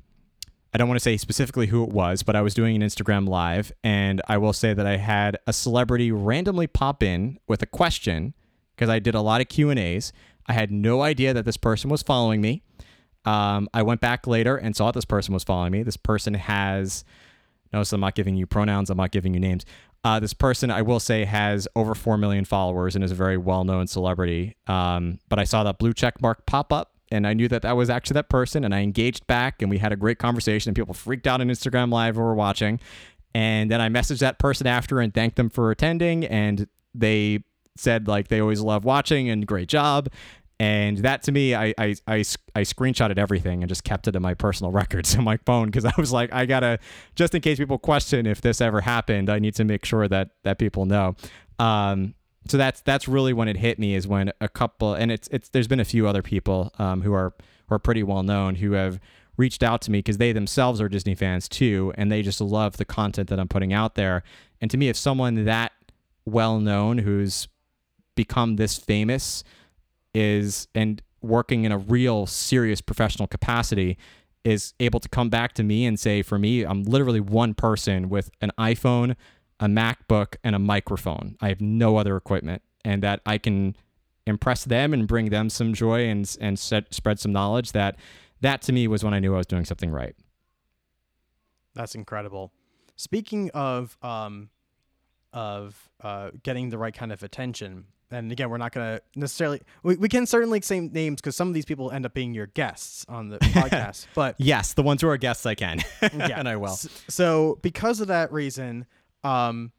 I 0.74 0.78
don't 0.78 0.88
want 0.88 0.96
to 0.96 1.04
say 1.04 1.18
specifically 1.18 1.66
who 1.66 1.84
it 1.84 1.90
was, 1.90 2.22
but 2.22 2.34
I 2.34 2.40
was 2.40 2.54
doing 2.54 2.74
an 2.74 2.82
Instagram 2.82 3.28
live, 3.28 3.72
and 3.84 4.22
I 4.26 4.38
will 4.38 4.54
say 4.54 4.72
that 4.72 4.86
I 4.86 4.96
had 4.96 5.36
a 5.46 5.52
celebrity 5.52 6.10
randomly 6.10 6.66
pop 6.66 7.02
in 7.02 7.38
with 7.46 7.62
a 7.62 7.66
question 7.66 8.32
because 8.74 8.88
I 8.88 8.98
did 8.98 9.14
a 9.14 9.20
lot 9.20 9.42
of 9.42 9.48
Q 9.48 9.68
and 9.68 9.78
A's. 9.78 10.14
I 10.46 10.54
had 10.54 10.70
no 10.70 11.02
idea 11.02 11.34
that 11.34 11.44
this 11.44 11.58
person 11.58 11.90
was 11.90 12.02
following 12.02 12.40
me. 12.40 12.62
Um, 13.24 13.68
I 13.74 13.82
went 13.82 14.00
back 14.00 14.26
later 14.26 14.56
and 14.56 14.74
saw 14.74 14.90
this 14.90 15.04
person 15.04 15.34
was 15.34 15.44
following 15.44 15.72
me. 15.72 15.82
This 15.82 15.98
person 15.98 16.34
has, 16.34 17.04
notice 17.72 17.92
I'm 17.92 18.00
not 18.00 18.14
giving 18.14 18.36
you 18.36 18.46
pronouns, 18.46 18.90
I'm 18.90 18.98
not 18.98 19.10
giving 19.10 19.34
you 19.34 19.40
names. 19.40 19.64
Uh, 20.04 20.18
this 20.18 20.34
person, 20.34 20.70
I 20.70 20.82
will 20.82 20.98
say, 20.98 21.24
has 21.24 21.68
over 21.76 21.94
4 21.94 22.18
million 22.18 22.44
followers 22.44 22.96
and 22.96 23.04
is 23.04 23.12
a 23.12 23.14
very 23.14 23.36
well 23.36 23.62
known 23.62 23.86
celebrity. 23.86 24.56
Um, 24.66 25.20
but 25.28 25.38
I 25.38 25.44
saw 25.44 25.62
that 25.62 25.78
blue 25.78 25.92
check 25.92 26.20
mark 26.20 26.44
pop 26.44 26.72
up 26.72 26.92
and 27.12 27.26
I 27.26 27.34
knew 27.34 27.46
that 27.48 27.62
that 27.62 27.76
was 27.76 27.90
actually 27.90 28.14
that 28.14 28.30
person, 28.30 28.64
and 28.64 28.74
I 28.74 28.80
engaged 28.80 29.26
back, 29.26 29.60
and 29.60 29.70
we 29.70 29.76
had 29.76 29.92
a 29.92 29.96
great 29.96 30.18
conversation, 30.18 30.70
and 30.70 30.76
people 30.76 30.94
freaked 30.94 31.26
out 31.26 31.42
on 31.42 31.48
Instagram 31.48 31.92
Live 31.92 32.16
who 32.16 32.22
were 32.22 32.34
watching, 32.34 32.80
and 33.34 33.70
then 33.70 33.82
I 33.82 33.90
messaged 33.90 34.20
that 34.20 34.38
person 34.38 34.66
after 34.66 34.98
and 34.98 35.12
thanked 35.12 35.36
them 35.36 35.50
for 35.50 35.70
attending, 35.70 36.24
and 36.24 36.66
they 36.94 37.44
said 37.76 38.08
like 38.08 38.28
they 38.28 38.40
always 38.40 38.60
love 38.60 38.84
watching 38.84 39.28
and 39.30 39.46
great 39.46 39.68
job. 39.68 40.08
And 40.62 40.98
that 40.98 41.24
to 41.24 41.32
me, 41.32 41.56
I, 41.56 41.74
I, 41.76 41.96
I, 42.06 42.18
I 42.54 42.60
screenshotted 42.62 43.18
everything 43.18 43.64
and 43.64 43.68
just 43.68 43.82
kept 43.82 44.06
it 44.06 44.14
in 44.14 44.22
my 44.22 44.34
personal 44.34 44.70
records 44.80 45.16
on 45.16 45.24
my 45.24 45.36
phone 45.38 45.66
because 45.66 45.84
I 45.84 45.92
was 45.98 46.12
like, 46.12 46.32
I 46.32 46.46
gotta, 46.46 46.78
just 47.16 47.34
in 47.34 47.42
case 47.42 47.58
people 47.58 47.78
question 47.78 48.26
if 48.26 48.40
this 48.42 48.60
ever 48.60 48.80
happened, 48.80 49.28
I 49.28 49.40
need 49.40 49.56
to 49.56 49.64
make 49.64 49.84
sure 49.84 50.06
that 50.06 50.30
that 50.44 50.60
people 50.60 50.86
know. 50.86 51.16
Um, 51.58 52.14
so 52.46 52.58
that's 52.58 52.80
that's 52.82 53.08
really 53.08 53.32
when 53.32 53.48
it 53.48 53.56
hit 53.56 53.80
me 53.80 53.96
is 53.96 54.06
when 54.06 54.32
a 54.40 54.48
couple 54.48 54.94
and 54.94 55.10
it's 55.10 55.28
it's 55.32 55.48
there's 55.48 55.66
been 55.66 55.80
a 55.80 55.84
few 55.84 56.06
other 56.06 56.22
people 56.22 56.72
um, 56.78 57.02
who 57.02 57.12
are 57.12 57.34
who 57.68 57.74
are 57.74 57.80
pretty 57.80 58.04
well 58.04 58.22
known 58.22 58.54
who 58.54 58.72
have 58.72 59.00
reached 59.36 59.64
out 59.64 59.82
to 59.82 59.90
me 59.90 59.98
because 59.98 60.18
they 60.18 60.30
themselves 60.30 60.80
are 60.80 60.88
Disney 60.88 61.16
fans 61.16 61.48
too, 61.48 61.92
and 61.96 62.12
they 62.12 62.22
just 62.22 62.40
love 62.40 62.76
the 62.76 62.84
content 62.84 63.28
that 63.30 63.40
I'm 63.40 63.48
putting 63.48 63.72
out 63.72 63.96
there. 63.96 64.22
And 64.60 64.70
to 64.70 64.76
me, 64.76 64.88
if 64.88 64.96
someone 64.96 65.44
that 65.44 65.72
well 66.24 66.60
known 66.60 66.98
who's 66.98 67.48
become 68.14 68.54
this 68.56 68.78
famous 68.78 69.42
is 70.14 70.68
and 70.74 71.02
working 71.20 71.64
in 71.64 71.72
a 71.72 71.78
real 71.78 72.26
serious 72.26 72.80
professional 72.80 73.26
capacity 73.26 73.96
is 74.44 74.74
able 74.80 75.00
to 75.00 75.08
come 75.08 75.30
back 75.30 75.52
to 75.54 75.62
me 75.62 75.86
and 75.86 75.98
say, 75.98 76.22
for 76.22 76.38
me, 76.38 76.64
I'm 76.64 76.82
literally 76.82 77.20
one 77.20 77.54
person 77.54 78.08
with 78.08 78.30
an 78.40 78.50
iPhone, 78.58 79.14
a 79.60 79.66
MacBook, 79.66 80.36
and 80.42 80.56
a 80.56 80.58
microphone. 80.58 81.36
I 81.40 81.48
have 81.48 81.60
no 81.60 81.96
other 81.96 82.16
equipment, 82.16 82.62
and 82.84 83.02
that 83.02 83.20
I 83.24 83.38
can 83.38 83.76
impress 84.26 84.64
them 84.64 84.92
and 84.92 85.06
bring 85.06 85.30
them 85.30 85.48
some 85.48 85.74
joy 85.74 86.08
and 86.08 86.36
and 86.40 86.58
set, 86.58 86.92
spread 86.92 87.20
some 87.20 87.32
knowledge. 87.32 87.72
That 87.72 87.96
that 88.40 88.62
to 88.62 88.72
me 88.72 88.88
was 88.88 89.04
when 89.04 89.14
I 89.14 89.20
knew 89.20 89.34
I 89.34 89.38
was 89.38 89.46
doing 89.46 89.64
something 89.64 89.90
right. 89.90 90.16
That's 91.74 91.94
incredible. 91.94 92.52
Speaking 92.96 93.50
of 93.50 93.96
um, 94.02 94.50
of 95.32 95.88
uh, 96.02 96.30
getting 96.42 96.70
the 96.70 96.78
right 96.78 96.94
kind 96.94 97.12
of 97.12 97.22
attention, 97.22 97.86
and 98.12 98.30
again, 98.30 98.50
we're 98.50 98.58
not 98.58 98.72
going 98.72 98.96
to 98.96 99.02
necessarily. 99.16 99.60
We, 99.82 99.96
we 99.96 100.08
can 100.08 100.26
certainly 100.26 100.60
say 100.60 100.80
names 100.80 101.20
because 101.20 101.36
some 101.36 101.48
of 101.48 101.54
these 101.54 101.64
people 101.64 101.90
end 101.90 102.06
up 102.06 102.14
being 102.14 102.34
your 102.34 102.46
guests 102.46 103.04
on 103.08 103.28
the 103.28 103.38
podcast. 103.38 104.06
But 104.14 104.36
yes, 104.38 104.74
the 104.74 104.82
ones 104.82 105.02
who 105.02 105.08
are 105.08 105.16
guests, 105.16 105.46
I 105.46 105.54
can, 105.54 105.80
yeah, 106.02 106.38
and 106.38 106.48
I 106.48 106.56
will. 106.56 106.76
So 107.08 107.58
because 107.62 108.00
of 108.00 108.08
that 108.08 108.32
reason, 108.32 108.86
um, 109.24 109.72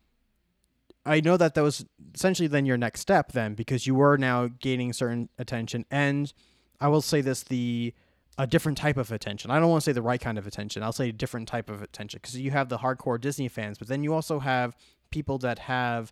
I 1.05 1.21
know 1.21 1.37
that 1.37 1.53
that 1.55 1.61
was 1.61 1.85
essentially 2.13 2.47
then 2.47 2.65
your 2.65 2.77
next 2.77 3.01
step 3.01 3.31
then 3.31 3.53
because 3.53 3.85
you 3.85 3.95
were 3.95 4.17
now 4.17 4.49
gaining 4.59 4.93
certain 4.93 5.29
attention, 5.37 5.85
and 5.91 6.31
I 6.79 6.87
will 6.87 7.01
say 7.01 7.21
this: 7.21 7.43
the 7.43 7.93
a 8.37 8.47
different 8.47 8.77
type 8.77 8.97
of 8.97 9.11
attention. 9.11 9.51
I 9.51 9.59
don't 9.59 9.69
want 9.69 9.83
to 9.83 9.85
say 9.85 9.91
the 9.91 10.01
right 10.01 10.19
kind 10.19 10.37
of 10.37 10.47
attention. 10.47 10.81
I'll 10.81 10.91
say 10.91 11.09
a 11.09 11.13
different 11.13 11.47
type 11.47 11.69
of 11.69 11.81
attention 11.81 12.19
because 12.21 12.39
you 12.39 12.51
have 12.51 12.69
the 12.69 12.79
hardcore 12.79 13.21
Disney 13.21 13.47
fans, 13.47 13.77
but 13.77 13.87
then 13.87 14.03
you 14.03 14.13
also 14.13 14.39
have 14.39 14.75
people 15.11 15.37
that 15.39 15.59
have 15.59 16.11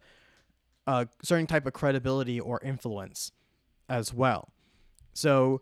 a 0.88 1.08
certain 1.24 1.48
type 1.48 1.66
of 1.66 1.74
credibility 1.74 2.40
or 2.40 2.60
influence 2.64 3.32
as 3.90 4.14
well. 4.14 4.52
So 5.14 5.62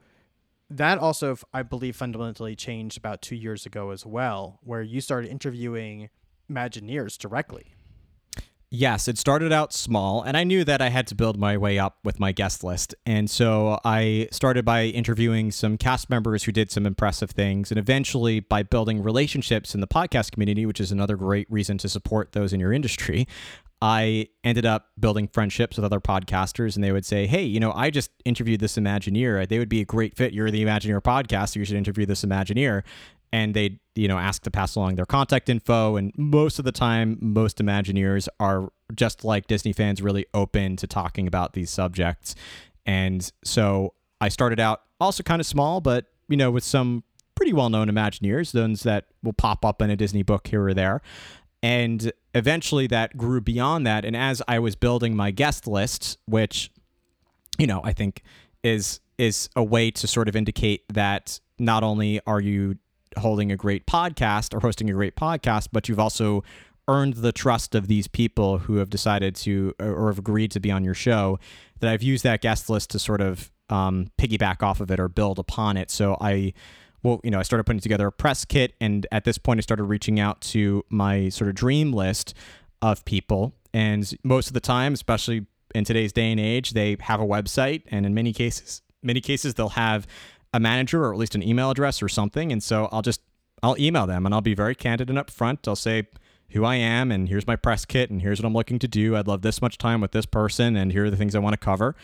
that 0.70 1.00
also, 1.00 1.38
I 1.54 1.64
believe, 1.64 1.96
fundamentally 1.96 2.56
changed 2.56 2.98
about 2.98 3.22
two 3.22 3.36
years 3.36 3.66
ago 3.66 3.90
as 3.90 4.06
well, 4.06 4.60
where 4.64 4.82
you 4.82 5.02
started 5.02 5.32
interviewing 5.32 6.10
Imagineers 6.52 7.18
directly. 7.18 7.76
Yes, 8.72 9.08
it 9.08 9.18
started 9.18 9.52
out 9.52 9.74
small, 9.74 10.22
and 10.22 10.38
I 10.38 10.44
knew 10.44 10.64
that 10.64 10.80
I 10.80 10.90
had 10.90 11.08
to 11.08 11.16
build 11.16 11.40
my 11.40 11.58
way 11.58 11.80
up 11.80 11.98
with 12.04 12.20
my 12.20 12.32
guest 12.32 12.64
list. 12.64 12.94
And 13.04 13.28
so 13.28 13.80
I 13.84 14.28
started 14.32 14.64
by 14.64 14.86
interviewing 14.86 15.50
some 15.50 15.76
cast 15.76 16.08
members 16.08 16.44
who 16.44 16.52
did 16.52 16.70
some 16.70 16.86
impressive 16.86 17.32
things, 17.32 17.72
and 17.72 17.80
eventually 17.80 18.40
by 18.40 18.62
building 18.62 19.02
relationships 19.02 19.74
in 19.74 19.82
the 19.82 19.88
podcast 19.88 20.32
community, 20.32 20.68
which 20.68 20.80
is 20.80 20.92
another 20.92 21.18
great 21.18 21.50
reason 21.50 21.80
to 21.80 21.90
support 21.90 22.34
those 22.34 22.54
in 22.54 22.60
your 22.60 22.72
industry. 22.72 23.28
I 23.82 24.28
ended 24.44 24.66
up 24.66 24.90
building 25.00 25.28
friendships 25.28 25.78
with 25.78 25.86
other 25.86 26.02
podcasters, 26.02 26.76
and 26.76 26.84
they 26.84 26.92
would 26.92 27.06
say, 27.06 27.28
Hey, 27.28 27.44
you 27.44 27.60
know, 27.60 27.72
I 27.74 27.90
just 27.90 28.12
interviewed 28.26 28.60
this 28.60 28.76
Imagineer. 28.76 29.48
They 29.48 29.58
would 29.60 29.70
be 29.70 29.82
a 29.82 29.86
great 29.86 30.18
fit. 30.18 30.34
You're 30.34 30.52
the 30.52 30.64
Imagineer 30.64 31.02
podcast, 31.02 31.54
so 31.54 31.60
you 31.60 31.66
should 31.66 31.78
interview 31.78 32.06
this 32.06 32.24
Imagineer 32.24 32.84
and 33.32 33.54
they 33.54 33.80
you 33.96 34.08
know 34.08 34.18
ask 34.18 34.44
to 34.44 34.52
pass 34.52 34.76
along 34.76 34.96
their 34.96 35.06
contact 35.06 35.50
info 35.50 35.96
and 35.96 36.12
most 36.18 36.60
of 36.60 36.66
the 36.66 36.72
time 36.72 37.18
most 37.22 37.58
imagineers 37.58 38.28
are 38.40 38.72
just 38.96 39.24
like 39.24 39.48
disney 39.48 39.74
fans 39.74 40.02
really 40.02 40.26
open 40.34 40.76
to 40.76 40.88
talking 40.88 41.28
about 41.28 41.54
these 41.54 41.70
subjects 41.70 42.36
and 42.86 43.32
so 43.44 43.94
i 44.22 44.30
started 44.30 44.60
out 44.60 44.82
also 45.00 45.24
kind 45.24 45.40
of 45.40 45.46
small 45.46 45.82
but 45.82 46.06
you 46.28 46.38
know 46.38 46.52
with 46.52 46.64
some 46.64 47.04
pretty 47.36 47.54
well-known 47.54 47.88
imagineers 47.88 48.52
those 48.52 48.84
that 48.84 49.06
will 49.24 49.34
pop 49.34 49.64
up 49.64 49.82
in 49.82 49.90
a 49.90 49.96
disney 49.96 50.24
book 50.24 50.48
here 50.48 50.64
or 50.64 50.74
there 50.74 51.02
and 51.62 52.12
eventually 52.34 52.88
that 52.88 53.18
grew 53.18 53.42
beyond 53.42 53.86
that 53.86 54.06
and 54.06 54.16
as 54.16 54.42
i 54.48 54.60
was 54.60 54.76
building 54.76 55.16
my 55.16 55.32
guest 55.32 55.68
list 55.68 56.18
which 56.26 56.72
you 57.58 57.68
know 57.68 57.82
i 57.84 57.92
think 57.92 58.24
is 58.64 59.00
is 59.18 59.50
a 59.56 59.64
way 59.64 59.92
to 59.92 60.08
sort 60.08 60.30
of 60.30 60.36
indicate 60.36 60.84
that 60.94 61.40
not 61.60 61.84
only 61.84 62.22
are 62.26 62.40
you 62.40 62.78
holding 63.18 63.52
a 63.52 63.58
great 63.58 63.86
podcast 63.86 64.56
or 64.56 64.60
hosting 64.60 64.90
a 64.90 64.94
great 64.94 65.16
podcast, 65.16 65.68
but 65.72 65.90
you've 65.90 66.00
also 66.00 66.44
earned 66.88 67.16
the 67.16 67.32
trust 67.32 67.76
of 67.76 67.88
these 67.88 68.08
people 68.08 68.60
who 68.60 68.78
have 68.78 68.90
decided 68.90 69.36
to 69.36 69.74
or 69.80 70.08
have 70.08 70.18
agreed 70.18 70.52
to 70.52 70.60
be 70.60 70.72
on 70.72 70.84
your 70.84 70.94
show. 70.94 71.38
That 71.80 71.92
I've 71.92 72.02
used 72.02 72.24
that 72.24 72.42
guest 72.42 72.70
list 72.70 72.92
to 72.92 73.00
sort 73.00 73.22
of 73.22 73.52
um, 73.70 74.08
piggyback 74.18 74.64
off 74.64 74.80
of 74.80 74.90
it 74.90 75.00
or 75.00 75.08
build 75.08 75.38
upon 75.38 75.78
it. 75.78 75.92
So 75.92 76.18
I, 76.20 76.54
well, 77.04 77.22
you 77.24 77.32
know, 77.32 77.40
I 77.40 77.44
started 77.44 77.64
putting 77.64 77.80
together 77.80 78.08
a 78.08 78.12
press 78.12 78.46
kit, 78.46 78.76
and 78.82 79.08
at 79.12 79.24
this 79.24 79.38
point, 79.38 79.60
I 79.60 79.62
started 79.62 79.84
reaching 79.84 80.20
out 80.20 80.42
to 80.42 80.84
my 80.90 81.30
sort 81.30 81.50
of 81.50 81.56
dream 81.56 81.94
list 81.94 82.34
of 82.82 83.06
people. 83.06 83.54
And 83.74 84.12
most 84.24 84.48
of 84.48 84.54
the 84.54 84.60
time, 84.60 84.94
especially 84.94 85.46
in 85.76 85.86
today's 85.86 86.12
day 86.12 86.32
and 86.32 86.40
age, 86.40 86.72
they 86.72 86.98
have 87.02 87.20
a 87.20 87.26
website, 87.26 87.84
and 87.88 88.06
in 88.06 88.14
many 88.14 88.34
cases, 88.34 88.82
many 89.04 89.22
cases 89.22 89.54
they'll 89.54 89.70
have 89.70 90.08
a 90.54 90.60
manager 90.60 91.06
or 91.06 91.14
at 91.14 91.20
least 91.20 91.36
an 91.36 91.44
email 91.44 91.70
address 91.70 92.02
or 92.02 92.10
something. 92.10 92.52
And 92.52 92.62
so 92.62 92.90
I'll 92.92 93.02
just 93.02 93.22
I'll 93.62 93.78
email 93.78 94.08
them 94.08 94.26
and 94.26 94.34
I'll 94.34 94.42
be 94.42 94.54
very 94.54 94.76
candid 94.76 95.10
and 95.10 95.20
upfront. 95.20 95.68
I'll 95.68 95.76
say 95.76 96.08
who 96.52 96.66
I 96.66 96.76
am 96.76 97.12
and 97.12 97.30
here's 97.30 97.46
my 97.46 97.56
press 97.56 97.86
kit 97.86 98.10
and 98.10 98.22
here's 98.22 98.40
what 98.42 98.48
I'm 98.48 98.54
looking 98.54 98.80
to 98.80 98.88
do. 98.88 99.16
I'd 99.16 99.28
love 99.28 99.42
this 99.42 99.62
much 99.62 99.78
time 99.78 100.02
with 100.02 100.12
this 100.12 100.26
person 100.26 100.76
and 100.76 100.92
here 100.92 101.06
are 101.06 101.10
the 101.10 101.18
things 101.18 101.36
I 101.36 101.40
want 101.40 101.54
to 101.54 101.58
cover. 101.58 101.96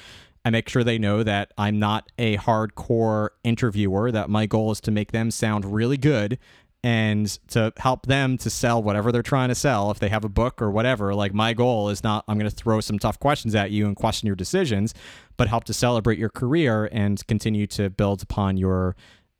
I 0.46 0.52
make 0.52 0.70
sure 0.70 0.84
they 0.84 1.00
know 1.00 1.24
that 1.24 1.52
I'm 1.58 1.80
not 1.80 2.10
a 2.20 2.38
hardcore 2.38 3.30
interviewer, 3.44 4.12
that 4.12 4.30
my 4.30 4.46
goal 4.46 4.72
is 4.72 4.80
to 4.82 4.92
make 4.92 5.12
them 5.12 5.32
sound 5.32 5.66
really 5.66 5.98
good 5.98 6.38
and 6.84 7.28
to 7.48 7.74
help 7.78 8.06
them 8.06 8.38
to 8.38 8.50
sell 8.52 8.82
whatever 8.82 9.12
they're 9.12 9.24
trying 9.24 9.50
to 9.50 9.56
sell. 9.56 9.90
If 9.90 9.98
they 9.98 10.10
have 10.10 10.24
a 10.24 10.30
book 10.30 10.62
or 10.62 10.70
whatever 10.70 11.16
like 11.16 11.34
my 11.34 11.54
goal 11.54 11.90
is 11.90 12.04
not 12.04 12.24
i'm 12.28 12.38
going 12.38 12.50
to 12.50 12.56
throw 12.56 12.80
some 12.80 13.00
tough 13.00 13.20
questions 13.20 13.56
at 13.56 13.72
you 13.72 13.88
and 13.88 13.96
question 13.96 14.28
your 14.28 14.36
decisions 14.36 14.94
but 15.36 15.48
help 15.48 15.64
to 15.64 15.74
celebrate 15.74 16.20
your 16.20 16.30
career 16.30 16.88
and 16.92 17.26
continue 17.28 17.66
to 17.68 17.90
build 17.90 18.22
upon 18.22 18.56
your 18.56 18.96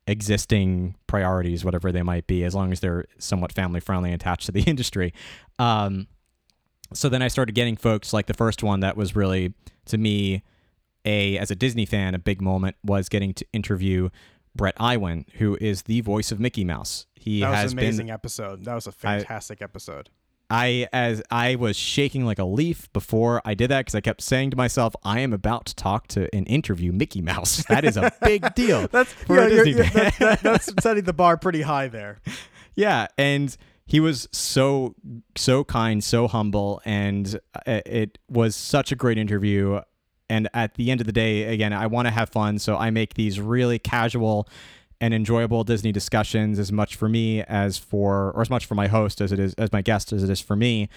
existing 0.08 0.96
priorities 1.06 1.64
whatever 1.64 1.92
they 1.92 2.02
might 2.02 2.26
be 2.26 2.42
as 2.44 2.54
long 2.54 2.72
as 2.72 2.80
they're 2.80 3.04
somewhat 3.18 3.52
family 3.52 3.78
friendly 3.78 4.10
and 4.10 4.20
attached 4.20 4.46
to 4.46 4.52
the 4.52 4.62
industry. 4.66 5.12
Um, 5.58 6.08
so 6.92 7.08
then 7.08 7.20
i 7.20 7.28
started 7.28 7.54
getting 7.54 7.76
folks 7.76 8.12
like 8.12 8.26
the 8.26 8.34
first 8.34 8.62
one 8.62 8.80
that 8.80 8.96
was 8.96 9.16
really 9.16 9.52
to 9.84 9.98
me 9.98 10.42
a 11.06 11.38
as 11.38 11.50
a 11.50 11.54
disney 11.56 11.86
fan 11.86 12.14
a 12.14 12.18
big 12.18 12.42
moment 12.42 12.76
was 12.84 13.08
getting 13.08 13.32
to 13.34 13.46
interview 13.52 14.08
Bret 14.54 14.74
Iwan, 14.80 15.26
who 15.34 15.56
is 15.60 15.82
the 15.82 16.00
voice 16.00 16.32
of 16.32 16.40
Mickey 16.40 16.64
Mouse. 16.64 17.06
He 17.14 17.40
that 17.40 17.50
was 17.50 17.58
has 17.58 17.72
an 17.72 17.78
amazing 17.78 18.06
been 18.06 18.14
episode. 18.14 18.64
That 18.64 18.74
was 18.74 18.86
a 18.86 18.92
fantastic 18.92 19.60
episode. 19.60 20.08
I 20.48 20.86
as 20.92 21.22
I 21.30 21.56
was 21.56 21.76
shaking 21.76 22.24
like 22.24 22.38
a 22.38 22.44
leaf 22.44 22.90
before 22.92 23.42
I 23.44 23.54
did 23.54 23.68
that 23.70 23.80
because 23.80 23.94
I 23.96 24.00
kept 24.00 24.22
saying 24.22 24.52
to 24.52 24.56
myself, 24.56 24.94
"I 25.02 25.20
am 25.20 25.32
about 25.32 25.66
to 25.66 25.74
talk 25.74 26.06
to 26.08 26.34
and 26.34 26.46
interview 26.48 26.92
Mickey 26.92 27.20
Mouse. 27.20 27.64
That 27.68 27.84
is 27.84 27.96
a 27.96 28.12
big 28.22 28.54
deal." 28.54 28.86
that's 28.88 29.12
for 29.12 29.36
yeah, 29.40 29.48
Disney 29.48 29.72
fan. 29.74 29.92
that- 29.92 30.18
that- 30.20 30.40
that's 30.40 30.72
setting 30.80 31.04
the 31.04 31.12
bar 31.12 31.36
pretty 31.36 31.62
high 31.62 31.88
there. 31.88 32.20
yeah, 32.76 33.08
and 33.18 33.56
he 33.86 33.98
was 34.00 34.28
so 34.32 34.94
so 35.36 35.64
kind, 35.64 36.02
so 36.02 36.28
humble, 36.28 36.80
and 36.84 37.38
uh, 37.66 37.80
it 37.84 38.18
was 38.30 38.54
such 38.56 38.92
a 38.92 38.96
great 38.96 39.18
interview. 39.18 39.80
And 40.28 40.48
at 40.54 40.74
the 40.74 40.90
end 40.90 41.00
of 41.00 41.06
the 41.06 41.12
day, 41.12 41.44
again, 41.44 41.72
I 41.72 41.86
want 41.86 42.06
to 42.06 42.12
have 42.12 42.30
fun, 42.30 42.58
so 42.58 42.76
I 42.76 42.90
make 42.90 43.14
these 43.14 43.40
really 43.40 43.78
casual 43.78 44.48
and 45.00 45.12
enjoyable 45.12 45.62
Disney 45.62 45.92
discussions 45.92 46.58
as 46.58 46.72
much 46.72 46.96
for 46.96 47.08
me 47.08 47.42
as 47.42 47.78
for 47.78 48.32
or 48.32 48.40
as 48.40 48.50
much 48.50 48.64
for 48.64 48.74
my 48.74 48.86
host 48.86 49.20
as 49.20 49.30
it 49.30 49.38
is 49.38 49.54
as 49.54 49.70
my 49.72 49.82
guest 49.82 50.12
as 50.12 50.22
it 50.22 50.30
is 50.30 50.40
for 50.40 50.56
me. 50.56 50.88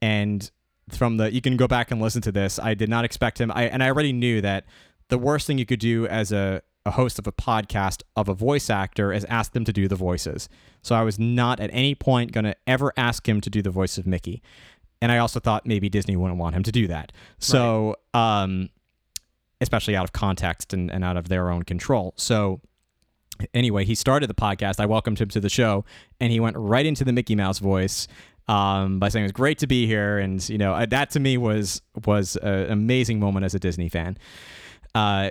And 0.00 0.50
from 0.88 1.16
the 1.16 1.32
you 1.32 1.40
can 1.40 1.56
go 1.56 1.66
back 1.66 1.90
and 1.90 2.00
listen 2.00 2.22
to 2.22 2.32
this. 2.32 2.58
I 2.58 2.74
did 2.74 2.88
not 2.88 3.04
expect 3.04 3.40
him. 3.40 3.50
I 3.52 3.64
and 3.64 3.82
I 3.82 3.88
already 3.88 4.12
knew 4.12 4.40
that 4.40 4.66
the 5.08 5.18
worst 5.18 5.46
thing 5.46 5.58
you 5.58 5.66
could 5.66 5.80
do 5.80 6.06
as 6.06 6.32
a 6.32 6.62
a 6.86 6.92
host 6.92 7.18
of 7.18 7.26
a 7.26 7.32
podcast 7.32 8.02
of 8.16 8.28
a 8.28 8.34
voice 8.34 8.70
actor 8.70 9.12
is 9.12 9.24
ask 9.26 9.52
them 9.52 9.64
to 9.64 9.72
do 9.72 9.86
the 9.86 9.96
voices. 9.96 10.48
So 10.82 10.94
I 10.94 11.02
was 11.02 11.18
not 11.18 11.60
at 11.60 11.70
any 11.72 11.94
point 11.94 12.32
going 12.32 12.44
to 12.44 12.56
ever 12.66 12.92
ask 12.96 13.28
him 13.28 13.40
to 13.42 13.50
do 13.50 13.60
the 13.60 13.70
voice 13.70 13.98
of 13.98 14.06
Mickey. 14.06 14.42
And 15.02 15.10
I 15.10 15.18
also 15.18 15.40
thought 15.40 15.66
maybe 15.66 15.88
Disney 15.88 16.16
wouldn't 16.16 16.38
want 16.38 16.54
him 16.54 16.62
to 16.64 16.72
do 16.72 16.86
that. 16.88 17.12
So, 17.38 17.96
um, 18.14 18.68
especially 19.60 19.96
out 19.96 20.04
of 20.04 20.12
context 20.12 20.72
and, 20.72 20.90
and 20.90 21.04
out 21.04 21.16
of 21.16 21.28
their 21.28 21.50
own 21.50 21.62
control. 21.62 22.14
So, 22.16 22.60
anyway, 23.54 23.84
he 23.84 23.94
started 23.94 24.28
the 24.28 24.34
podcast. 24.34 24.80
I 24.80 24.86
welcomed 24.86 25.20
him 25.20 25.28
to 25.28 25.40
the 25.40 25.48
show, 25.48 25.84
and 26.20 26.32
he 26.32 26.40
went 26.40 26.56
right 26.56 26.84
into 26.84 27.04
the 27.04 27.12
Mickey 27.12 27.34
Mouse 27.34 27.58
voice 27.58 28.08
um, 28.48 28.98
by 28.98 29.08
saying 29.08 29.24
it 29.24 29.26
was 29.26 29.32
great 29.32 29.58
to 29.58 29.66
be 29.66 29.86
here, 29.86 30.18
and 30.18 30.46
you 30.48 30.58
know 30.58 30.74
uh, 30.74 30.86
that 30.86 31.10
to 31.10 31.20
me 31.20 31.38
was 31.38 31.82
was 32.04 32.36
an 32.36 32.70
amazing 32.70 33.20
moment 33.20 33.44
as 33.44 33.54
a 33.54 33.58
Disney 33.58 33.88
fan. 33.88 34.18
Uh, 34.94 35.30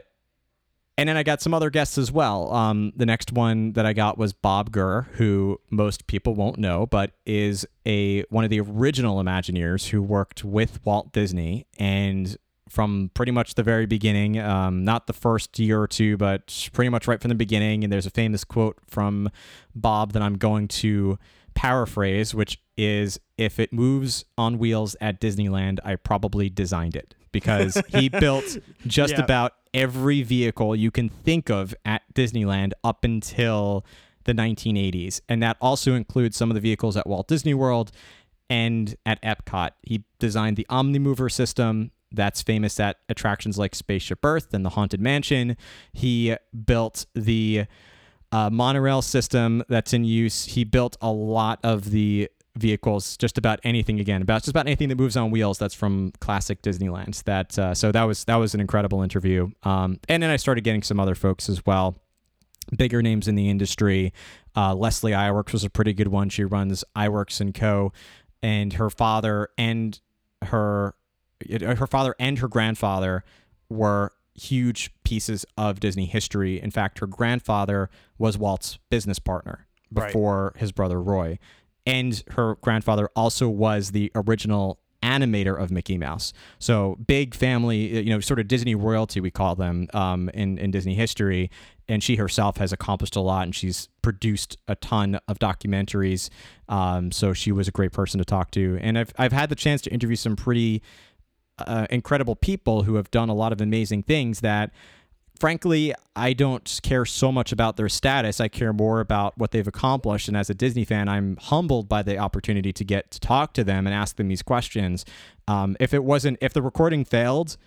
and 0.99 1.09
then 1.09 1.17
I 1.17 1.23
got 1.23 1.41
some 1.41 1.53
other 1.53 1.69
guests 1.69 1.97
as 1.97 2.11
well. 2.11 2.51
Um, 2.53 2.91
the 2.95 3.05
next 3.05 3.31
one 3.31 3.73
that 3.73 3.85
I 3.85 3.93
got 3.93 4.17
was 4.17 4.33
Bob 4.33 4.71
Gurr, 4.71 5.07
who 5.13 5.59
most 5.69 6.07
people 6.07 6.35
won't 6.35 6.57
know, 6.59 6.85
but 6.85 7.11
is 7.25 7.65
a 7.85 8.21
one 8.29 8.43
of 8.43 8.49
the 8.49 8.59
original 8.59 9.17
Imagineers 9.23 9.89
who 9.89 10.01
worked 10.01 10.43
with 10.43 10.79
Walt 10.85 11.11
Disney 11.13 11.65
and 11.77 12.37
from 12.69 13.09
pretty 13.15 13.31
much 13.31 13.55
the 13.55 13.63
very 13.63 13.87
beginning, 13.87 14.37
um, 14.39 14.83
not 14.85 15.07
the 15.07 15.13
first 15.13 15.57
year 15.57 15.81
or 15.81 15.87
two, 15.87 16.17
but 16.17 16.69
pretty 16.71 16.89
much 16.89 17.07
right 17.07 17.19
from 17.19 17.29
the 17.29 17.35
beginning. 17.35 17.83
And 17.83 17.91
there's 17.91 18.05
a 18.05 18.11
famous 18.11 18.43
quote 18.43 18.77
from 18.85 19.29
Bob 19.73 20.13
that 20.13 20.21
I'm 20.21 20.37
going 20.37 20.67
to 20.67 21.17
paraphrase, 21.55 22.33
which 22.35 22.61
is 22.77 23.19
if 23.37 23.59
it 23.59 23.73
moves 23.73 24.23
on 24.37 24.59
wheels 24.59 24.95
at 25.01 25.19
Disneyland, 25.19 25.79
I 25.83 25.95
probably 25.95 26.49
designed 26.49 26.95
it 26.95 27.15
because 27.31 27.81
he 27.89 28.07
built 28.09 28.57
just 28.87 29.13
Yeah. 29.13 29.23
about 29.23 29.53
every 29.73 30.21
vehicle 30.21 30.75
you 30.75 30.91
can 30.91 31.09
think 31.09 31.49
of 31.49 31.75
at 31.85 32.01
Disneyland 32.13 32.71
up 32.83 33.03
until 33.03 33.85
the 34.25 34.33
1980s. 34.33 35.21
And 35.27 35.41
that 35.43 35.57
also 35.61 35.93
includes 35.93 36.37
some 36.37 36.49
of 36.49 36.55
the 36.55 36.61
vehicles 36.61 36.95
at 36.97 37.07
Walt 37.07 37.27
Disney 37.27 37.53
World 37.53 37.91
and 38.49 38.95
at 39.05 39.21
Epcot. 39.21 39.71
He 39.83 40.03
designed 40.19 40.57
the 40.57 40.67
Omnimover 40.69 41.31
system. 41.31 41.91
That's 42.11 42.41
famous 42.41 42.79
at 42.79 42.97
attractions 43.07 43.57
like 43.57 43.75
Spaceship 43.75 44.23
Earth 44.23 44.53
and 44.53 44.65
the 44.65 44.71
Haunted 44.71 44.99
Mansion. 44.99 45.55
He 45.93 46.35
built 46.65 47.05
the 47.13 47.65
uh, 48.31 48.49
monorail 48.49 49.01
system 49.01 49.63
that's 49.69 49.93
in 49.93 50.03
use. 50.03 50.45
He 50.45 50.63
built 50.63 50.97
a 51.01 51.11
lot 51.11 51.59
of 51.63 51.91
the 51.91 52.29
vehicles, 52.57 53.15
just 53.17 53.37
about 53.37 53.59
anything 53.63 53.99
again, 53.99 54.21
about 54.21 54.41
just 54.41 54.49
about 54.49 54.65
anything 54.67 54.89
that 54.89 54.97
moves 54.97 55.15
on 55.15 55.31
wheels. 55.31 55.57
That's 55.57 55.73
from 55.75 56.11
classic 56.19 56.61
Disneyland. 56.61 57.23
That 57.23 57.57
uh, 57.57 57.73
so 57.73 57.91
that 57.91 58.03
was 58.03 58.25
that 58.25 58.35
was 58.35 58.53
an 58.53 58.59
incredible 58.59 59.01
interview. 59.01 59.51
Um, 59.63 59.99
and 60.09 60.21
then 60.23 60.29
I 60.29 60.35
started 60.37 60.63
getting 60.63 60.83
some 60.83 60.99
other 60.99 61.15
folks 61.15 61.47
as 61.49 61.65
well, 61.65 61.95
bigger 62.75 63.01
names 63.01 63.27
in 63.27 63.35
the 63.35 63.49
industry. 63.49 64.13
Uh, 64.55 64.73
Leslie 64.75 65.11
Iwerks 65.13 65.53
was 65.53 65.63
a 65.63 65.69
pretty 65.69 65.93
good 65.93 66.09
one. 66.09 66.29
She 66.29 66.43
runs 66.43 66.83
Iwerks 66.95 67.39
and 67.39 67.53
Co. 67.53 67.93
And 68.41 68.73
her 68.73 68.89
father 68.89 69.49
and 69.57 69.99
her 70.45 70.95
her 71.61 71.87
father 71.87 72.15
and 72.19 72.39
her 72.39 72.47
grandfather 72.47 73.23
were 73.69 74.11
huge 74.33 74.91
pieces 75.03 75.45
of 75.57 75.79
Disney 75.81 76.05
history. 76.05 76.61
In 76.61 76.71
fact, 76.71 76.99
her 76.99 77.07
grandfather 77.07 77.89
was 78.17 78.37
Walt's 78.37 78.79
business 78.89 79.19
partner 79.19 79.67
Right. 79.91 80.07
before 80.07 80.53
his 80.57 80.71
brother 80.71 81.01
Roy. 81.01 81.37
And 81.89 82.23
her 82.31 82.55
grandfather 82.55 83.09
also 83.15 83.49
was 83.49 83.91
the 83.91 84.11
original 84.15 84.79
animator 85.01 85.59
of 85.59 85.71
Mickey 85.71 85.97
Mouse. 85.97 86.33
So 86.59 86.97
big 87.07 87.33
family, 87.33 88.03
you 88.03 88.09
know, 88.09 88.19
sort 88.19 88.39
of 88.39 88.47
Disney 88.47 88.75
royalty, 88.75 89.19
we 89.19 89.31
call 89.31 89.55
them 89.55 89.87
um, 89.93 90.29
in, 90.33 90.57
in 90.57 90.71
Disney 90.71 90.93
history. 90.93 91.49
And 91.87 92.03
she 92.03 92.17
herself 92.17 92.57
has 92.57 92.71
accomplished 92.71 93.15
a 93.15 93.21
lot 93.21 93.43
and 93.43 93.55
she's 93.55 93.87
produced 94.01 94.57
a 94.67 94.75
ton 94.75 95.19
of 95.27 95.39
documentaries. 95.39 96.29
Um, 96.67 97.11
so 97.11 97.33
she 97.33 97.51
was 97.51 97.67
a 97.67 97.71
great 97.71 97.91
person 97.91 98.19
to 98.19 98.25
talk 98.25 98.51
to. 98.51 98.77
And 98.81 98.97
I've, 98.97 99.13
I've 99.17 99.33
had 99.33 99.49
the 99.49 99.55
chance 99.55 99.81
to 99.83 99.89
interview 99.89 100.15
some 100.15 100.35
pretty 100.35 100.83
uh, 101.57 101.87
incredible 101.89 102.35
people 102.35 102.83
who 102.83 102.95
have 102.95 103.09
done 103.09 103.29
a 103.29 103.33
lot 103.33 103.51
of 103.51 103.61
amazing 103.61 104.03
things 104.03 104.41
that 104.41 104.71
frankly 105.39 105.93
i 106.15 106.33
don't 106.33 106.79
care 106.83 107.05
so 107.05 107.31
much 107.31 107.51
about 107.51 107.77
their 107.77 107.89
status. 107.89 108.39
I 108.39 108.47
care 108.47 108.73
more 108.73 108.99
about 108.99 109.37
what 109.37 109.51
they've 109.51 109.67
accomplished. 109.67 110.27
And 110.27 110.35
as 110.35 110.49
a 110.49 110.53
disney 110.53 110.85
fan 110.85 111.07
i'm 111.07 111.37
humbled 111.37 111.87
by 111.87 112.03
the 112.03 112.17
opportunity 112.17 112.73
to 112.73 112.83
get 112.83 113.11
to 113.11 113.19
talk 113.19 113.53
to 113.53 113.63
them 113.63 113.87
and 113.87 113.93
ask 113.93 114.15
them 114.17 114.27
these 114.27 114.41
questions. 114.41 115.05
Um, 115.47 115.75
if 115.79 115.93
it 115.93 116.03
wasn't 116.03 116.37
if 116.41 116.53
the 116.53 116.61
recording 116.61 117.05
failed 117.05 117.57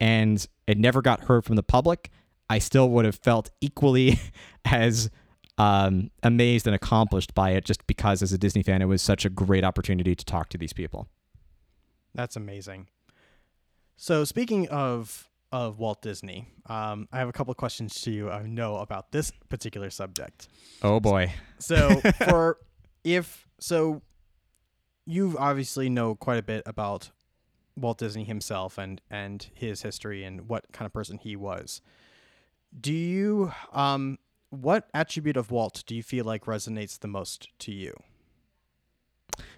and 0.00 0.46
it 0.66 0.78
never 0.78 1.02
got 1.02 1.24
heard 1.24 1.44
from 1.44 1.56
the 1.56 1.62
public 1.62 2.10
i 2.50 2.58
still 2.58 2.90
would 2.90 3.04
have 3.04 3.16
felt 3.16 3.50
equally 3.60 4.18
as 4.64 5.10
um, 5.58 6.10
amazed 6.22 6.66
and 6.66 6.74
accomplished 6.74 7.34
by 7.34 7.50
it 7.50 7.64
just 7.64 7.86
because 7.86 8.22
as 8.22 8.32
a 8.32 8.38
disney 8.38 8.62
fan 8.62 8.82
it 8.82 8.86
was 8.86 9.02
such 9.02 9.24
a 9.24 9.30
great 9.30 9.64
opportunity 9.64 10.14
to 10.14 10.24
talk 10.24 10.48
to 10.50 10.58
these 10.58 10.72
people. 10.72 11.08
That's 12.14 12.36
amazing. 12.36 12.88
So 13.96 14.24
speaking 14.24 14.68
of 14.68 15.28
of 15.52 15.78
Walt 15.78 16.02
Disney, 16.02 16.48
um, 16.66 17.06
I 17.12 17.18
have 17.18 17.28
a 17.28 17.32
couple 17.32 17.50
of 17.50 17.56
questions 17.56 18.00
to 18.02 18.10
you. 18.10 18.30
I 18.30 18.42
know 18.42 18.76
about 18.76 19.12
this 19.12 19.30
particular 19.48 19.90
subject. 19.90 20.48
oh 20.82 20.98
boy 20.98 21.34
So 21.58 22.00
for 22.28 22.58
if 23.04 23.46
so, 23.60 24.02
you 25.06 25.36
obviously 25.38 25.88
know 25.88 26.14
quite 26.14 26.38
a 26.38 26.42
bit 26.42 26.62
about 26.66 27.10
Walt 27.76 27.98
Disney 27.98 28.24
himself 28.24 28.78
and 28.78 29.00
and 29.10 29.48
his 29.54 29.82
history 29.82 30.24
and 30.24 30.48
what 30.48 30.64
kind 30.72 30.86
of 30.86 30.92
person 30.92 31.18
he 31.18 31.36
was. 31.36 31.80
Do 32.78 32.92
you 32.92 33.52
um 33.72 34.18
what 34.50 34.88
attribute 34.92 35.36
of 35.36 35.50
Walt 35.50 35.84
do 35.86 35.94
you 35.94 36.02
feel 36.02 36.24
like 36.24 36.44
resonates 36.44 36.98
the 36.98 37.08
most 37.08 37.48
to 37.60 37.72
you? 37.72 37.94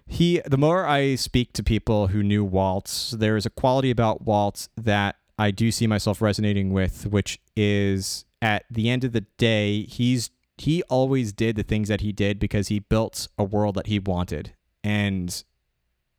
he 0.06 0.40
the 0.44 0.58
more 0.58 0.86
I 0.86 1.14
speak 1.14 1.52
to 1.54 1.62
people 1.62 2.08
who 2.08 2.22
knew 2.22 2.44
Walt, 2.44 3.14
there 3.16 3.36
is 3.36 3.46
a 3.46 3.50
quality 3.50 3.90
about 3.90 4.22
Walt 4.22 4.68
that 4.76 5.16
I 5.38 5.50
do 5.50 5.70
see 5.70 5.86
myself 5.86 6.22
resonating 6.22 6.72
with, 6.72 7.06
which 7.06 7.40
is 7.56 8.24
at 8.40 8.64
the 8.70 8.88
end 8.88 9.04
of 9.04 9.12
the 9.12 9.22
day, 9.38 9.84
he's 9.84 10.30
he 10.56 10.82
always 10.84 11.32
did 11.32 11.56
the 11.56 11.64
things 11.64 11.88
that 11.88 12.00
he 12.00 12.12
did 12.12 12.38
because 12.38 12.68
he 12.68 12.78
built 12.78 13.26
a 13.36 13.42
world 13.42 13.74
that 13.74 13.88
he 13.88 13.98
wanted. 13.98 14.54
And 14.84 15.42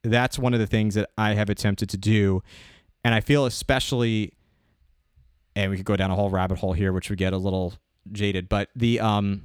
that's 0.03 0.38
one 0.38 0.53
of 0.53 0.59
the 0.59 0.68
things 0.68 0.95
that 0.95 1.09
I 1.18 1.36
have 1.36 1.49
attempted 1.49 1.89
to 1.89 1.97
do. 1.97 2.43
And 3.03 3.13
I 3.13 3.22
feel 3.22 3.45
especially 3.45 4.34
and 5.55 5.72
we 5.72 5.78
could 5.78 5.86
go 5.86 5.95
down 5.95 6.11
a 6.11 6.16
whole 6.16 6.30
rabbit 6.30 6.57
hole 6.57 6.74
here, 6.74 6.91
which 6.91 7.09
would 7.09 7.20
get 7.20 7.32
a 7.32 7.38
little 7.38 7.76
jaded, 8.11 8.49
but 8.49 8.70
the 8.76 8.99
um 8.99 9.43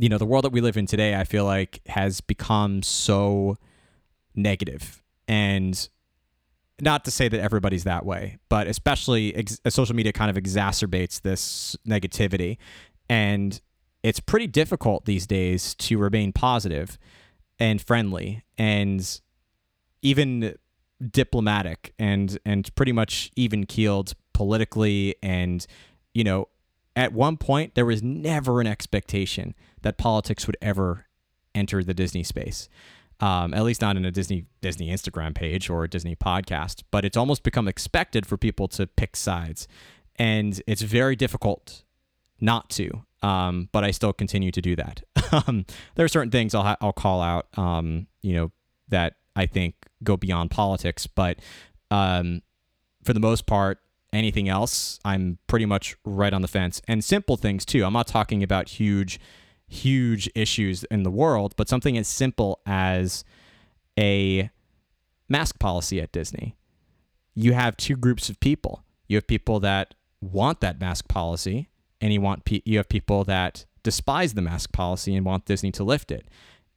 you 0.00 0.08
know, 0.08 0.18
the 0.18 0.26
world 0.26 0.44
that 0.44 0.52
we 0.52 0.60
live 0.60 0.76
in 0.76 0.86
today, 0.86 1.16
I 1.16 1.24
feel 1.24 1.44
like 1.44 1.80
has 1.86 2.20
become 2.20 2.82
so 2.82 3.56
negative. 4.34 5.02
And 5.26 5.88
not 6.80 7.04
to 7.04 7.10
say 7.10 7.28
that 7.28 7.40
everybody's 7.40 7.84
that 7.84 8.04
way, 8.06 8.38
but 8.48 8.66
especially 8.66 9.34
ex- 9.34 9.60
uh, 9.64 9.70
social 9.70 9.94
media 9.94 10.12
kind 10.12 10.30
of 10.30 10.42
exacerbates 10.42 11.20
this 11.20 11.76
negativity. 11.86 12.58
And 13.08 13.60
it's 14.02 14.20
pretty 14.20 14.46
difficult 14.46 15.04
these 15.04 15.26
days 15.26 15.74
to 15.74 15.98
remain 15.98 16.32
positive 16.32 16.98
and 17.58 17.80
friendly 17.80 18.44
and 18.56 19.20
even 20.02 20.56
diplomatic 21.10 21.94
and 21.98 22.38
and 22.44 22.74
pretty 22.74 22.92
much 22.92 23.30
even 23.36 23.64
keeled 23.66 24.14
politically 24.32 25.14
and 25.22 25.66
you 26.12 26.24
know 26.24 26.48
at 26.96 27.12
one 27.12 27.36
point 27.36 27.74
there 27.74 27.86
was 27.86 28.02
never 28.02 28.60
an 28.60 28.66
expectation 28.66 29.54
that 29.82 29.96
politics 29.96 30.46
would 30.46 30.56
ever 30.60 31.06
enter 31.54 31.82
the 31.84 31.94
Disney 31.94 32.24
space. 32.24 32.68
Um, 33.20 33.52
at 33.52 33.64
least 33.64 33.80
not 33.80 33.96
in 33.96 34.04
a 34.04 34.12
Disney 34.12 34.46
Disney 34.60 34.90
Instagram 34.90 35.34
page 35.34 35.68
or 35.68 35.82
a 35.82 35.88
Disney 35.88 36.14
podcast, 36.14 36.84
but 36.92 37.04
it's 37.04 37.16
almost 37.16 37.42
become 37.42 37.66
expected 37.66 38.26
for 38.26 38.36
people 38.36 38.68
to 38.68 38.86
pick 38.86 39.16
sides, 39.16 39.66
and 40.16 40.62
it's 40.68 40.82
very 40.82 41.16
difficult 41.16 41.82
not 42.40 42.70
to. 42.70 43.02
Um, 43.20 43.68
but 43.72 43.82
I 43.82 43.90
still 43.90 44.12
continue 44.12 44.52
to 44.52 44.62
do 44.62 44.76
that. 44.76 45.02
um, 45.32 45.66
there 45.96 46.04
are 46.04 46.08
certain 46.08 46.30
things 46.30 46.54
I'll 46.54 46.62
ha- 46.62 46.76
I'll 46.80 46.92
call 46.92 47.20
out, 47.20 47.48
um, 47.58 48.06
you 48.22 48.34
know, 48.34 48.52
that 48.88 49.14
I 49.34 49.46
think 49.46 49.74
go 50.04 50.16
beyond 50.16 50.52
politics, 50.52 51.08
but 51.08 51.40
um, 51.90 52.42
for 53.02 53.12
the 53.12 53.20
most 53.20 53.46
part, 53.46 53.78
anything 54.12 54.48
else, 54.48 54.98
I'm 55.04 55.38
pretty 55.46 55.66
much 55.66 55.96
right 56.04 56.32
on 56.32 56.42
the 56.42 56.48
fence. 56.48 56.80
And 56.88 57.04
simple 57.04 57.36
things 57.36 57.64
too. 57.64 57.84
I'm 57.84 57.92
not 57.92 58.06
talking 58.06 58.42
about 58.42 58.68
huge, 58.68 59.20
huge 59.68 60.30
issues 60.34 60.84
in 60.84 61.02
the 61.02 61.10
world, 61.10 61.54
but 61.56 61.68
something 61.68 61.96
as 61.96 62.08
simple 62.08 62.60
as 62.66 63.24
a 63.98 64.50
mask 65.28 65.58
policy 65.58 66.00
at 66.00 66.10
Disney. 66.10 66.56
You 67.34 67.52
have 67.52 67.76
two 67.76 67.96
groups 67.96 68.28
of 68.28 68.40
people. 68.40 68.82
You 69.06 69.16
have 69.16 69.26
people 69.26 69.60
that 69.60 69.94
want 70.20 70.60
that 70.60 70.80
mask 70.80 71.06
policy, 71.08 71.68
and 72.00 72.12
you 72.12 72.20
want 72.20 72.44
pe- 72.44 72.62
you 72.64 72.78
have 72.78 72.88
people 72.88 73.24
that 73.24 73.66
despise 73.82 74.34
the 74.34 74.42
mask 74.42 74.72
policy 74.72 75.14
and 75.14 75.24
want 75.24 75.44
Disney 75.44 75.70
to 75.72 75.84
lift 75.84 76.10
it. 76.10 76.26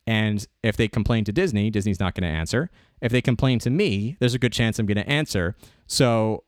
And 0.06 0.46
if 0.64 0.78
they 0.78 0.88
complain 0.88 1.24
to 1.26 1.32
Disney, 1.32 1.70
Disney's 1.70 2.00
not 2.00 2.16
going 2.16 2.30
to 2.30 2.38
answer. 2.38 2.70
If 3.02 3.12
they 3.12 3.22
complain 3.22 3.60
to 3.60 3.70
me, 3.70 4.18
there's 4.20 4.34
a 4.34 4.40
good 4.40 4.54
chance 4.54 4.78
I'm 4.78 4.86
going 4.86 4.98
to 4.98 5.10
answer. 5.10 5.56
So 5.88 6.44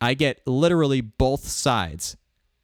I 0.00 0.14
get 0.14 0.40
literally 0.46 1.00
both 1.00 1.46
sides 1.46 2.16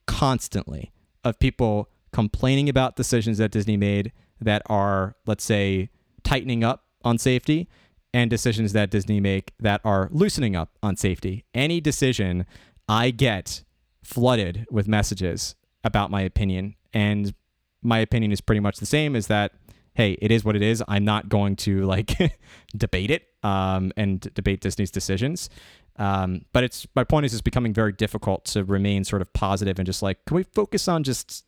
constantly 0.07 0.93
of 1.25 1.39
people 1.39 1.89
complaining 2.13 2.69
about 2.69 2.97
decisions 2.97 3.39
that 3.39 3.51
Disney 3.51 3.77
made 3.77 4.13
that 4.41 4.63
are, 4.67 5.17
let's 5.27 5.45
say, 5.45 5.91
tightening 6.23 6.65
up 6.65 6.85
on 7.05 7.19
safety 7.19 7.69
and 8.15 8.31
decisions 8.31 8.73
that 8.73 8.91
Disney 8.91 9.21
make 9.21 9.53
that 9.59 9.81
are 9.85 10.09
loosening 10.13 10.55
up 10.55 10.77
on 10.83 10.97
safety. 10.97 11.45
Any 11.55 11.81
decision 11.81 12.47
I 12.89 13.11
get 13.11 13.65
flooded 14.03 14.67
with 14.71 14.87
messages 14.87 15.55
about 15.85 16.11
my 16.11 16.21
opinion 16.21 16.75
and 16.93 17.35
my 17.83 17.99
opinion 17.99 18.33
is 18.33 18.41
pretty 18.41 18.61
much 18.61 18.79
the 18.79 18.87
same 18.87 19.17
is 19.17 19.27
that 19.29 19.53
hey, 19.95 20.13
it 20.23 20.31
is 20.31 20.43
what 20.43 20.57
it 20.57 20.63
is. 20.63 20.83
I'm 20.89 21.05
not 21.05 21.29
going 21.29 21.55
to 21.57 21.85
like 21.85 22.17
debate 22.77 23.11
it 23.11 23.27
um, 23.43 23.93
and 23.97 24.21
debate 24.35 24.63
Disney's 24.63 24.91
decisions. 24.91 25.51
Um, 25.97 26.47
but 26.55 26.65
it's 26.65 26.87
my 26.97 27.05
point 27.05 27.27
is 27.27 27.35
it's 27.35 27.43
becoming 27.43 27.75
very 27.75 27.93
difficult 27.93 28.47
to 28.47 28.65
remain 28.65 29.05
sort 29.05 29.21
of 29.21 29.31
positive 29.35 29.79
and 29.79 29.85
just 29.85 30.03
like 30.03 30.25
can 30.25 30.37
we 30.37 30.43
focus 30.43 30.89
on 30.89 31.03
just 31.03 31.45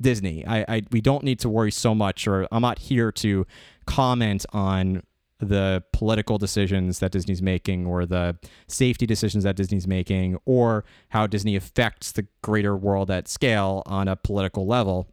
Disney? 0.00 0.46
I, 0.46 0.64
I 0.68 0.82
we 0.90 1.00
don't 1.00 1.24
need 1.24 1.38
to 1.40 1.48
worry 1.48 1.70
so 1.70 1.94
much, 1.94 2.26
or 2.26 2.46
I'm 2.50 2.62
not 2.62 2.78
here 2.78 3.12
to 3.12 3.46
comment 3.86 4.46
on 4.52 5.02
the 5.38 5.82
political 5.92 6.38
decisions 6.38 7.00
that 7.00 7.10
Disney's 7.10 7.42
making 7.42 7.84
or 7.84 8.06
the 8.06 8.36
safety 8.68 9.06
decisions 9.06 9.42
that 9.42 9.56
Disney's 9.56 9.88
making 9.88 10.38
or 10.44 10.84
how 11.08 11.26
Disney 11.26 11.56
affects 11.56 12.12
the 12.12 12.26
greater 12.42 12.76
world 12.76 13.10
at 13.10 13.26
scale 13.26 13.82
on 13.86 14.06
a 14.06 14.14
political 14.14 14.66
level. 14.66 15.08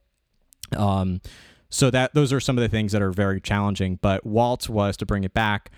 Um, 0.78 1.22
so 1.70 1.90
that 1.90 2.14
those 2.14 2.32
are 2.32 2.40
some 2.40 2.58
of 2.58 2.62
the 2.62 2.70
things 2.70 2.92
that 2.92 3.02
are 3.02 3.12
very 3.12 3.42
challenging. 3.42 3.98
But 4.02 4.24
Walt 4.24 4.70
was 4.70 4.98
to 4.98 5.06
bring 5.06 5.24
it 5.24 5.34
back, 5.34 5.72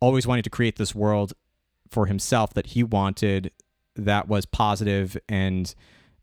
always 0.00 0.26
wanting 0.26 0.44
to 0.44 0.50
create 0.50 0.76
this 0.76 0.94
world 0.94 1.34
for 1.90 2.06
himself 2.06 2.54
that 2.54 2.68
he 2.68 2.82
wanted 2.82 3.50
that 3.94 4.28
was 4.28 4.46
positive 4.46 5.18
and 5.28 5.74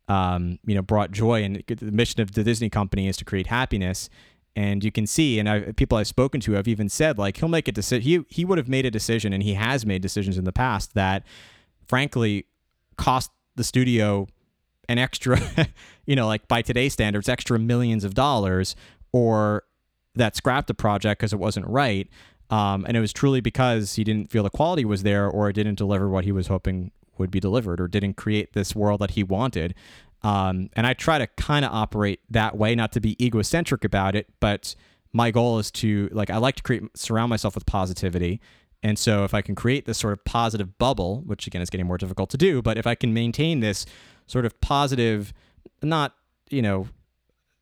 um, 0.08 0.60
you 0.66 0.76
know 0.76 0.82
brought 0.82 1.12
joy. 1.12 1.44
And 1.44 1.64
the 1.68 1.92
mission 1.92 2.22
of 2.22 2.34
the 2.34 2.44
Disney 2.44 2.70
company 2.70 3.08
is 3.08 3.18
to 3.18 3.26
create 3.26 3.48
happiness. 3.48 4.10
And 4.58 4.86
you 4.86 4.92
can 4.92 5.06
see, 5.06 5.38
and 5.38 5.50
I, 5.50 5.60
people 5.74 5.98
I've 5.98 6.08
spoken 6.08 6.40
to 6.42 6.54
have 6.54 6.68
even 6.68 6.88
said, 6.88 7.18
like 7.18 7.38
he'll 7.38 7.50
make 7.50 7.68
a 7.68 7.72
decision. 7.72 8.02
He 8.02 8.26
he 8.30 8.46
would 8.46 8.58
have 8.58 8.70
made 8.70 8.86
a 8.86 8.92
decision, 8.92 9.34
and 9.34 9.44
he 9.44 9.56
has 9.56 9.86
made 9.86 10.02
decisions 10.02 10.38
in 10.38 10.46
the 10.46 10.54
past 10.54 10.94
that, 10.94 11.24
frankly, 11.88 12.46
cost 12.98 13.32
the 13.56 13.64
studio 13.64 14.28
an 14.88 14.98
extra, 14.98 15.40
you 16.06 16.16
know, 16.16 16.28
like 16.28 16.48
by 16.48 16.62
today's 16.62 16.94
standards, 16.94 17.28
extra 17.28 17.60
millions 17.60 18.04
of 18.04 18.14
dollars, 18.14 18.76
or 19.12 19.64
that 20.16 20.36
scrapped 20.36 20.68
the 20.68 20.74
project 20.74 21.20
because 21.20 21.34
it 21.34 21.40
wasn't 21.40 21.68
right. 21.68 22.08
Um, 22.50 22.86
and 22.88 22.96
it 22.96 23.00
was 23.00 23.12
truly 23.12 23.42
because 23.42 23.96
he 23.96 24.04
didn't 24.04 24.30
feel 24.30 24.44
the 24.44 24.50
quality 24.50 24.86
was 24.86 25.04
there, 25.04 25.28
or 25.28 25.50
it 25.50 25.54
didn't 25.54 25.76
deliver 25.76 26.08
what 26.08 26.24
he 26.24 26.32
was 26.32 26.48
hoping 26.48 26.92
would 27.18 27.32
be 27.32 27.40
delivered, 27.40 27.80
or 27.82 27.88
didn't 27.88 28.16
create 28.16 28.54
this 28.54 28.76
world 28.76 29.02
that 29.02 29.12
he 29.12 29.24
wanted. 29.24 29.76
Um, 30.22 30.70
and 30.74 30.88
I 30.88 30.94
try 30.94 31.20
to 31.20 31.28
kind 31.28 31.64
of 31.64 31.72
operate 31.72 32.20
that 32.30 32.58
way, 32.58 32.74
not 32.76 32.92
to 32.94 33.00
be 33.00 33.24
egocentric 33.24 33.84
about 33.84 34.16
it, 34.16 34.28
but 34.40 34.76
my 35.14 35.32
goal 35.32 35.60
is 35.60 35.72
to 35.72 36.10
like 36.12 36.30
I 36.30 36.38
like 36.38 36.56
to 36.56 36.64
create 36.64 36.84
surround 36.96 37.30
myself 37.30 37.56
with 37.56 37.66
positivity. 37.66 38.42
And 38.84 39.00
so 39.00 39.24
if 39.24 39.34
I 39.34 39.42
can 39.42 39.56
create 39.56 39.86
this 39.86 39.98
sort 39.98 40.14
of 40.14 40.24
positive 40.26 40.78
bubble, 40.78 41.22
which 41.26 41.48
again 41.48 41.62
is 41.62 41.70
getting 41.70 41.88
more 41.88 41.98
difficult 41.98 42.30
to 42.32 42.38
do, 42.38 42.62
but 42.62 42.78
if 42.78 42.86
I 42.86 42.96
can 42.96 43.14
maintain 43.14 43.60
this 43.60 43.86
sort 44.28 44.46
of 44.46 44.60
positive, 44.62 45.34
not, 45.82 46.16
you 46.50 46.62
know, 46.62 46.88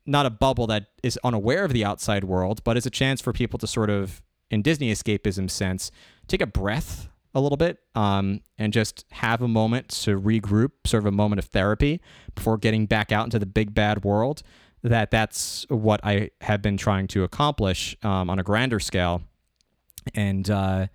not 0.06 0.26
a 0.26 0.30
bubble 0.30 0.68
that 0.68 0.88
is 1.02 1.20
unaware 1.24 1.64
of 1.64 1.72
the 1.72 1.86
outside 1.86 2.24
world, 2.24 2.62
but 2.64 2.76
is 2.76 2.86
a 2.86 2.90
chance 2.90 3.22
for 3.22 3.32
people 3.32 3.58
to 3.60 3.68
sort 3.68 3.90
of, 3.90 4.22
in 4.50 4.62
Disney 4.62 4.92
escapism 4.92 5.50
sense, 5.50 5.92
take 6.28 6.42
a 6.42 6.48
breath 6.48 7.08
a 7.34 7.42
little 7.42 7.58
bit 7.58 7.80
um, 7.96 8.42
and 8.58 8.72
just 8.72 9.06
have 9.12 9.42
a 9.42 9.48
moment 9.48 9.90
to 9.90 10.20
regroup, 10.20 10.72
sort 10.86 11.04
of 11.04 11.08
a 11.08 11.12
moment 11.12 11.40
of 11.40 11.46
therapy 11.46 12.02
before 12.36 12.58
getting 12.58 12.86
back 12.86 13.12
out 13.12 13.26
into 13.26 13.40
the 13.40 13.46
big 13.46 13.74
bad 13.74 14.04
world. 14.04 14.44
That 14.84 15.12
that's 15.12 15.66
what 15.70 16.02
I 16.04 16.32
have 16.42 16.62
been 16.62 16.78
trying 16.78 17.08
to 17.10 17.24
accomplish 17.24 17.96
um, 18.04 18.30
on 18.30 18.38
a 18.38 18.44
grander 18.44 18.82
scale, 18.82 19.24
and 20.14 20.50
uh, 20.50 20.88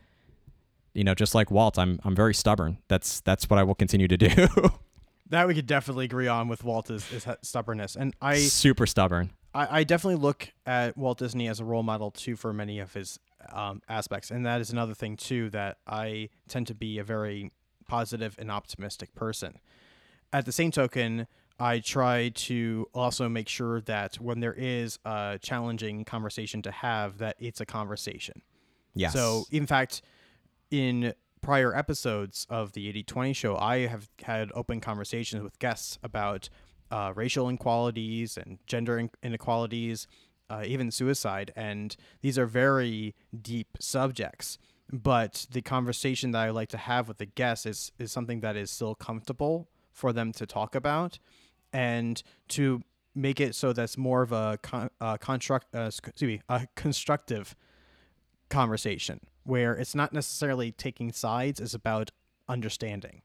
you 0.93 1.05
know, 1.05 1.14
just 1.14 1.34
like 1.34 1.51
Walt, 1.51 1.78
I'm 1.78 1.99
I'm 2.05 2.14
very 2.14 2.34
stubborn. 2.34 2.78
That's 2.89 3.20
that's 3.20 3.49
what 3.49 3.59
I 3.59 3.62
will 3.62 3.74
continue 3.74 4.07
to 4.07 4.16
do. 4.18 4.47
that 5.30 5.49
we 5.49 5.55
could 5.55 5.66
definitely 5.66 6.05
agree 6.05 6.28
on 6.28 6.49
with 6.49 6.64
Walt 6.64 6.91
is, 6.91 7.11
is 7.12 7.26
stubbornness, 7.41 7.97
and 7.97 8.14
I 8.20 8.36
super 8.36 8.86
stubborn. 8.86 9.30
I, 9.55 9.80
I 9.80 9.84
definitely 9.84 10.20
look 10.20 10.53
at 10.66 10.97
Walt 10.99 11.18
Disney 11.18 11.49
as 11.49 11.59
a 11.59 11.64
role 11.64 11.82
model 11.82 12.11
too 12.11 12.36
for 12.36 12.53
many 12.53 12.80
of 12.80 12.93
his 12.93 13.18
um, 13.53 13.82
aspects, 13.89 14.30
and 14.30 14.45
that 14.47 14.61
is 14.61 14.70
another 14.70 14.95
thing 14.95 15.16
too 15.16 15.51
that 15.51 15.78
I 15.86 16.28
tend 16.49 16.66
to 16.68 16.74
be 16.74 16.99
a 16.99 17.05
very 17.05 17.51
positive 17.89 18.36
and 18.39 18.51
optimistic 18.51 19.14
person. 19.14 19.59
At 20.32 20.45
the 20.45 20.53
same 20.53 20.70
token, 20.70 21.26
I 21.59 21.80
try 21.80 22.28
to 22.28 22.86
also 22.95 23.28
make 23.28 23.49
sure 23.49 23.80
that 23.82 24.16
when 24.16 24.41
there 24.41 24.55
is 24.55 24.99
a 25.05 25.39
challenging 25.43 26.05
conversation 26.05 26.62
to 26.62 26.70
have, 26.70 27.18
that 27.18 27.36
it's 27.39 27.61
a 27.61 27.66
conversation. 27.66 28.43
Yes. 28.95 29.12
So, 29.12 29.45
in 29.51 29.66
fact, 29.66 30.03
in 30.70 31.14
prior 31.41 31.74
episodes 31.74 32.47
of 32.51 32.72
the 32.72 32.89
8020 32.89 33.32
show, 33.32 33.57
I 33.57 33.86
have 33.86 34.09
had 34.22 34.51
open 34.55 34.80
conversations 34.80 35.43
with 35.43 35.59
guests 35.59 35.99
about 36.03 36.49
uh, 36.91 37.12
racial 37.14 37.49
inequalities 37.49 38.36
and 38.36 38.59
gender 38.66 39.09
inequalities, 39.22 40.07
uh, 40.51 40.63
even 40.67 40.91
suicide. 40.91 41.53
And 41.57 41.95
these 42.21 42.39
are 42.39 42.47
very 42.47 43.15
deep 43.41 43.79
subjects. 43.81 44.59
But 44.91 45.47
the 45.51 45.61
conversation 45.61 46.31
that 46.31 46.41
I 46.41 46.51
like 46.51 46.71
to 46.71 46.79
have 46.79 47.09
with 47.09 47.19
the 47.19 47.27
guests 47.27 47.67
is, 47.67 47.93
is 47.99 48.11
something 48.11 48.41
that 48.41 48.57
is 48.57 48.71
still 48.71 48.95
comfortable 48.95 49.69
for 49.93 50.13
them 50.13 50.33
to 50.33 50.47
talk 50.47 50.75
about 50.75 51.19
and 51.73 52.23
to 52.49 52.83
make 53.15 53.41
it 53.41 53.55
so 53.55 53.73
that's 53.73 53.99
more 53.99 54.23
of 54.23 54.33
a 54.33 54.59
con- 54.63 54.91
uh, 55.01 55.17
construct, 55.19 55.75
uh, 55.75 55.81
excuse 55.89 56.23
me, 56.23 56.41
a 56.49 56.67
constructive 56.77 57.55
conversation 58.49 59.21
where 59.45 59.75
it's 59.75 59.95
not 59.95 60.13
necessarily 60.13 60.73
taking 60.73 61.13
sides, 61.13 61.61
it's 61.61 61.75
about 61.75 62.11
understanding. 62.49 63.23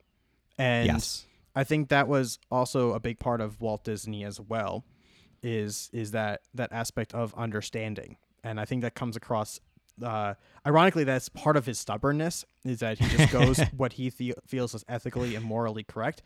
And 0.58 0.88
yes. 0.88 1.26
I 1.56 1.64
think 1.64 1.90
that 1.90 2.08
was 2.08 2.40
also 2.52 2.94
a 2.94 3.00
big 3.00 3.20
part 3.20 3.42
of 3.42 3.62
Walt 3.62 3.84
Disney 3.84 4.24
as 4.24 4.40
well, 4.40 4.84
is 5.44 5.89
is 5.94 6.12
that 6.12 6.41
that 6.54 6.72
aspect 6.72 7.14
of 7.14 7.34
understanding. 7.36 8.18
And 8.44 8.60
I 8.60 8.66
think 8.66 8.82
that 8.82 8.96
comes 8.96 9.16
across 9.16 9.60
uh, 10.02 10.34
ironically, 10.66 11.04
that's 11.04 11.30
part 11.30 11.56
of 11.56 11.66
his 11.66 11.78
stubbornness 11.78 12.46
is 12.66 12.80
that 12.80 12.98
he 12.98 13.06
just 13.16 13.32
goes 13.32 13.60
what 13.78 13.94
he 13.94 14.10
th- 14.10 14.34
feels 14.48 14.74
is 14.74 14.84
ethically 14.88 15.36
and 15.36 15.46
morally 15.46 15.84
correct. 15.84 16.24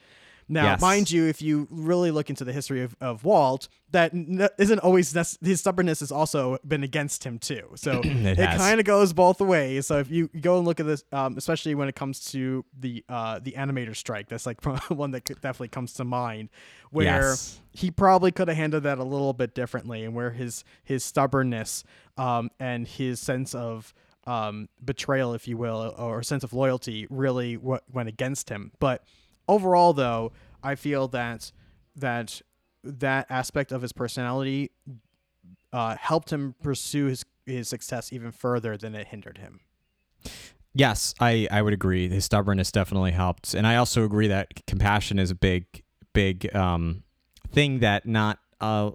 Now, 0.50 0.64
yes. 0.64 0.82
mind 0.82 1.12
you, 1.12 1.26
if 1.26 1.41
you 1.41 1.68
really 1.70 2.10
look 2.12 2.30
into 2.30 2.45
the 2.45 2.54
history 2.54 2.82
of, 2.82 2.95
of 3.02 3.26
Walt, 3.26 3.68
that 3.91 4.14
n- 4.14 4.48
isn't 4.58 4.80
always 4.80 5.12
his 5.41 5.60
stubbornness 5.60 6.00
has 6.00 6.12
also 6.12 6.58
been 6.66 6.84
against 6.84 7.26
him 7.26 7.38
too. 7.38 7.70
So 7.76 8.00
it, 8.04 8.39
it 8.39 8.58
kind 8.58 8.80
of 8.80 8.86
goes 8.86 9.12
both 9.12 9.41
ways. 9.41 9.88
So 9.88 10.00
if 10.00 10.10
you 10.10 10.30
go 10.39 10.58
and 10.58 10.66
look 10.66 10.80
at 10.80 10.86
this, 10.86 11.04
um, 11.12 11.38
especially 11.38 11.76
when 11.76 11.89
it 11.89 11.95
comes 11.95 12.32
to 12.32 12.64
the 12.80 13.04
uh, 13.10 13.39
the 13.39 13.54
animator 13.54 13.95
strike, 13.95 14.30
that's 14.30 14.45
like 14.45 14.64
one 14.89 15.12
that 15.12 15.26
definitely 15.26 15.70
comes 15.70 15.93
to 15.93 16.06
mind, 16.06 16.50
where 16.91 17.06
yes. 17.06 17.60
he 17.72 17.91
probably 17.91 18.32
could 18.32 18.48
have 18.48 18.58
handled 18.58 18.84
that 18.84 19.00
a 19.00 19.04
little 19.04 19.34
bit 19.34 19.54
differently, 19.54 20.06
and 20.06 20.16
where 20.16 20.32
his 20.32 20.64
his 20.84 21.04
stubbornness 21.04 21.84
um, 22.18 22.50
and 22.60 22.88
his 22.88 23.20
sense 23.20 23.54
of 23.54 23.93
um, 24.26 24.70
betrayal, 24.84 25.34
if 25.34 25.48
you 25.48 25.58
will, 25.58 25.93
or 25.98 26.22
sense 26.24 26.43
of 26.43 26.54
loyalty 26.54 27.08
really 27.10 27.56
w- 27.56 27.80
went 27.91 28.10
against 28.10 28.50
him. 28.50 28.72
But 28.80 29.04
overall, 29.48 29.93
though, 29.93 30.32
I 30.64 30.76
feel 30.76 31.08
that 31.10 31.52
that 31.95 32.41
that 32.84 33.26
aspect 33.30 33.72
of 33.72 33.82
his 33.82 33.91
personality 33.91 34.72
uh, 35.74 35.95
helped 35.98 36.32
him 36.32 36.56
pursue 36.62 37.06
his 37.06 37.26
his 37.45 37.68
success 37.68 38.12
even 38.12 38.32
further 38.32 38.78
than 38.78 38.93
it 38.95 39.08
hindered 39.08 39.38
him. 39.38 39.62
Yes, 40.74 41.16
I, 41.20 41.48
I 41.50 41.62
would 41.62 41.74
agree. 41.74 42.08
His 42.10 42.26
stubbornness 42.26 42.72
definitely 42.72 43.12
helped, 43.12 43.54
and 43.54 43.66
I 43.66 43.78
also 43.78 44.04
agree 44.06 44.28
that 44.28 44.66
compassion 44.68 45.18
is 45.18 45.32
a 45.32 45.36
big 45.36 45.84
big 46.14 46.54
um, 46.56 47.04
thing 47.52 47.80
that 47.80 48.06
not 48.06 48.39
uh, 48.62 48.91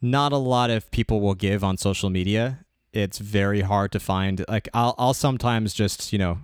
not 0.00 0.32
a 0.32 0.36
lot 0.36 0.70
of 0.70 0.90
people 0.90 1.20
will 1.20 1.34
give 1.34 1.62
on 1.62 1.76
social 1.76 2.10
media. 2.10 2.64
It's 2.92 3.18
very 3.18 3.60
hard 3.60 3.92
to 3.92 4.00
find. 4.00 4.44
Like 4.48 4.68
I'll 4.74 4.94
I'll 4.98 5.14
sometimes 5.14 5.74
just 5.74 6.12
you 6.12 6.18
know 6.18 6.38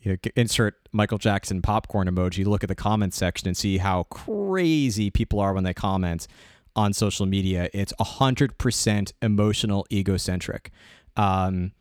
you 0.00 0.12
know, 0.12 0.30
insert 0.36 0.76
Michael 0.92 1.18
Jackson 1.18 1.62
popcorn 1.62 2.08
emoji, 2.08 2.46
look 2.46 2.62
at 2.62 2.68
the 2.68 2.74
comments 2.74 3.16
section 3.16 3.48
and 3.48 3.56
see 3.56 3.78
how 3.78 4.04
crazy 4.04 5.10
people 5.10 5.40
are 5.40 5.52
when 5.52 5.64
they 5.64 5.74
comment 5.74 6.26
on 6.76 6.92
social 6.92 7.26
media. 7.26 7.68
It's 7.72 7.92
100% 8.00 9.12
emotional 9.22 9.86
egocentric. 9.92 10.70
Um, 11.16 11.72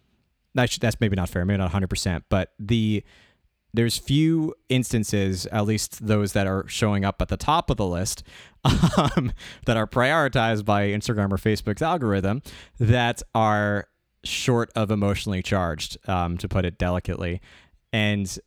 that's, 0.55 0.77
that's 0.79 0.99
maybe 0.99 1.15
not 1.15 1.29
fair, 1.29 1.45
maybe 1.45 1.59
not 1.59 1.71
100%, 1.71 2.23
but 2.29 2.53
the 2.59 3.03
there's 3.73 3.97
few 3.97 4.55
instances, 4.69 5.45
at 5.47 5.65
least 5.65 6.07
those 6.07 6.33
that 6.33 6.47
are 6.47 6.67
showing 6.67 7.05
up 7.05 7.21
at 7.21 7.27
the 7.27 7.37
top 7.37 7.69
of 7.69 7.77
the 7.77 7.85
list, 7.85 8.23
um, 8.63 9.31
that 9.67 9.77
are 9.77 9.85
prioritized 9.85 10.65
by 10.65 10.87
Instagram 10.87 11.31
or 11.31 11.37
Facebook's 11.37 11.83
algorithm, 11.83 12.41
that 12.79 13.21
are 13.35 13.87
short 14.23 14.71
of 14.75 14.89
emotionally 14.89 15.43
charged, 15.43 15.97
um, 16.09 16.37
to 16.39 16.47
put 16.47 16.65
it 16.65 16.79
delicately 16.79 17.39
and 17.93 18.37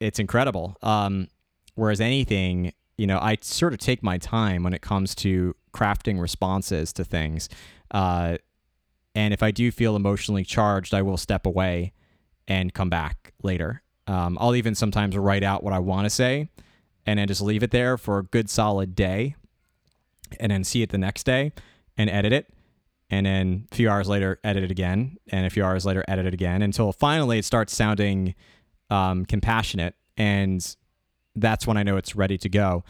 it's 0.00 0.18
incredible. 0.18 0.76
Um, 0.82 1.28
whereas 1.74 2.00
anything, 2.00 2.72
you 2.96 3.06
know, 3.06 3.18
I 3.18 3.38
sort 3.40 3.72
of 3.72 3.78
take 3.78 4.02
my 4.02 4.18
time 4.18 4.62
when 4.62 4.72
it 4.72 4.82
comes 4.82 5.14
to 5.16 5.54
crafting 5.72 6.20
responses 6.20 6.92
to 6.94 7.04
things. 7.04 7.48
Uh, 7.90 8.38
and 9.14 9.32
if 9.32 9.42
I 9.42 9.50
do 9.50 9.70
feel 9.70 9.96
emotionally 9.96 10.44
charged, 10.44 10.94
I 10.94 11.02
will 11.02 11.16
step 11.16 11.46
away 11.46 11.92
and 12.48 12.72
come 12.72 12.90
back 12.90 13.32
later. 13.42 13.82
Um, 14.06 14.38
I'll 14.40 14.54
even 14.54 14.74
sometimes 14.74 15.16
write 15.16 15.42
out 15.42 15.64
what 15.64 15.72
I 15.72 15.78
want 15.78 16.04
to 16.04 16.10
say 16.10 16.48
and 17.06 17.18
then 17.18 17.26
just 17.26 17.40
leave 17.40 17.62
it 17.62 17.70
there 17.70 17.96
for 17.96 18.18
a 18.18 18.22
good 18.22 18.48
solid 18.48 18.94
day 18.94 19.36
and 20.38 20.50
then 20.50 20.64
see 20.64 20.82
it 20.82 20.90
the 20.90 20.98
next 20.98 21.24
day 21.24 21.52
and 21.96 22.10
edit 22.10 22.32
it. 22.32 22.52
And 23.08 23.26
then 23.26 23.68
a 23.70 23.74
few 23.74 23.88
hours 23.88 24.08
later, 24.08 24.40
edit 24.42 24.64
it 24.64 24.70
again. 24.70 25.16
And 25.30 25.46
a 25.46 25.50
few 25.50 25.64
hours 25.64 25.86
later, 25.86 26.04
edit 26.08 26.26
it 26.26 26.34
again 26.34 26.62
until 26.62 26.92
finally 26.92 27.38
it 27.38 27.44
starts 27.44 27.74
sounding 27.74 28.34
um, 28.90 29.24
compassionate, 29.24 29.94
and 30.16 30.76
that's 31.34 31.66
when 31.66 31.76
I 31.76 31.82
know 31.82 31.96
it's 31.96 32.16
ready 32.16 32.38
to 32.38 32.48
go. 32.48 32.84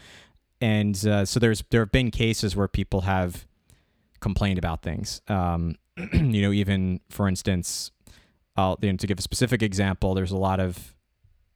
And 0.59 0.95
uh, 1.05 1.25
so 1.25 1.39
there's 1.39 1.63
there 1.69 1.81
have 1.81 1.91
been 1.91 2.11
cases 2.11 2.55
where 2.55 2.67
people 2.67 3.01
have 3.01 3.47
complained 4.19 4.57
about 4.57 4.81
things. 4.81 5.21
Um, 5.27 5.75
you 6.13 6.41
know, 6.41 6.51
even 6.51 6.99
for 7.09 7.27
instance, 7.27 7.91
I'll, 8.55 8.77
you 8.81 8.91
know, 8.91 8.97
to 8.97 9.07
give 9.07 9.19
a 9.19 9.21
specific 9.21 9.61
example, 9.61 10.13
there's 10.13 10.31
a 10.31 10.37
lot 10.37 10.59
of, 10.59 10.95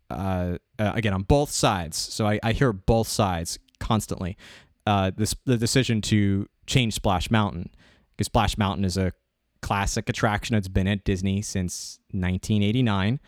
uh, 0.10 0.58
uh, 0.78 0.92
again, 0.94 1.14
on 1.14 1.24
both 1.24 1.50
sides. 1.50 1.98
So 1.98 2.28
I, 2.28 2.40
I 2.44 2.52
hear 2.52 2.72
both 2.72 3.08
sides 3.08 3.58
constantly. 3.80 4.38
Uh, 4.86 5.12
this 5.16 5.36
the 5.46 5.58
decision 5.58 6.02
to 6.02 6.48
change 6.66 6.94
Splash 6.94 7.30
Mountain 7.30 7.70
because 8.16 8.26
Splash 8.26 8.58
Mountain 8.58 8.86
is 8.86 8.98
a 8.98 9.14
classic 9.62 10.10
attraction 10.10 10.56
that's 10.56 10.68
been 10.68 10.88
at 10.88 11.04
Disney 11.04 11.42
since 11.42 12.00
1989, 12.12 13.20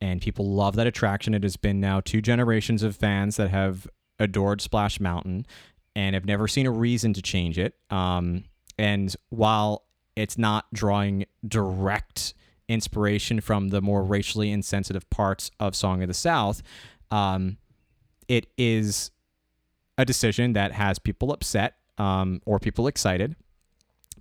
and 0.00 0.20
people 0.20 0.52
love 0.52 0.76
that 0.76 0.86
attraction. 0.86 1.34
It 1.34 1.42
has 1.42 1.56
been 1.56 1.80
now 1.80 2.00
two 2.00 2.20
generations 2.22 2.82
of 2.82 2.96
fans 2.96 3.36
that 3.36 3.50
have 3.50 3.86
adored 4.18 4.60
Splash 4.60 5.00
Mountain 5.00 5.46
and 5.96 6.14
have 6.14 6.24
never 6.24 6.46
seen 6.46 6.66
a 6.66 6.70
reason 6.70 7.12
to 7.14 7.22
change 7.22 7.58
it. 7.58 7.74
Um, 7.90 8.44
and 8.78 9.14
while 9.30 9.84
it's 10.14 10.38
not 10.38 10.66
drawing 10.72 11.26
direct 11.46 12.34
inspiration 12.68 13.40
from 13.40 13.68
the 13.68 13.80
more 13.80 14.02
racially 14.02 14.50
insensitive 14.52 15.08
parts 15.10 15.50
of 15.58 15.74
Song 15.74 16.02
of 16.02 16.08
the 16.08 16.14
South, 16.14 16.62
um, 17.10 17.56
it 18.28 18.46
is 18.56 19.10
a 19.96 20.04
decision 20.04 20.52
that 20.52 20.72
has 20.72 20.98
people 20.98 21.32
upset 21.32 21.74
um, 21.96 22.40
or 22.46 22.58
people 22.58 22.86
excited. 22.86 23.34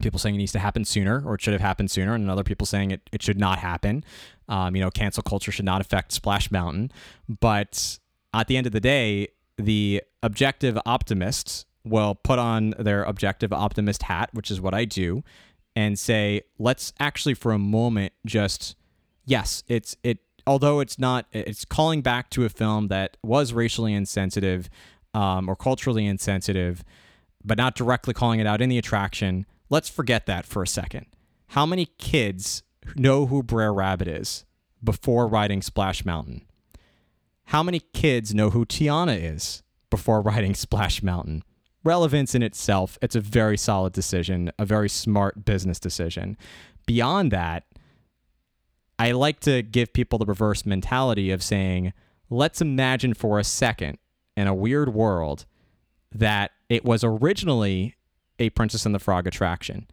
People 0.02 0.20
saying 0.20 0.36
it 0.36 0.40
needs 0.40 0.52
to 0.54 0.60
happen 0.60 0.86
sooner 0.86 1.24
or 1.26 1.36
it 1.36 1.42
should 1.42 1.54
have 1.54 1.62
happened 1.62 1.92
sooner, 1.92 2.14
and 2.14 2.30
other 2.30 2.44
people 2.44 2.66
saying 2.66 2.92
it, 2.92 3.02
it 3.12 3.22
should 3.22 3.40
not 3.40 3.60
happen. 3.60 4.04
Um, 4.50 4.76
you 4.76 4.82
know, 4.82 4.90
cancel 4.90 5.24
culture 5.24 5.52
should 5.52 5.66
not 5.66 5.82
affect 5.82 6.12
Splash 6.12 6.52
Mountain. 6.52 6.92
But 7.28 8.00
at 8.34 8.48
the 8.48 8.58
end 8.58 8.66
of 8.66 8.74
the 8.74 8.80
day, 8.80 9.30
the 9.58 10.04
objective 10.24 10.78
optimists 10.86 11.66
will 11.84 12.16
put 12.16 12.40
on 12.40 12.74
their 12.78 13.04
objective 13.04 13.52
optimist 13.54 14.04
hat, 14.04 14.30
which 14.34 14.52
is 14.52 14.62
what 14.62 14.74
I 14.74 14.86
do, 14.86 15.24
and 15.76 15.98
say, 15.98 16.42
let's 16.60 16.94
actually 17.00 17.34
for 17.34 17.52
a 17.52 17.60
moment 17.60 18.14
just 18.26 18.76
yes, 19.26 19.64
it's 19.68 19.96
it 20.04 20.20
although 20.46 20.80
it's 20.80 20.98
not 20.98 21.26
it's 21.32 21.66
calling 21.66 22.02
back 22.02 22.30
to 22.32 22.46
a 22.46 22.50
film 22.50 22.88
that 22.88 23.18
was 23.24 23.54
racially 23.54 23.94
insensitive 23.94 24.70
um, 25.14 25.50
or 25.50 25.56
culturally 25.56 26.06
insensitive, 26.06 26.84
but 27.44 27.58
not 27.58 27.76
directly 27.76 28.14
calling 28.14 28.40
it 28.40 28.48
out 28.48 28.62
in 28.62 28.70
the 28.70 28.78
attraction. 28.78 29.46
Let's 29.70 29.90
forget 29.90 30.26
that 30.26 30.46
for 30.46 30.64
a 30.64 30.68
second. 30.68 31.06
How 31.48 31.66
many 31.66 31.88
kids 31.98 32.64
know 32.96 33.26
who 33.26 33.44
Brer 33.44 33.74
Rabbit 33.74 34.08
is 34.08 34.46
before 34.84 35.28
riding 35.28 35.62
Splash 35.62 36.06
Mountain? 36.06 36.44
How 37.46 37.64
many 37.64 37.80
kids 37.94 38.34
know 38.34 38.50
who 38.50 38.66
Tiana 38.66 39.18
is 39.20 39.64
before 39.90 40.22
riding 40.24 40.54
Splash 40.54 41.02
Mountain? 41.02 41.44
Relevance 41.84 42.36
in 42.36 42.44
itself, 42.44 42.98
it's 43.02 43.16
a 43.16 43.22
very 43.22 43.58
solid 43.58 43.94
decision, 43.94 44.52
a 44.60 44.66
very 44.66 44.90
smart 44.90 45.46
business 45.46 45.80
decision. 45.80 46.38
Beyond 46.86 47.32
that, 47.32 47.64
I 49.00 49.12
like 49.12 49.40
to 49.42 49.62
give 49.62 49.94
people 49.94 50.20
the 50.20 50.26
reverse 50.26 50.66
mentality 50.66 51.32
of 51.32 51.44
saying, 51.44 51.94
let's 52.30 52.62
imagine 52.62 53.14
for 53.14 53.40
a 53.40 53.44
second 53.44 54.00
in 54.36 54.48
a 54.48 54.54
weird 54.54 54.94
world 54.94 55.46
that 56.12 56.52
it 56.70 56.84
was 56.84 57.04
originally 57.04 57.96
a 58.40 58.50
Princess 58.52 58.86
and 58.86 58.94
the 58.94 59.00
Frog 59.00 59.28
attraction. 59.28 59.88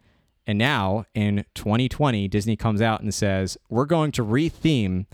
And 0.47 0.57
now 0.57 1.05
in 1.13 1.45
2020, 1.55 2.27
Disney 2.27 2.55
comes 2.55 2.81
out 2.81 3.01
and 3.01 3.13
says, 3.13 3.57
we're 3.69 3.85
going 3.85 4.11
to 4.13 4.23
retheme 4.23 5.05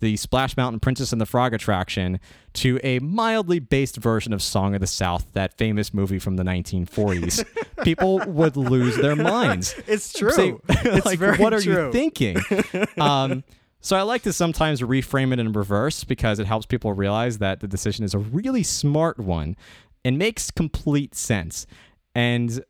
the 0.00 0.16
Splash 0.16 0.56
Mountain 0.56 0.80
Princess 0.80 1.12
and 1.12 1.20
the 1.20 1.26
Frog 1.26 1.54
attraction 1.54 2.18
to 2.54 2.80
a 2.82 2.98
mildly 3.00 3.58
based 3.58 3.96
version 3.96 4.32
of 4.32 4.42
Song 4.42 4.74
of 4.74 4.80
the 4.80 4.86
South, 4.86 5.26
that 5.34 5.56
famous 5.56 5.94
movie 5.94 6.18
from 6.18 6.36
the 6.36 6.42
1940s. 6.42 7.44
People 7.84 8.18
would 8.26 8.56
lose 8.56 8.96
their 8.96 9.16
minds. 9.16 9.74
It's 9.86 10.12
true. 10.12 10.32
Say, 10.32 10.54
it's 10.68 11.06
like, 11.06 11.20
what 11.38 11.52
are 11.52 11.60
true. 11.60 11.86
you 11.86 11.92
thinking? 11.92 12.38
um, 12.98 13.44
so 13.80 13.96
I 13.96 14.02
like 14.02 14.22
to 14.22 14.32
sometimes 14.32 14.80
reframe 14.80 15.32
it 15.32 15.38
in 15.38 15.52
reverse 15.52 16.04
because 16.04 16.38
it 16.38 16.46
helps 16.46 16.66
people 16.66 16.92
realize 16.92 17.38
that 17.38 17.60
the 17.60 17.68
decision 17.68 18.04
is 18.04 18.12
a 18.12 18.18
really 18.18 18.62
smart 18.62 19.18
one 19.18 19.56
and 20.04 20.18
makes 20.18 20.50
complete 20.50 21.14
sense. 21.14 21.66
And 22.14 22.62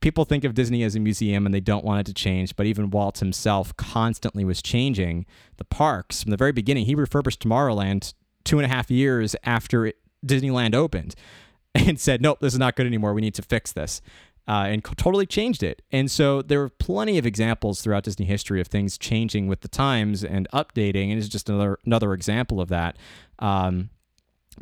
people 0.00 0.24
think 0.24 0.44
of 0.44 0.54
Disney 0.54 0.82
as 0.82 0.96
a 0.96 1.00
museum 1.00 1.46
and 1.46 1.54
they 1.54 1.60
don't 1.60 1.84
want 1.84 2.00
it 2.00 2.06
to 2.06 2.14
change, 2.14 2.56
but 2.56 2.66
even 2.66 2.90
Walt 2.90 3.18
himself 3.18 3.76
constantly 3.76 4.44
was 4.44 4.62
changing 4.62 5.26
the 5.56 5.64
parks 5.64 6.22
from 6.22 6.30
the 6.30 6.36
very 6.36 6.52
beginning. 6.52 6.86
He 6.86 6.94
refurbished 6.94 7.42
Tomorrowland 7.42 8.14
two 8.44 8.58
and 8.58 8.64
a 8.64 8.68
half 8.68 8.90
years 8.90 9.36
after 9.44 9.86
it, 9.86 9.96
Disneyland 10.24 10.74
opened 10.74 11.14
and 11.74 12.00
said, 12.00 12.20
nope, 12.20 12.38
this 12.40 12.52
is 12.52 12.58
not 12.58 12.76
good 12.76 12.86
anymore. 12.86 13.14
We 13.14 13.20
need 13.20 13.34
to 13.34 13.42
fix 13.42 13.72
this. 13.72 14.00
Uh, 14.48 14.64
and 14.66 14.82
totally 14.96 15.26
changed 15.26 15.62
it. 15.62 15.80
And 15.92 16.10
so 16.10 16.42
there 16.42 16.60
are 16.62 16.70
plenty 16.70 17.18
of 17.18 17.26
examples 17.26 17.82
throughout 17.82 18.02
Disney 18.02 18.26
history 18.26 18.60
of 18.60 18.66
things 18.66 18.98
changing 18.98 19.46
with 19.46 19.60
the 19.60 19.68
times 19.68 20.24
and 20.24 20.48
updating. 20.52 21.10
And 21.10 21.18
it's 21.20 21.28
just 21.28 21.48
another 21.48 21.78
another 21.86 22.14
example 22.14 22.60
of 22.60 22.68
that. 22.70 22.96
Um, 23.38 23.90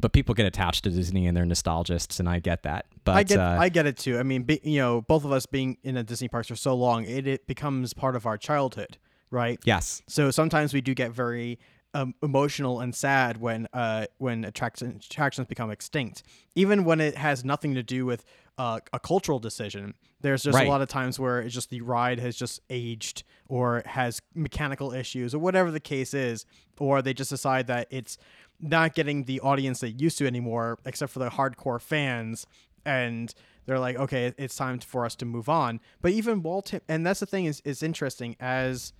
but 0.01 0.13
people 0.13 0.35
get 0.35 0.47
attached 0.47 0.85
to 0.85 0.91
Disney 0.91 1.27
and 1.27 1.37
they're 1.37 1.45
nostalgists, 1.47 2.21
and 2.21 2.29
I 2.29 2.39
get 2.39 2.63
that. 2.63 2.87
But 3.05 3.17
I 3.17 3.23
get 3.23 3.39
uh, 3.39 3.57
I 3.59 3.69
get 3.69 3.87
it 3.87 3.97
too. 3.97 4.19
I 4.19 4.23
mean, 4.23 4.43
be, 4.43 4.61
you 4.63 4.79
know, 4.79 5.01
both 5.03 5.25
of 5.25 5.33
us 5.33 5.47
being 5.47 5.79
in 5.83 5.97
a 5.97 6.03
Disney 6.03 6.29
parks 6.29 6.49
for 6.49 6.57
so 6.57 6.75
long, 6.75 7.05
it, 7.05 7.27
it 7.27 7.47
becomes 7.47 7.95
part 7.95 8.17
of 8.17 8.27
our 8.27 8.37
childhood, 8.39 8.99
right? 9.31 9.59
yes, 9.65 10.03
So 10.09 10.31
sometimes 10.31 10.73
we 10.75 10.81
do 10.81 10.95
get 10.95 11.11
very 11.13 11.59
um, 11.95 12.15
emotional 12.23 12.81
and 12.81 12.95
sad 12.95 13.41
when 13.41 13.67
uh, 13.73 14.07
when 14.19 14.45
attractions 14.45 15.07
attractions 15.07 15.47
become 15.49 15.71
extinct, 15.71 16.23
even 16.55 16.85
when 16.85 17.01
it 17.01 17.17
has 17.17 17.45
nothing 17.45 17.75
to 17.75 17.83
do 17.83 18.05
with 18.05 18.25
uh, 18.59 18.81
a 18.93 18.99
cultural 19.01 19.39
decision. 19.39 19.95
There's 20.21 20.43
just 20.43 20.57
Right. 20.57 20.67
a 20.67 20.71
lot 20.71 20.83
of 20.83 20.89
times 20.89 21.19
where 21.21 21.41
it's 21.41 21.55
just 21.55 21.71
the 21.71 21.81
ride 21.81 22.19
has 22.19 22.35
just 22.37 22.61
aged 22.69 23.23
or 23.49 23.85
has 23.87 24.21
mechanical 24.35 24.93
issues 24.93 25.33
or 25.33 25.39
whatever 25.39 25.71
the 25.71 25.79
case 25.81 26.13
is, 26.13 26.45
or 26.79 27.01
they 27.01 27.15
just 27.15 27.31
decide 27.31 27.69
that 27.69 27.87
it's 27.91 28.19
not 28.61 28.95
getting 28.95 29.25
the 29.25 29.41
audience 29.41 29.81
they 29.81 29.89
used 29.89 30.19
to 30.19 30.27
anymore, 30.27 30.79
except 30.85 31.13
for 31.13 31.19
the 31.19 31.31
hardcore 31.31 31.81
fans, 31.81 32.47
and 32.85 33.35
they're 33.67 33.79
like, 33.79 33.97
okay, 33.97 34.33
it's 34.39 34.57
time 34.57 34.79
for 34.81 35.05
us 35.05 35.15
to 35.17 35.27
move 35.27 35.49
on. 35.49 35.81
But 36.01 36.13
even 36.13 36.43
Walt, 36.43 36.73
and 36.89 37.07
that's 37.07 37.21
the 37.21 37.27
thing 37.27 37.45
is, 37.45 37.61
is 37.65 37.83
interesting 37.83 38.35
as 38.41 38.93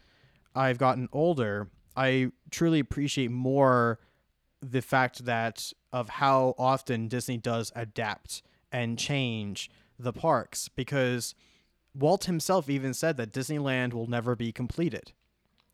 I've 0.55 0.79
gotten 0.79 1.09
older, 1.13 1.69
I 1.97 2.33
truly 2.51 2.79
appreciate 2.79 3.31
more 3.31 3.99
the 4.61 4.83
fact 4.83 5.25
that 5.25 5.73
of 5.93 6.09
how 6.09 6.55
often 6.59 7.09
Disney 7.09 7.39
does 7.39 7.73
adapt 7.75 8.43
and 8.71 8.99
change 8.99 9.71
the 9.99 10.13
parks 10.13 10.69
because 10.69 11.35
Walt 11.95 12.25
himself 12.25 12.69
even 12.69 12.95
said 12.95 13.17
that 13.17 13.33
Disneyland 13.33 13.93
will 13.93 14.07
never 14.07 14.37
be 14.37 14.53
completed. 14.53 15.13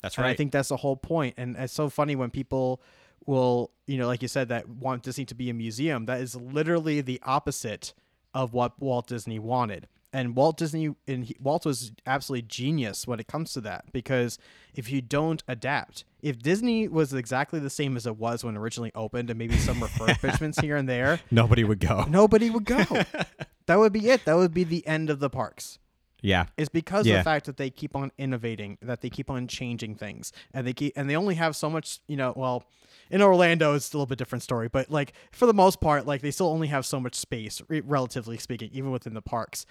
that's 0.02 0.16
right. 0.16 0.24
And 0.24 0.30
I 0.30 0.34
think 0.34 0.52
that's 0.52 0.68
the 0.68 0.76
whole 0.76 0.96
point. 0.96 1.34
And 1.36 1.56
it's 1.56 1.72
so 1.72 1.90
funny 1.90 2.14
when 2.16 2.30
people 2.30 2.80
will, 3.26 3.70
you 3.86 3.98
know, 3.98 4.06
like 4.06 4.22
you 4.22 4.28
said, 4.28 4.48
that 4.48 4.68
want 4.68 5.02
Disney 5.02 5.24
to 5.26 5.34
be 5.34 5.50
a 5.50 5.54
museum. 5.54 6.06
That 6.06 6.20
is 6.20 6.36
literally 6.36 7.00
the 7.00 7.20
opposite 7.24 7.94
of 8.32 8.52
what 8.52 8.80
Walt 8.80 9.06
Disney 9.06 9.38
wanted. 9.38 9.88
And 10.12 10.36
Walt 10.36 10.56
Disney 10.56 10.94
and 11.08 11.24
he, 11.24 11.36
Walt 11.40 11.66
was 11.66 11.90
absolutely 12.06 12.42
genius 12.42 13.04
when 13.06 13.18
it 13.18 13.26
comes 13.26 13.52
to 13.54 13.60
that 13.62 13.86
because 13.92 14.38
if 14.72 14.88
you 14.90 15.02
don't 15.02 15.42
adapt, 15.48 16.04
if 16.22 16.38
Disney 16.38 16.86
was 16.86 17.12
exactly 17.12 17.58
the 17.58 17.68
same 17.68 17.96
as 17.96 18.06
it 18.06 18.16
was 18.16 18.44
when 18.44 18.56
originally 18.56 18.92
opened 18.94 19.28
and 19.28 19.38
maybe 19.38 19.56
some 19.56 19.80
refurbishments 19.80 20.60
here 20.62 20.76
and 20.76 20.88
there, 20.88 21.18
nobody 21.32 21.64
would 21.64 21.80
go. 21.80 22.04
nobody 22.08 22.48
would 22.48 22.64
go. 22.64 22.84
that 23.66 23.78
would 23.78 23.92
be 23.92 24.08
it. 24.08 24.24
That 24.24 24.36
would 24.36 24.54
be 24.54 24.62
the 24.62 24.86
end 24.86 25.10
of 25.10 25.18
the 25.18 25.30
parks 25.30 25.80
Yeah, 26.24 26.46
is 26.56 26.70
because 26.70 27.06
of 27.06 27.12
the 27.18 27.22
fact 27.22 27.44
that 27.44 27.58
they 27.58 27.68
keep 27.68 27.94
on 27.94 28.10
innovating, 28.16 28.78
that 28.80 29.02
they 29.02 29.10
keep 29.10 29.28
on 29.28 29.46
changing 29.46 29.94
things, 29.96 30.32
and 30.54 30.66
they 30.66 30.72
keep 30.72 30.94
and 30.96 31.08
they 31.08 31.16
only 31.16 31.34
have 31.34 31.54
so 31.54 31.68
much. 31.68 32.00
You 32.06 32.16
know, 32.16 32.32
well, 32.34 32.64
in 33.10 33.20
Orlando 33.20 33.74
it's 33.74 33.92
a 33.92 33.96
little 33.98 34.06
bit 34.06 34.16
different 34.16 34.42
story, 34.42 34.68
but 34.68 34.90
like 34.90 35.12
for 35.32 35.44
the 35.44 35.52
most 35.52 35.82
part, 35.82 36.06
like 36.06 36.22
they 36.22 36.30
still 36.30 36.48
only 36.48 36.68
have 36.68 36.86
so 36.86 36.98
much 36.98 37.14
space, 37.14 37.60
re- 37.68 37.82
relatively 37.82 38.38
speaking, 38.38 38.70
even 38.72 38.90
within 38.90 39.12
the 39.12 39.20
parks, 39.20 39.66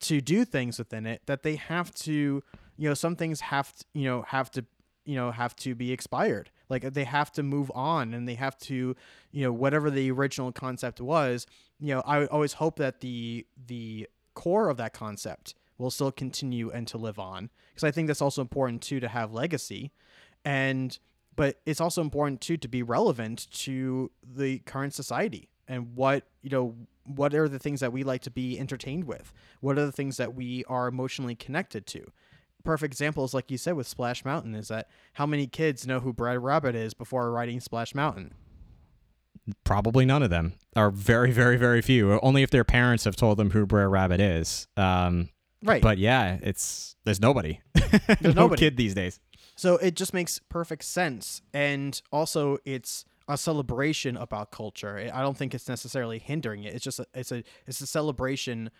to 0.00 0.20
do 0.20 0.44
things 0.44 0.78
within 0.78 1.06
it 1.06 1.22
that 1.24 1.42
they 1.42 1.56
have 1.56 1.94
to. 1.94 2.42
You 2.76 2.88
know, 2.88 2.94
some 2.94 3.16
things 3.16 3.40
have 3.40 3.72
to, 3.72 3.84
you 3.94 4.04
know 4.04 4.22
have 4.28 4.50
to 4.50 4.64
you 5.06 5.14
know 5.14 5.30
have 5.30 5.56
to 5.56 5.74
be 5.74 5.90
expired 5.90 6.50
like 6.68 6.82
they 6.92 7.04
have 7.04 7.30
to 7.32 7.42
move 7.42 7.70
on 7.74 8.12
and 8.12 8.28
they 8.28 8.34
have 8.34 8.58
to 8.58 8.94
you 9.30 9.42
know 9.42 9.52
whatever 9.52 9.90
the 9.90 10.10
original 10.10 10.50
concept 10.50 11.00
was 11.00 11.46
you 11.78 11.94
know 11.94 12.02
i 12.06 12.24
always 12.26 12.54
hope 12.54 12.76
that 12.76 13.00
the 13.00 13.46
the 13.66 14.08
core 14.34 14.68
of 14.68 14.76
that 14.76 14.92
concept 14.92 15.54
will 15.78 15.90
still 15.90 16.12
continue 16.12 16.70
and 16.70 16.86
to 16.88 16.98
live 16.98 17.18
on. 17.18 17.50
Because 17.70 17.84
i 17.84 17.90
think 17.90 18.06
that's 18.06 18.22
also 18.22 18.42
important 18.42 18.82
too 18.82 19.00
to 19.00 19.08
have 19.08 19.32
legacy. 19.32 19.92
And 20.44 20.98
but 21.36 21.60
it's 21.66 21.80
also 21.80 22.00
important 22.00 22.40
too 22.40 22.56
to 22.56 22.68
be 22.68 22.82
relevant 22.82 23.50
to 23.50 24.10
the 24.22 24.58
current 24.60 24.94
society 24.94 25.48
and 25.66 25.94
what 25.96 26.24
you 26.42 26.50
know 26.50 26.74
what 27.04 27.34
are 27.34 27.48
the 27.48 27.58
things 27.58 27.80
that 27.80 27.92
we 27.92 28.02
like 28.02 28.22
to 28.22 28.30
be 28.30 28.58
entertained 28.58 29.04
with? 29.04 29.32
What 29.60 29.78
are 29.78 29.84
the 29.84 29.92
things 29.92 30.16
that 30.16 30.34
we 30.34 30.64
are 30.68 30.88
emotionally 30.88 31.34
connected 31.34 31.86
to? 31.88 32.10
Perfect 32.64 32.94
example 32.94 33.24
is 33.24 33.34
like 33.34 33.50
you 33.50 33.58
said 33.58 33.74
with 33.74 33.86
splash 33.86 34.24
mountain 34.24 34.54
is 34.54 34.68
that 34.68 34.88
how 35.14 35.26
many 35.26 35.46
kids 35.46 35.86
know 35.86 36.00
who 36.00 36.14
Brer 36.14 36.40
Rabbit 36.40 36.74
is 36.74 36.94
before 36.94 37.30
riding 37.30 37.60
splash 37.60 37.94
mountain? 37.94 38.32
Probably 39.64 40.06
none 40.06 40.22
of 40.22 40.30
them. 40.30 40.54
Are 40.74 40.90
very, 40.90 41.30
very, 41.30 41.58
very 41.58 41.82
few. 41.82 42.18
Only 42.20 42.42
if 42.42 42.48
their 42.48 42.64
parents 42.64 43.04
have 43.04 43.16
told 43.16 43.36
them 43.36 43.50
who 43.50 43.66
Brer 43.66 43.90
Rabbit 43.90 44.20
is. 44.20 44.66
Um, 44.78 45.28
right 45.64 45.82
But 45.82 45.98
yeah, 45.98 46.38
it's 46.42 46.96
there's 47.04 47.20
nobody. 47.20 47.60
There's 47.74 48.20
no 48.34 48.42
nobody. 48.42 48.60
kid 48.60 48.76
these 48.76 48.94
days. 48.94 49.20
So 49.56 49.76
it 49.76 49.94
just 49.96 50.14
makes 50.14 50.38
perfect 50.48 50.84
sense. 50.84 51.42
And 51.52 52.00
also 52.12 52.58
it's 52.64 53.04
a 53.28 53.36
celebration 53.38 54.16
about 54.16 54.50
culture. 54.50 55.10
I 55.12 55.22
don't 55.22 55.36
think 55.36 55.54
it's 55.54 55.68
necessarily 55.68 56.18
hindering 56.18 56.64
it. 56.64 56.74
It's 56.74 56.84
just 56.84 57.00
a, 57.00 57.06
it's 57.14 57.32
a 57.32 57.42
it's 57.66 57.80
a 57.80 57.86
celebration 57.86 58.70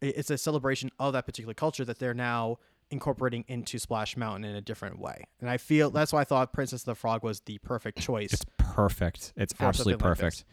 it's 0.00 0.30
a 0.30 0.36
celebration 0.36 0.90
of 0.98 1.12
that 1.14 1.24
particular 1.24 1.54
culture 1.54 1.84
that 1.84 1.98
they're 1.98 2.14
now 2.14 2.58
incorporating 2.90 3.44
into 3.48 3.78
Splash 3.78 4.16
Mountain 4.16 4.44
in 4.44 4.54
a 4.54 4.60
different 4.60 4.98
way. 4.98 5.24
And 5.40 5.48
I 5.48 5.56
feel 5.56 5.90
that's 5.90 6.12
why 6.12 6.20
I 6.20 6.24
thought 6.24 6.52
Princess 6.52 6.82
of 6.82 6.86
the 6.86 6.94
Frog 6.94 7.22
was 7.22 7.40
the 7.40 7.58
perfect 7.58 7.98
choice. 8.00 8.32
It's 8.32 8.44
perfect. 8.58 9.32
It's 9.36 9.54
absolutely 9.60 9.94
something 9.94 10.08
like 10.08 10.18
perfect. 10.18 10.44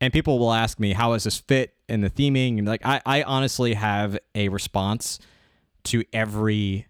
and 0.00 0.12
people 0.12 0.38
will 0.38 0.52
ask 0.52 0.78
me, 0.78 0.92
how 0.92 1.12
does 1.12 1.24
this 1.24 1.38
fit 1.38 1.74
in 1.88 2.02
the 2.02 2.10
theming? 2.10 2.58
And 2.58 2.66
like, 2.66 2.84
I, 2.84 3.00
I 3.06 3.22
honestly 3.22 3.74
have 3.74 4.18
a 4.34 4.48
response 4.50 5.18
to 5.84 6.04
every 6.12 6.86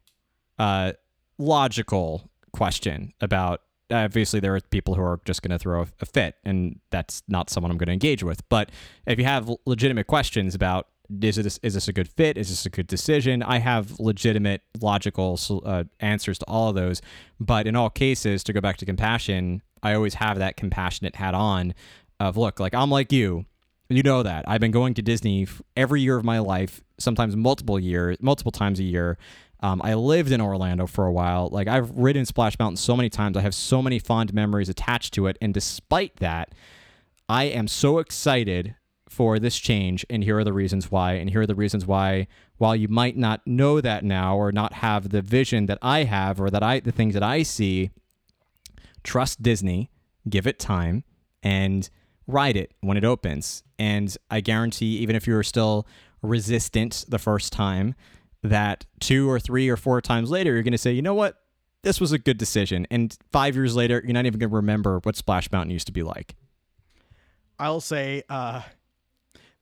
uh, 0.59 0.93
logical 1.39 2.31
question 2.53 3.13
about. 3.21 3.63
Obviously, 3.93 4.39
there 4.39 4.55
are 4.55 4.61
people 4.61 4.95
who 4.95 5.03
are 5.03 5.21
just 5.25 5.43
going 5.43 5.51
to 5.51 5.59
throw 5.59 5.85
a 6.01 6.07
fit, 6.07 6.37
and 6.45 6.79
that's 6.91 7.25
not 7.27 7.51
someone 7.51 7.73
I'm 7.73 7.77
going 7.77 7.89
to 7.89 7.93
engage 7.93 8.23
with. 8.23 8.49
But 8.49 8.71
if 9.05 9.19
you 9.19 9.25
have 9.25 9.51
legitimate 9.67 10.07
questions 10.07 10.55
about 10.55 10.87
is 11.23 11.39
it 11.39 11.59
is 11.63 11.75
this 11.75 11.89
a 11.89 11.93
good 11.93 12.09
fit? 12.09 12.39
Is 12.39 12.51
this 12.51 12.67
a 12.67 12.71
good 12.71 12.87
decision? 12.87 13.43
I 13.43 13.59
have 13.59 13.99
legitimate, 13.99 14.63
logical 14.81 15.39
uh, 15.65 15.85
answers 15.99 16.39
to 16.39 16.45
all 16.47 16.69
of 16.69 16.77
those. 16.77 17.03
But 17.41 17.67
in 17.67 17.75
all 17.75 17.91
cases, 17.91 18.45
to 18.45 18.53
go 18.53 18.61
back 18.61 18.77
to 18.79 18.87
compassion, 18.87 19.63
I 19.83 19.95
always 19.95 20.15
have 20.15 20.39
that 20.39 20.57
compassionate 20.57 21.17
hat 21.17 21.35
on 21.35 21.75
of 22.21 22.37
look, 22.37 22.61
like 22.61 22.75
I'm 22.75 22.91
like 22.91 23.13
you. 23.13 23.47
You 23.91 24.05
know 24.05 24.23
that. 24.23 24.45
I've 24.49 24.61
been 24.61 24.71
going 24.71 24.95
to 24.95 25.03
Disney 25.03 25.49
every 25.77 26.01
year 26.01 26.17
of 26.17 26.25
my 26.25 26.39
life, 26.39 26.81
sometimes 26.99 27.35
multiple 27.35 27.79
years, 27.79 28.17
multiple 28.21 28.53
times 28.53 28.79
a 28.79 28.85
year. 28.85 29.19
Um, 29.59 29.83
I 29.83 29.95
lived 29.95 30.31
in 30.31 30.41
Orlando 30.41 30.87
for 30.87 31.07
a 31.07 31.13
while. 31.13 31.49
Like 31.51 31.67
I've 31.67 31.91
ridden 31.91 32.25
Splash 32.25 32.57
Mountain 32.57 32.77
so 32.77 32.97
many 32.97 33.11
times. 33.11 33.37
I 33.37 33.41
have 33.41 33.55
so 33.55 33.83
many 33.83 33.99
fond 33.99 34.33
memories 34.33 34.69
attached 34.69 35.13
to 35.15 35.27
it. 35.27 35.37
And 35.41 35.53
despite 35.53 36.17
that, 36.17 36.55
I 37.29 37.45
am 37.45 37.67
so 37.67 37.99
excited 37.99 38.77
for 39.09 39.41
this 39.41 39.59
change, 39.59 40.07
and 40.09 40.23
here 40.23 40.39
are 40.39 40.45
the 40.45 40.53
reasons 40.53 40.89
why. 40.89 41.15
And 41.15 41.29
here 41.29 41.41
are 41.41 41.47
the 41.47 41.57
reasons 41.57 41.85
why, 41.85 42.29
while 42.59 42.77
you 42.77 42.87
might 42.87 43.17
not 43.17 43.45
know 43.45 43.81
that 43.81 44.05
now 44.05 44.37
or 44.37 44.53
not 44.53 44.75
have 44.75 45.09
the 45.09 45.21
vision 45.21 45.67
that 45.67 45.79
I 45.83 46.05
have 46.05 46.41
or 46.41 46.49
that 46.51 46.63
I, 46.63 46.79
the 46.79 46.93
things 46.93 47.15
that 47.15 47.23
I 47.25 47.43
see, 47.43 47.91
trust 49.03 49.43
Disney, 49.43 49.91
give 50.29 50.47
it 50.47 50.61
time, 50.61 51.03
and 51.43 51.91
ride 52.27 52.57
it 52.57 52.73
when 52.81 52.97
it 52.97 53.05
opens. 53.05 53.63
And 53.79 54.15
I 54.31 54.41
guarantee, 54.41 54.99
even 54.99 55.17
if 55.17 55.27
you 55.27 55.37
are 55.37 55.43
still 55.43 55.87
resistant 56.23 57.05
the 57.09 57.19
first 57.19 57.53
time, 57.53 57.95
that 58.43 58.87
two 59.01 59.29
or 59.29 59.39
three 59.39 59.69
or 59.69 59.77
four 59.77 60.01
times 60.01 60.31
later, 60.31 60.53
you're 60.53 60.63
going 60.63 60.73
to 60.73 60.79
say, 60.79 60.93
you 60.93 61.03
know 61.03 61.15
what? 61.15 61.37
This 61.83 62.01
was 62.01 62.13
a 62.13 62.19
good 62.19 62.37
decision. 62.37 62.87
And 62.91 63.17
five 63.33 63.57
years 63.57 63.75
later, 63.75 64.03
you're 64.05 64.13
not 64.13 64.27
even 64.27 64.39
going 64.39 64.51
to 64.51 64.57
remember 64.57 65.01
what 65.03 65.17
Splash 65.17 65.51
Mountain 65.51 65.71
used 65.71 65.87
to 65.87 65.93
be 65.93 66.03
like. 66.03 66.35
I'll 67.59 67.81
say 67.81 68.23
uh, 68.29 68.63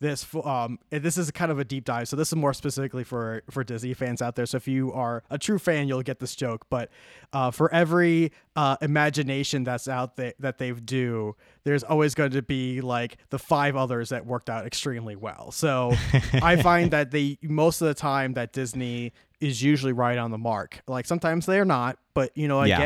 this 0.00 0.26
um 0.44 0.78
this 0.90 1.18
is 1.18 1.30
kind 1.32 1.50
of 1.50 1.58
a 1.58 1.64
deep 1.64 1.84
dive 1.84 2.06
so 2.08 2.14
this 2.14 2.28
is 2.28 2.36
more 2.36 2.54
specifically 2.54 3.02
for 3.02 3.42
for 3.50 3.64
disney 3.64 3.94
fans 3.94 4.22
out 4.22 4.36
there. 4.36 4.46
So 4.46 4.56
if 4.56 4.68
you 4.68 4.92
are 4.92 5.24
a 5.30 5.38
true 5.38 5.58
fan 5.58 5.88
you'll 5.88 6.02
get 6.02 6.20
this 6.20 6.36
joke 6.36 6.66
but 6.70 6.90
uh, 7.32 7.50
for 7.50 7.72
every 7.74 8.32
uh, 8.56 8.76
imagination 8.80 9.64
that's 9.64 9.88
out 9.88 10.16
there 10.16 10.34
that 10.38 10.58
they 10.58 10.70
do 10.72 11.34
there's 11.64 11.82
always 11.82 12.14
going 12.14 12.30
to 12.30 12.42
be 12.42 12.80
like 12.80 13.18
the 13.30 13.38
five 13.38 13.76
others 13.76 14.08
that 14.10 14.24
worked 14.26 14.48
out 14.48 14.66
extremely 14.66 15.16
well. 15.16 15.50
So 15.50 15.92
i 16.34 16.56
find 16.62 16.90
that 16.92 17.10
they 17.10 17.38
most 17.42 17.80
of 17.80 17.88
the 17.88 17.94
time 17.94 18.34
that 18.34 18.52
disney 18.52 19.12
is 19.40 19.62
usually 19.62 19.92
right 19.92 20.18
on 20.18 20.30
the 20.30 20.38
mark. 20.38 20.80
Like 20.86 21.06
sometimes 21.06 21.46
they're 21.46 21.64
not 21.64 21.98
but 22.14 22.36
you 22.36 22.48
know 22.48 22.62
Yeah. 22.62 22.78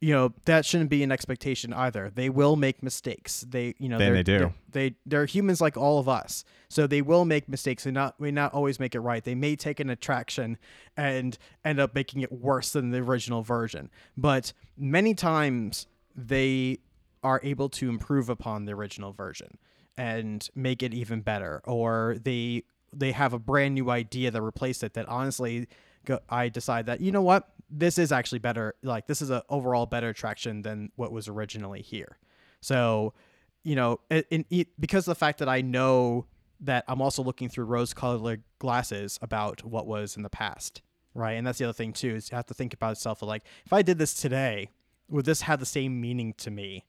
You 0.00 0.14
know 0.14 0.32
that 0.46 0.64
shouldn't 0.64 0.88
be 0.88 1.02
an 1.02 1.12
expectation 1.12 1.72
either. 1.74 2.10
They 2.14 2.30
will 2.30 2.56
make 2.56 2.82
mistakes. 2.82 3.44
They, 3.48 3.74
you 3.78 3.88
know, 3.88 3.98
Then 3.98 4.14
they 4.14 4.22
do. 4.22 4.38
They're, 4.38 4.54
they 4.72 4.94
they're 5.04 5.26
humans 5.26 5.60
like 5.60 5.76
all 5.76 5.98
of 5.98 6.08
us, 6.08 6.44
so 6.68 6.86
they 6.86 7.02
will 7.02 7.26
make 7.26 7.48
mistakes 7.48 7.84
and 7.84 7.94
not 7.94 8.18
may 8.18 8.30
not 8.30 8.54
always 8.54 8.80
make 8.80 8.94
it 8.94 9.00
right. 9.00 9.22
They 9.22 9.34
may 9.34 9.56
take 9.56 9.78
an 9.78 9.90
attraction 9.90 10.56
and 10.96 11.36
end 11.64 11.80
up 11.80 11.94
making 11.94 12.22
it 12.22 12.32
worse 12.32 12.72
than 12.72 12.90
the 12.90 12.98
original 12.98 13.42
version, 13.42 13.90
but 14.16 14.54
many 14.76 15.14
times 15.14 15.86
they 16.16 16.78
are 17.22 17.40
able 17.42 17.68
to 17.68 17.90
improve 17.90 18.30
upon 18.30 18.64
the 18.64 18.72
original 18.72 19.12
version 19.12 19.58
and 19.98 20.48
make 20.54 20.82
it 20.82 20.94
even 20.94 21.20
better, 21.20 21.60
or 21.64 22.16
they 22.22 22.64
they 22.90 23.12
have 23.12 23.34
a 23.34 23.38
brand 23.38 23.74
new 23.74 23.90
idea 23.90 24.30
that 24.30 24.40
replaced 24.40 24.82
it 24.82 24.94
that 24.94 25.06
honestly 25.08 25.68
go, 26.06 26.20
I 26.30 26.48
decide 26.48 26.86
that 26.86 27.02
you 27.02 27.12
know 27.12 27.20
what 27.22 27.50
this 27.70 27.98
is 27.98 28.10
actually 28.12 28.38
better 28.38 28.74
like 28.82 29.06
this 29.06 29.22
is 29.22 29.30
a 29.30 29.42
overall 29.48 29.86
better 29.86 30.08
attraction 30.08 30.62
than 30.62 30.90
what 30.96 31.12
was 31.12 31.28
originally 31.28 31.82
here 31.82 32.18
so 32.60 33.14
you 33.62 33.76
know 33.76 34.00
in, 34.10 34.44
e- 34.50 34.66
because 34.78 35.06
of 35.06 35.12
the 35.12 35.18
fact 35.18 35.38
that 35.38 35.48
I 35.48 35.60
know 35.60 36.26
that 36.60 36.84
I'm 36.88 37.00
also 37.00 37.22
looking 37.22 37.48
through 37.48 37.64
rose 37.66 37.94
colored 37.94 38.42
glasses 38.58 39.18
about 39.22 39.64
what 39.64 39.86
was 39.86 40.16
in 40.16 40.22
the 40.22 40.30
past 40.30 40.82
right 41.14 41.32
and 41.32 41.46
that's 41.46 41.58
the 41.58 41.64
other 41.64 41.72
thing 41.72 41.92
too 41.92 42.14
is 42.16 42.30
you 42.30 42.36
have 42.36 42.46
to 42.46 42.54
think 42.54 42.74
about 42.74 42.92
itself 42.92 43.22
like 43.22 43.44
if 43.64 43.72
I 43.72 43.82
did 43.82 43.98
this 43.98 44.14
today 44.14 44.70
would 45.08 45.24
this 45.24 45.42
have 45.42 45.60
the 45.60 45.66
same 45.66 46.00
meaning 46.00 46.34
to 46.38 46.50
me 46.50 46.84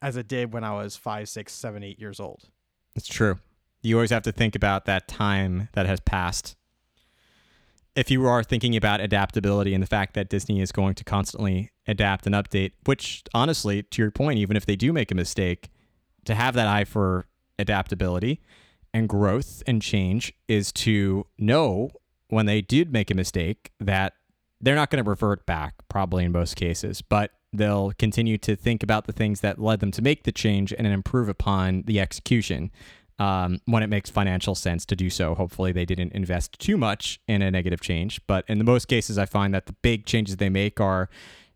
as 0.00 0.16
it 0.16 0.28
did 0.28 0.52
when 0.52 0.64
I 0.64 0.72
was 0.72 0.96
five 0.96 1.28
six 1.28 1.52
seven 1.52 1.82
eight 1.82 1.98
years 1.98 2.18
old 2.20 2.48
It's 2.96 3.08
true. 3.08 3.38
You 3.82 3.96
always 3.96 4.10
have 4.10 4.22
to 4.24 4.32
think 4.32 4.54
about 4.54 4.84
that 4.84 5.08
time 5.08 5.68
that 5.72 5.86
has 5.86 5.98
passed. 5.98 6.54
If 7.94 8.10
you 8.10 8.26
are 8.26 8.42
thinking 8.42 8.74
about 8.74 9.00
adaptability 9.00 9.74
and 9.74 9.82
the 9.82 9.86
fact 9.86 10.14
that 10.14 10.30
Disney 10.30 10.60
is 10.62 10.72
going 10.72 10.94
to 10.94 11.04
constantly 11.04 11.70
adapt 11.86 12.26
and 12.26 12.34
update, 12.34 12.72
which 12.86 13.22
honestly, 13.34 13.82
to 13.82 14.02
your 14.02 14.10
point, 14.10 14.38
even 14.38 14.56
if 14.56 14.64
they 14.64 14.76
do 14.76 14.92
make 14.92 15.10
a 15.10 15.14
mistake, 15.14 15.68
to 16.24 16.34
have 16.34 16.54
that 16.54 16.68
eye 16.68 16.84
for 16.84 17.26
adaptability 17.58 18.40
and 18.94 19.08
growth 19.08 19.62
and 19.66 19.82
change 19.82 20.32
is 20.48 20.72
to 20.72 21.26
know 21.38 21.90
when 22.28 22.46
they 22.46 22.62
did 22.62 22.92
make 22.92 23.10
a 23.10 23.14
mistake 23.14 23.72
that 23.78 24.14
they're 24.60 24.74
not 24.74 24.90
going 24.90 25.02
to 25.02 25.08
revert 25.08 25.44
back, 25.44 25.74
probably 25.88 26.24
in 26.24 26.32
most 26.32 26.56
cases, 26.56 27.02
but 27.02 27.32
they'll 27.52 27.92
continue 27.98 28.38
to 28.38 28.56
think 28.56 28.82
about 28.82 29.06
the 29.06 29.12
things 29.12 29.40
that 29.40 29.58
led 29.58 29.80
them 29.80 29.90
to 29.90 30.00
make 30.00 30.24
the 30.24 30.32
change 30.32 30.72
and 30.72 30.86
improve 30.86 31.28
upon 31.28 31.82
the 31.82 32.00
execution 32.00 32.70
um, 33.18 33.60
when 33.66 33.82
it 33.82 33.88
makes 33.88 34.10
financial 34.10 34.54
sense 34.54 34.84
to 34.86 34.96
do 34.96 35.10
so. 35.10 35.34
Hopefully, 35.34 35.72
they 35.72 35.84
didn't 35.84 36.12
invest 36.12 36.58
too 36.58 36.76
much 36.76 37.20
in 37.28 37.42
a 37.42 37.50
negative 37.50 37.80
change, 37.80 38.20
but 38.26 38.44
in 38.48 38.58
the 38.58 38.64
most 38.64 38.88
cases, 38.88 39.18
I 39.18 39.26
find 39.26 39.54
that 39.54 39.66
the 39.66 39.74
big 39.74 40.06
changes 40.06 40.36
they 40.36 40.48
make 40.48 40.80
are 40.80 41.08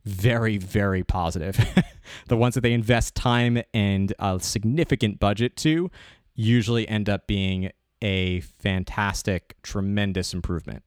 very, 0.05 0.57
very 0.57 1.03
positive. 1.03 1.59
the 2.29 2.37
ones 2.37 2.55
that 2.55 2.61
they 2.61 2.73
invest 2.73 3.15
time 3.15 3.63
and 3.75 4.13
a 4.19 4.39
significant 4.41 5.19
budget 5.19 5.57
to 5.57 5.91
usually 6.35 6.89
end 6.89 7.09
up 7.09 7.27
being 7.27 7.71
a 8.03 8.41
fantastic, 8.41 9.57
tremendous 9.63 10.33
improvement. 10.33 10.85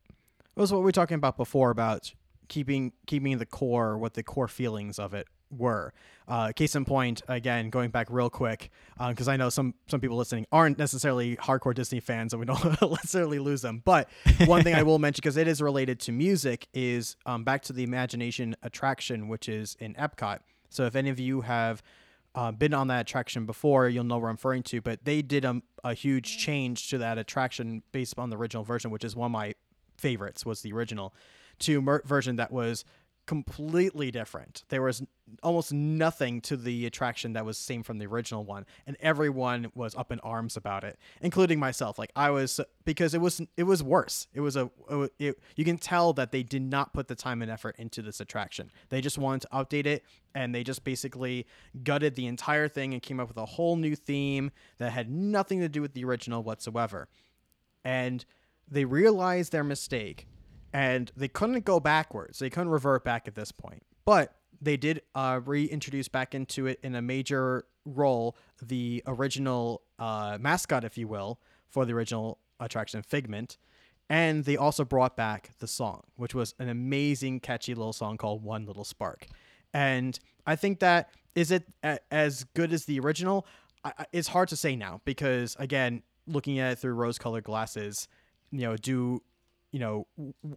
That 0.55 0.61
was 0.61 0.71
what 0.71 0.79
we 0.79 0.85
were 0.85 0.91
talking 0.91 1.15
about 1.15 1.35
before 1.35 1.69
about 1.69 2.13
keeping 2.47 2.93
keeping 3.07 3.37
the 3.37 3.45
core, 3.45 3.97
what 3.97 4.13
the 4.13 4.23
core 4.23 4.47
feelings 4.47 4.99
of 4.99 5.13
it 5.13 5.27
were. 5.51 5.93
Uh, 6.27 6.51
case 6.51 6.75
in 6.75 6.85
point, 6.85 7.23
again, 7.27 7.71
going 7.71 7.89
back 7.89 8.07
real 8.09 8.29
quick, 8.29 8.69
because 9.07 9.27
I 9.27 9.35
know 9.35 9.49
some 9.49 9.73
some 9.87 9.99
people 9.99 10.15
listening 10.15 10.45
aren't 10.51 10.77
necessarily 10.77 11.35
hardcore 11.37 11.73
Disney 11.73 11.99
fans, 11.99 12.33
and 12.33 12.39
we 12.39 12.45
don't 12.45 12.63
necessarily 12.81 13.39
lose 13.39 13.61
them. 13.61 13.81
But 13.83 14.09
one 14.45 14.63
thing 14.63 14.75
I 14.75 14.83
will 14.83 14.99
mention, 14.99 15.21
because 15.21 15.37
it 15.37 15.47
is 15.47 15.61
related 15.61 15.99
to 16.01 16.11
music, 16.11 16.67
is 16.73 17.15
um, 17.25 17.43
back 17.43 17.63
to 17.63 17.73
the 17.73 17.83
Imagination 17.83 18.55
attraction, 18.61 19.27
which 19.27 19.49
is 19.49 19.75
in 19.79 19.95
Epcot. 19.95 20.39
So 20.69 20.85
if 20.85 20.95
any 20.95 21.09
of 21.09 21.19
you 21.19 21.41
have 21.41 21.81
uh, 22.35 22.51
been 22.51 22.75
on 22.75 22.87
that 22.87 23.01
attraction 23.01 23.47
before, 23.47 23.89
you'll 23.89 24.03
know 24.03 24.19
what 24.19 24.27
I'm 24.27 24.35
referring 24.35 24.63
to. 24.63 24.81
But 24.81 25.05
they 25.05 25.23
did 25.23 25.45
a, 25.45 25.61
a 25.83 25.95
huge 25.95 26.37
change 26.37 26.89
to 26.89 26.99
that 26.99 27.17
attraction 27.17 27.81
based 27.91 28.19
on 28.19 28.29
the 28.29 28.37
original 28.37 28.63
version, 28.63 28.91
which 28.91 29.03
is 29.03 29.15
one 29.15 29.27
of 29.27 29.31
my 29.31 29.55
favorites. 29.97 30.45
Was 30.45 30.61
the 30.61 30.73
original 30.73 31.13
to 31.59 31.81
mer- 31.81 32.03
version 32.05 32.37
that 32.37 32.51
was 32.51 32.85
completely 33.29 34.09
different. 34.09 34.63
There 34.69 34.81
was 34.81 35.03
almost 35.43 35.71
nothing 35.71 36.41
to 36.41 36.57
the 36.57 36.87
attraction 36.87 37.33
that 37.33 37.45
was 37.45 37.59
same 37.59 37.83
from 37.83 37.99
the 37.99 38.07
original 38.07 38.43
one, 38.43 38.65
and 38.87 38.97
everyone 38.99 39.71
was 39.75 39.93
up 39.93 40.11
in 40.11 40.19
arms 40.21 40.57
about 40.57 40.83
it, 40.83 40.97
including 41.21 41.59
myself. 41.59 41.99
Like 41.99 42.11
I 42.15 42.31
was 42.31 42.59
because 42.85 43.13
it 43.13 43.21
was 43.21 43.39
it 43.55 43.65
was 43.65 43.83
worse. 43.83 44.25
It 44.33 44.39
was 44.39 44.55
a 44.55 44.71
it, 45.19 45.39
you 45.55 45.63
can 45.63 45.77
tell 45.77 46.11
that 46.13 46.31
they 46.31 46.41
did 46.41 46.63
not 46.63 46.91
put 46.91 47.07
the 47.07 47.13
time 47.13 47.43
and 47.43 47.51
effort 47.51 47.75
into 47.77 48.01
this 48.01 48.19
attraction. 48.19 48.71
They 48.89 48.99
just 48.99 49.19
wanted 49.19 49.41
to 49.41 49.49
update 49.49 49.85
it, 49.85 50.03
and 50.33 50.55
they 50.55 50.63
just 50.63 50.83
basically 50.83 51.45
gutted 51.83 52.15
the 52.15 52.25
entire 52.25 52.67
thing 52.67 52.93
and 52.93 53.01
came 53.03 53.19
up 53.19 53.27
with 53.27 53.37
a 53.37 53.45
whole 53.45 53.75
new 53.75 53.95
theme 53.95 54.49
that 54.79 54.91
had 54.91 55.07
nothing 55.07 55.59
to 55.59 55.69
do 55.69 55.83
with 55.83 55.93
the 55.93 56.03
original 56.03 56.41
whatsoever 56.41 57.07
and 57.85 58.25
they 58.67 58.85
realized 58.85 59.51
their 59.51 59.63
mistake 59.63 60.27
and 60.73 61.11
they 61.15 61.27
couldn't 61.27 61.65
go 61.65 61.79
backwards 61.79 62.39
they 62.39 62.49
couldn't 62.49 62.69
revert 62.69 63.03
back 63.03 63.27
at 63.27 63.35
this 63.35 63.51
point 63.51 63.83
but 64.05 64.35
they 64.61 64.75
did 64.77 65.01
uh, 65.15 65.39
reintroduce 65.45 66.07
back 66.09 66.35
into 66.35 66.67
it 66.67 66.79
in 66.83 66.95
a 66.95 67.01
major 67.01 67.65
role 67.85 68.35
the 68.61 69.01
original 69.07 69.81
uh, 69.99 70.37
mascot 70.39 70.83
if 70.83 70.97
you 70.97 71.07
will 71.07 71.39
for 71.69 71.85
the 71.85 71.93
original 71.93 72.39
attraction 72.59 73.01
figment 73.01 73.57
And 74.09 74.43
they 74.43 74.57
also 74.57 74.83
brought 74.83 75.15
back 75.15 75.51
the 75.59 75.67
song, 75.67 76.01
which 76.15 76.33
was 76.33 76.55
an 76.57 76.67
amazing, 76.67 77.41
catchy 77.41 77.75
little 77.75 77.93
song 77.93 78.17
called 78.17 78.43
One 78.43 78.65
Little 78.65 78.83
Spark. 78.83 79.27
And 79.71 80.19
I 80.47 80.55
think 80.55 80.79
that 80.79 81.09
is 81.35 81.51
it 81.51 81.63
a- 81.83 81.99
as 82.11 82.43
good 82.55 82.73
as 82.73 82.85
the 82.85 82.99
original? 82.99 83.45
I, 83.83 84.05
it's 84.11 84.27
hard 84.29 84.49
to 84.49 84.55
say 84.55 84.75
now 84.75 84.99
because, 85.05 85.55
again, 85.59 86.01
looking 86.25 86.57
at 86.57 86.71
it 86.71 86.79
through 86.79 86.93
rose 86.95 87.19
colored 87.19 87.43
glasses, 87.43 88.07
you 88.51 88.61
know, 88.61 88.75
do 88.77 89.21
you 89.71 89.79
know 89.79 90.07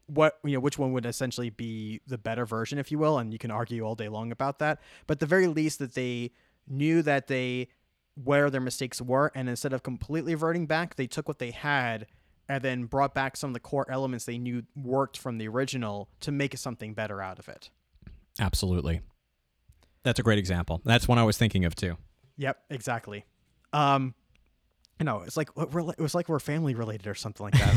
what 0.07 0.39
you 0.45 0.53
know 0.55 0.61
which 0.61 0.79
one 0.79 0.93
would 0.93 1.07
essentially 1.07 1.51
be 1.51 2.01
the 2.07 2.19
better 2.19 2.47
version 2.47 2.79
if 2.79 2.91
you 2.91 2.99
will 2.99 3.19
and 3.19 3.33
you 3.33 3.39
can 3.39 3.51
argue 3.51 3.83
all 3.85 3.95
day 3.95 4.09
long 4.09 4.33
about 4.33 4.59
that 4.59 4.81
but 5.07 5.21
the 5.21 5.27
very 5.27 5.47
least 5.47 5.79
that 5.79 5.95
they 5.95 6.31
knew 6.67 7.03
that 7.03 7.27
they 7.27 7.69
where 8.15 8.49
their 8.51 8.61
mistakes 8.61 9.01
were 9.01 9.31
and 9.35 9.49
instead 9.49 9.73
of 9.73 9.83
completely 9.83 10.35
reverting 10.35 10.67
back 10.67 10.97
they 10.97 11.07
took 11.07 11.29
what 11.29 11.39
they 11.39 11.51
had 11.51 12.07
and 12.49 12.63
then 12.63 12.85
brought 12.85 13.15
back 13.15 13.37
some 13.37 13.51
of 13.51 13.55
the 13.55 13.61
core 13.61 13.87
elements 13.91 14.25
they 14.25 14.39
knew 14.39 14.63
worked 14.77 15.17
from 15.19 15.39
the 15.39 15.47
original 15.49 16.09
to 16.21 16.33
make 16.33 16.57
something 16.57 16.95
better 16.95 17.21
out 17.23 17.39
of 17.39 17.49
it 17.49 17.71
Absolutely. 18.41 19.03
That's 20.05 20.19
a 20.19 20.23
great 20.23 20.39
example. 20.39 20.81
That's 20.85 21.07
one 21.07 21.19
I 21.19 21.23
was 21.23 21.37
thinking 21.37 21.65
of 21.65 21.75
too. 21.75 21.97
yep 22.37 22.59
exactly 22.71 23.25
um 23.75 24.15
you 25.03 25.05
know 25.05 25.23
it's 25.23 25.37
like 25.37 25.51
we're, 25.57 25.91
it 25.91 25.99
was 25.99 26.15
like 26.15 26.29
we're 26.29 26.39
family 26.39 26.77
related 26.77 27.09
or 27.09 27.15
something 27.17 27.43
like 27.45 27.55
that 27.55 27.75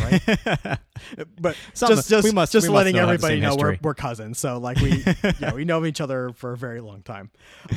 right? 0.67 0.80
But 1.41 1.57
Something- 1.73 1.97
just 1.97 2.09
just, 2.09 2.23
we 2.23 2.32
must- 2.32 2.51
just 2.53 2.67
we 2.67 2.69
must 2.73 2.78
letting 2.78 2.95
know 2.95 3.03
everybody 3.03 3.36
same 3.36 3.41
know 3.41 3.55
we're, 3.55 3.78
we're 3.82 3.95
cousins 3.95 4.38
so 4.38 4.59
like 4.59 4.78
we 4.80 5.03
yeah 5.39 5.53
we 5.53 5.65
know 5.65 5.86
each 5.86 5.99
other 6.01 6.30
for 6.36 6.51
a 6.51 6.57
very 6.57 6.82
long 6.82 7.01
time. 7.01 7.32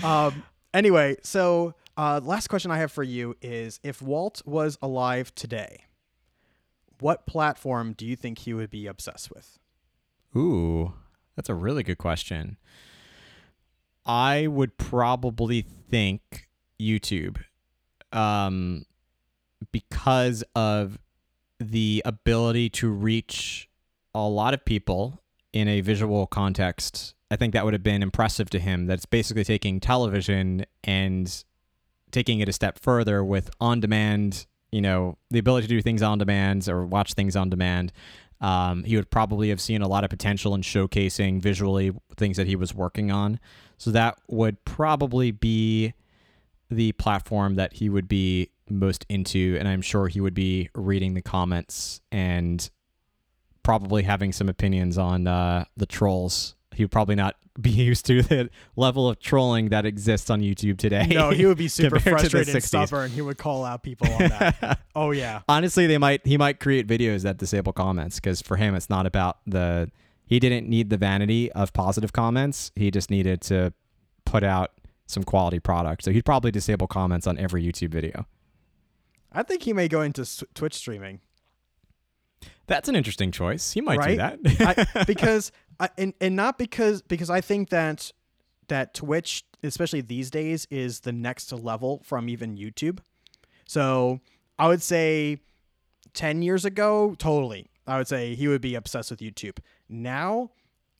Um 0.04 0.42
anyway 0.74 1.16
so 1.22 1.74
uh 1.96 2.20
last 2.22 2.48
question 2.48 2.70
i 2.70 2.76
have 2.76 2.92
for 2.92 3.02
you 3.02 3.34
is 3.40 3.80
if 3.82 4.02
walt 4.02 4.42
was 4.44 4.76
alive 4.82 5.34
today 5.34 5.84
what 7.00 7.26
platform 7.26 7.94
do 7.94 8.04
you 8.04 8.16
think 8.16 8.40
he 8.40 8.52
would 8.52 8.70
be 8.70 8.86
obsessed 8.86 9.30
with? 9.30 9.58
Ooh, 10.36 10.92
that's 11.36 11.48
a 11.48 11.54
really 11.54 11.82
good 11.82 11.96
question. 11.98 12.56
I 14.04 14.46
would 14.46 14.76
probably 14.78 15.62
think 15.62 16.48
YouTube, 16.80 17.38
um, 18.12 18.84
because 19.72 20.44
of 20.54 20.98
the 21.60 22.02
ability 22.04 22.70
to 22.70 22.88
reach 22.88 23.68
a 24.14 24.26
lot 24.26 24.54
of 24.54 24.64
people 24.64 25.20
in 25.52 25.68
a 25.68 25.80
visual 25.80 26.26
context. 26.26 27.14
I 27.30 27.36
think 27.36 27.52
that 27.52 27.64
would 27.64 27.74
have 27.74 27.82
been 27.82 28.02
impressive 28.02 28.48
to 28.50 28.58
him. 28.58 28.86
That's 28.86 29.06
basically 29.06 29.44
taking 29.44 29.80
television 29.80 30.64
and 30.84 31.44
taking 32.10 32.40
it 32.40 32.48
a 32.48 32.52
step 32.52 32.78
further 32.78 33.22
with 33.24 33.50
on 33.60 33.80
demand, 33.80 34.46
you 34.72 34.80
know, 34.80 35.18
the 35.30 35.38
ability 35.38 35.66
to 35.66 35.74
do 35.74 35.82
things 35.82 36.02
on 36.02 36.18
demand 36.18 36.68
or 36.68 36.86
watch 36.86 37.14
things 37.14 37.36
on 37.36 37.50
demand. 37.50 37.92
Um, 38.40 38.84
he 38.84 38.96
would 38.96 39.10
probably 39.10 39.48
have 39.48 39.60
seen 39.60 39.82
a 39.82 39.88
lot 39.88 40.04
of 40.04 40.10
potential 40.10 40.54
in 40.54 40.62
showcasing 40.62 41.42
visually 41.42 41.92
things 42.16 42.36
that 42.36 42.46
he 42.46 42.56
was 42.56 42.74
working 42.74 43.10
on. 43.10 43.40
So 43.78 43.90
that 43.90 44.18
would 44.28 44.64
probably 44.64 45.32
be 45.32 45.94
the 46.70 46.92
platform 46.92 47.56
that 47.56 47.74
he 47.74 47.88
would 47.88 48.08
be 48.08 48.50
most 48.70 49.06
into. 49.08 49.56
And 49.58 49.68
I'm 49.68 49.82
sure 49.82 50.08
he 50.08 50.20
would 50.20 50.34
be 50.34 50.70
reading 50.74 51.14
the 51.14 51.22
comments 51.22 52.00
and 52.12 52.68
probably 53.62 54.02
having 54.02 54.32
some 54.32 54.48
opinions 54.48 54.98
on 54.98 55.26
uh, 55.26 55.64
the 55.76 55.86
trolls. 55.86 56.54
He 56.74 56.84
would 56.84 56.90
probably 56.90 57.16
not 57.16 57.36
be 57.60 57.70
used 57.70 58.06
to 58.06 58.22
the 58.22 58.50
level 58.76 59.08
of 59.08 59.18
trolling 59.18 59.70
that 59.70 59.84
exists 59.84 60.30
on 60.30 60.40
YouTube 60.40 60.78
today. 60.78 61.06
no 61.10 61.30
he 61.30 61.44
would 61.44 61.58
be 61.58 61.66
super 61.68 61.96
compared 61.96 62.18
to 62.20 62.24
the 62.24 62.30
frustrated 62.30 62.54
and 62.54 62.62
stubborn 62.64 63.10
he 63.10 63.20
would 63.20 63.36
call 63.36 63.64
out 63.64 63.82
people 63.82 64.06
on 64.12 64.18
that 64.28 64.78
oh 64.94 65.10
yeah 65.10 65.42
Honestly, 65.48 65.88
they 65.88 65.98
might 65.98 66.24
he 66.24 66.38
might 66.38 66.60
create 66.60 66.86
videos 66.86 67.24
that 67.24 67.36
disable 67.36 67.72
comments 67.72 68.20
because 68.20 68.40
for 68.40 68.56
him 68.56 68.76
it's 68.76 68.88
not 68.88 69.06
about 69.06 69.38
the 69.44 69.90
he 70.28 70.38
didn't 70.38 70.68
need 70.68 70.90
the 70.90 70.96
vanity 70.96 71.50
of 71.52 71.72
positive 71.72 72.12
comments. 72.12 72.70
He 72.76 72.90
just 72.90 73.10
needed 73.10 73.40
to 73.42 73.72
put 74.24 74.44
out 74.44 74.72
some 75.06 75.24
quality 75.24 75.58
product. 75.58 76.04
So 76.04 76.12
he'd 76.12 76.24
probably 76.24 76.50
disable 76.50 76.86
comments 76.86 77.26
on 77.26 77.38
every 77.38 77.64
YouTube 77.64 77.90
video. 77.90 78.26
I 79.32 79.42
think 79.42 79.62
he 79.62 79.72
may 79.72 79.88
go 79.88 80.00
into 80.02 80.24
twitch 80.54 80.74
streaming 80.74 81.20
That's 82.66 82.88
an 82.88 82.94
interesting 82.96 83.32
choice. 83.32 83.72
He 83.72 83.80
might 83.80 83.98
Right? 83.98 84.42
do 84.42 84.50
that. 84.56 84.96
I, 84.98 85.04
because 85.06 85.50
I, 85.80 85.88
and 85.96 86.12
and 86.20 86.36
not 86.36 86.58
because 86.58 87.00
because 87.02 87.30
I 87.30 87.40
think 87.40 87.70
that 87.70 88.12
that 88.68 88.92
Twitch, 88.92 89.42
especially 89.62 90.02
these 90.02 90.30
days, 90.30 90.66
is 90.70 91.00
the 91.00 91.12
next 91.12 91.50
level 91.52 92.02
from 92.04 92.28
even 92.28 92.56
YouTube. 92.58 92.98
So 93.66 94.20
I 94.58 94.68
would 94.68 94.82
say 94.82 95.38
ten 96.12 96.42
years 96.42 96.64
ago, 96.66 97.14
totally, 97.18 97.70
I 97.86 97.96
would 97.96 98.06
say 98.08 98.34
he 98.34 98.48
would 98.48 98.60
be 98.60 98.74
obsessed 98.74 99.10
with 99.10 99.20
YouTube. 99.20 99.58
Now, 99.88 100.50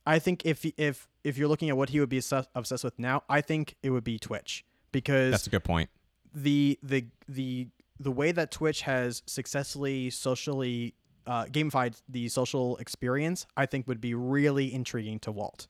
I 0.07 0.18
think 0.18 0.47
if 0.47 0.64
if 0.79 1.07
if 1.22 1.37
you're 1.37 1.49
looking 1.49 1.68
at 1.68 1.76
what 1.76 1.91
he 1.91 2.01
would 2.01 2.09
be 2.09 2.18
obsessed 2.18 2.49
obsessed 2.55 2.85
with 2.85 2.99
now, 2.99 3.24
I 3.29 3.43
think 3.43 3.74
it 3.83 3.91
would 3.91 4.05
be 4.05 4.18
Twitch 4.18 4.64
because 4.91 5.33
That's 5.33 5.47
a 5.47 5.51
good 5.51 5.64
point. 5.64 5.91
the 6.35 6.79
the 6.83 7.05
the 7.29 7.68
the 8.01 8.12
way 8.12 8.32
that 8.32 8.51
Twitch 8.51 8.82
has 8.82 9.22
successfully 9.26 10.11
socially 10.11 10.94
uh, 11.26 11.44
gamified 11.46 12.01
the 12.09 12.28
social 12.28 12.76
experience, 12.78 13.46
I 13.57 13.66
think 13.66 13.86
would 13.86 14.01
be 14.01 14.14
really 14.14 14.72
intriguing 14.72 15.18
to 15.20 15.32
Walt, 15.32 15.68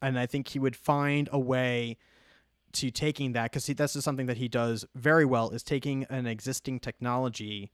and 0.00 0.18
I 0.18 0.26
think 0.26 0.48
he 0.48 0.58
would 0.58 0.76
find 0.76 1.28
a 1.32 1.38
way 1.38 1.96
to 2.72 2.90
taking 2.90 3.32
that 3.32 3.52
because 3.52 3.66
that's 3.66 3.92
just 3.92 4.04
something 4.04 4.26
that 4.26 4.38
he 4.38 4.48
does 4.48 4.86
very 4.94 5.24
well 5.24 5.50
is 5.50 5.62
taking 5.62 6.04
an 6.04 6.26
existing 6.26 6.80
technology 6.80 7.70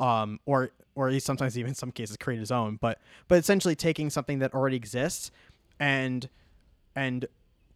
um, 0.00 0.38
or 0.46 0.70
or 0.94 1.08
he 1.08 1.20
sometimes 1.20 1.58
even 1.58 1.70
in 1.70 1.74
some 1.74 1.90
cases 1.90 2.16
create 2.16 2.38
his 2.38 2.50
own, 2.50 2.76
but 2.80 3.00
but 3.26 3.38
essentially 3.38 3.74
taking 3.74 4.10
something 4.10 4.38
that 4.40 4.54
already 4.54 4.76
exists 4.76 5.30
and 5.80 6.28
and 6.94 7.26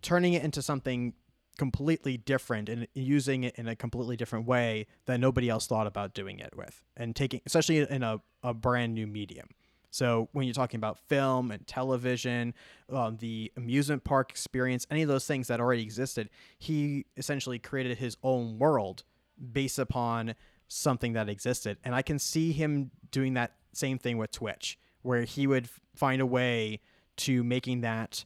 turning 0.03 0.33
it 0.33 0.43
into 0.43 0.63
something 0.63 1.15
completely 1.59 2.17
different 2.17 2.69
and 2.69 2.87
using 2.95 3.45
it 3.45 3.55
in 3.57 3.69
a 3.69 3.77
completely 3.77 4.17
different 4.17 4.47
way 4.47 4.87
that 5.07 5.21
nobody 5.21 5.49
else 5.49 5.67
thought 5.67 5.87
about 5.87 6.15
doing 6.15 6.39
it 6.39 6.57
with 6.57 6.83
and 6.97 7.15
taking 7.15 7.41
especially 7.47 7.79
in 7.79 8.03
a, 8.03 8.21
a 8.43 8.55
brand 8.55 8.95
new 8.95 9.07
medium. 9.07 9.49
So 9.91 10.31
when 10.33 10.47
you're 10.47 10.55
talking 10.55 10.79
about 10.79 10.99
film 10.99 11.51
and 11.51 11.67
television 11.67 12.55
um, 12.91 13.19
the 13.19 13.53
amusement 13.57 14.05
park 14.05 14.31
experience 14.31 14.87
any 14.91 15.03
of 15.03 15.09
those 15.09 15.27
things 15.27 15.49
that 15.49 15.61
already 15.61 15.83
existed 15.83 16.31
he 16.59 17.07
essentially 17.17 17.59
created 17.59 17.99
his 17.99 18.17
own 18.23 18.59
world 18.59 19.05
based 19.53 19.79
upon 19.79 20.35
something 20.69 21.13
that 21.13 21.29
existed. 21.29 21.77
And 21.85 21.95
i 21.95 22.03
can 22.03 22.19
see 22.19 22.53
him 22.53 22.91
doing 23.11 23.35
that 23.35 23.53
same 23.75 23.99
thing 23.99 24.17
with 24.17 24.31
twitch 24.31 24.79
where 25.03 25.25
he 25.25 25.47
would 25.47 25.69
find 25.95 26.23
a 26.23 26.27
way 26.27 26.81
to 27.17 27.45
making 27.45 27.83
that 27.83 28.25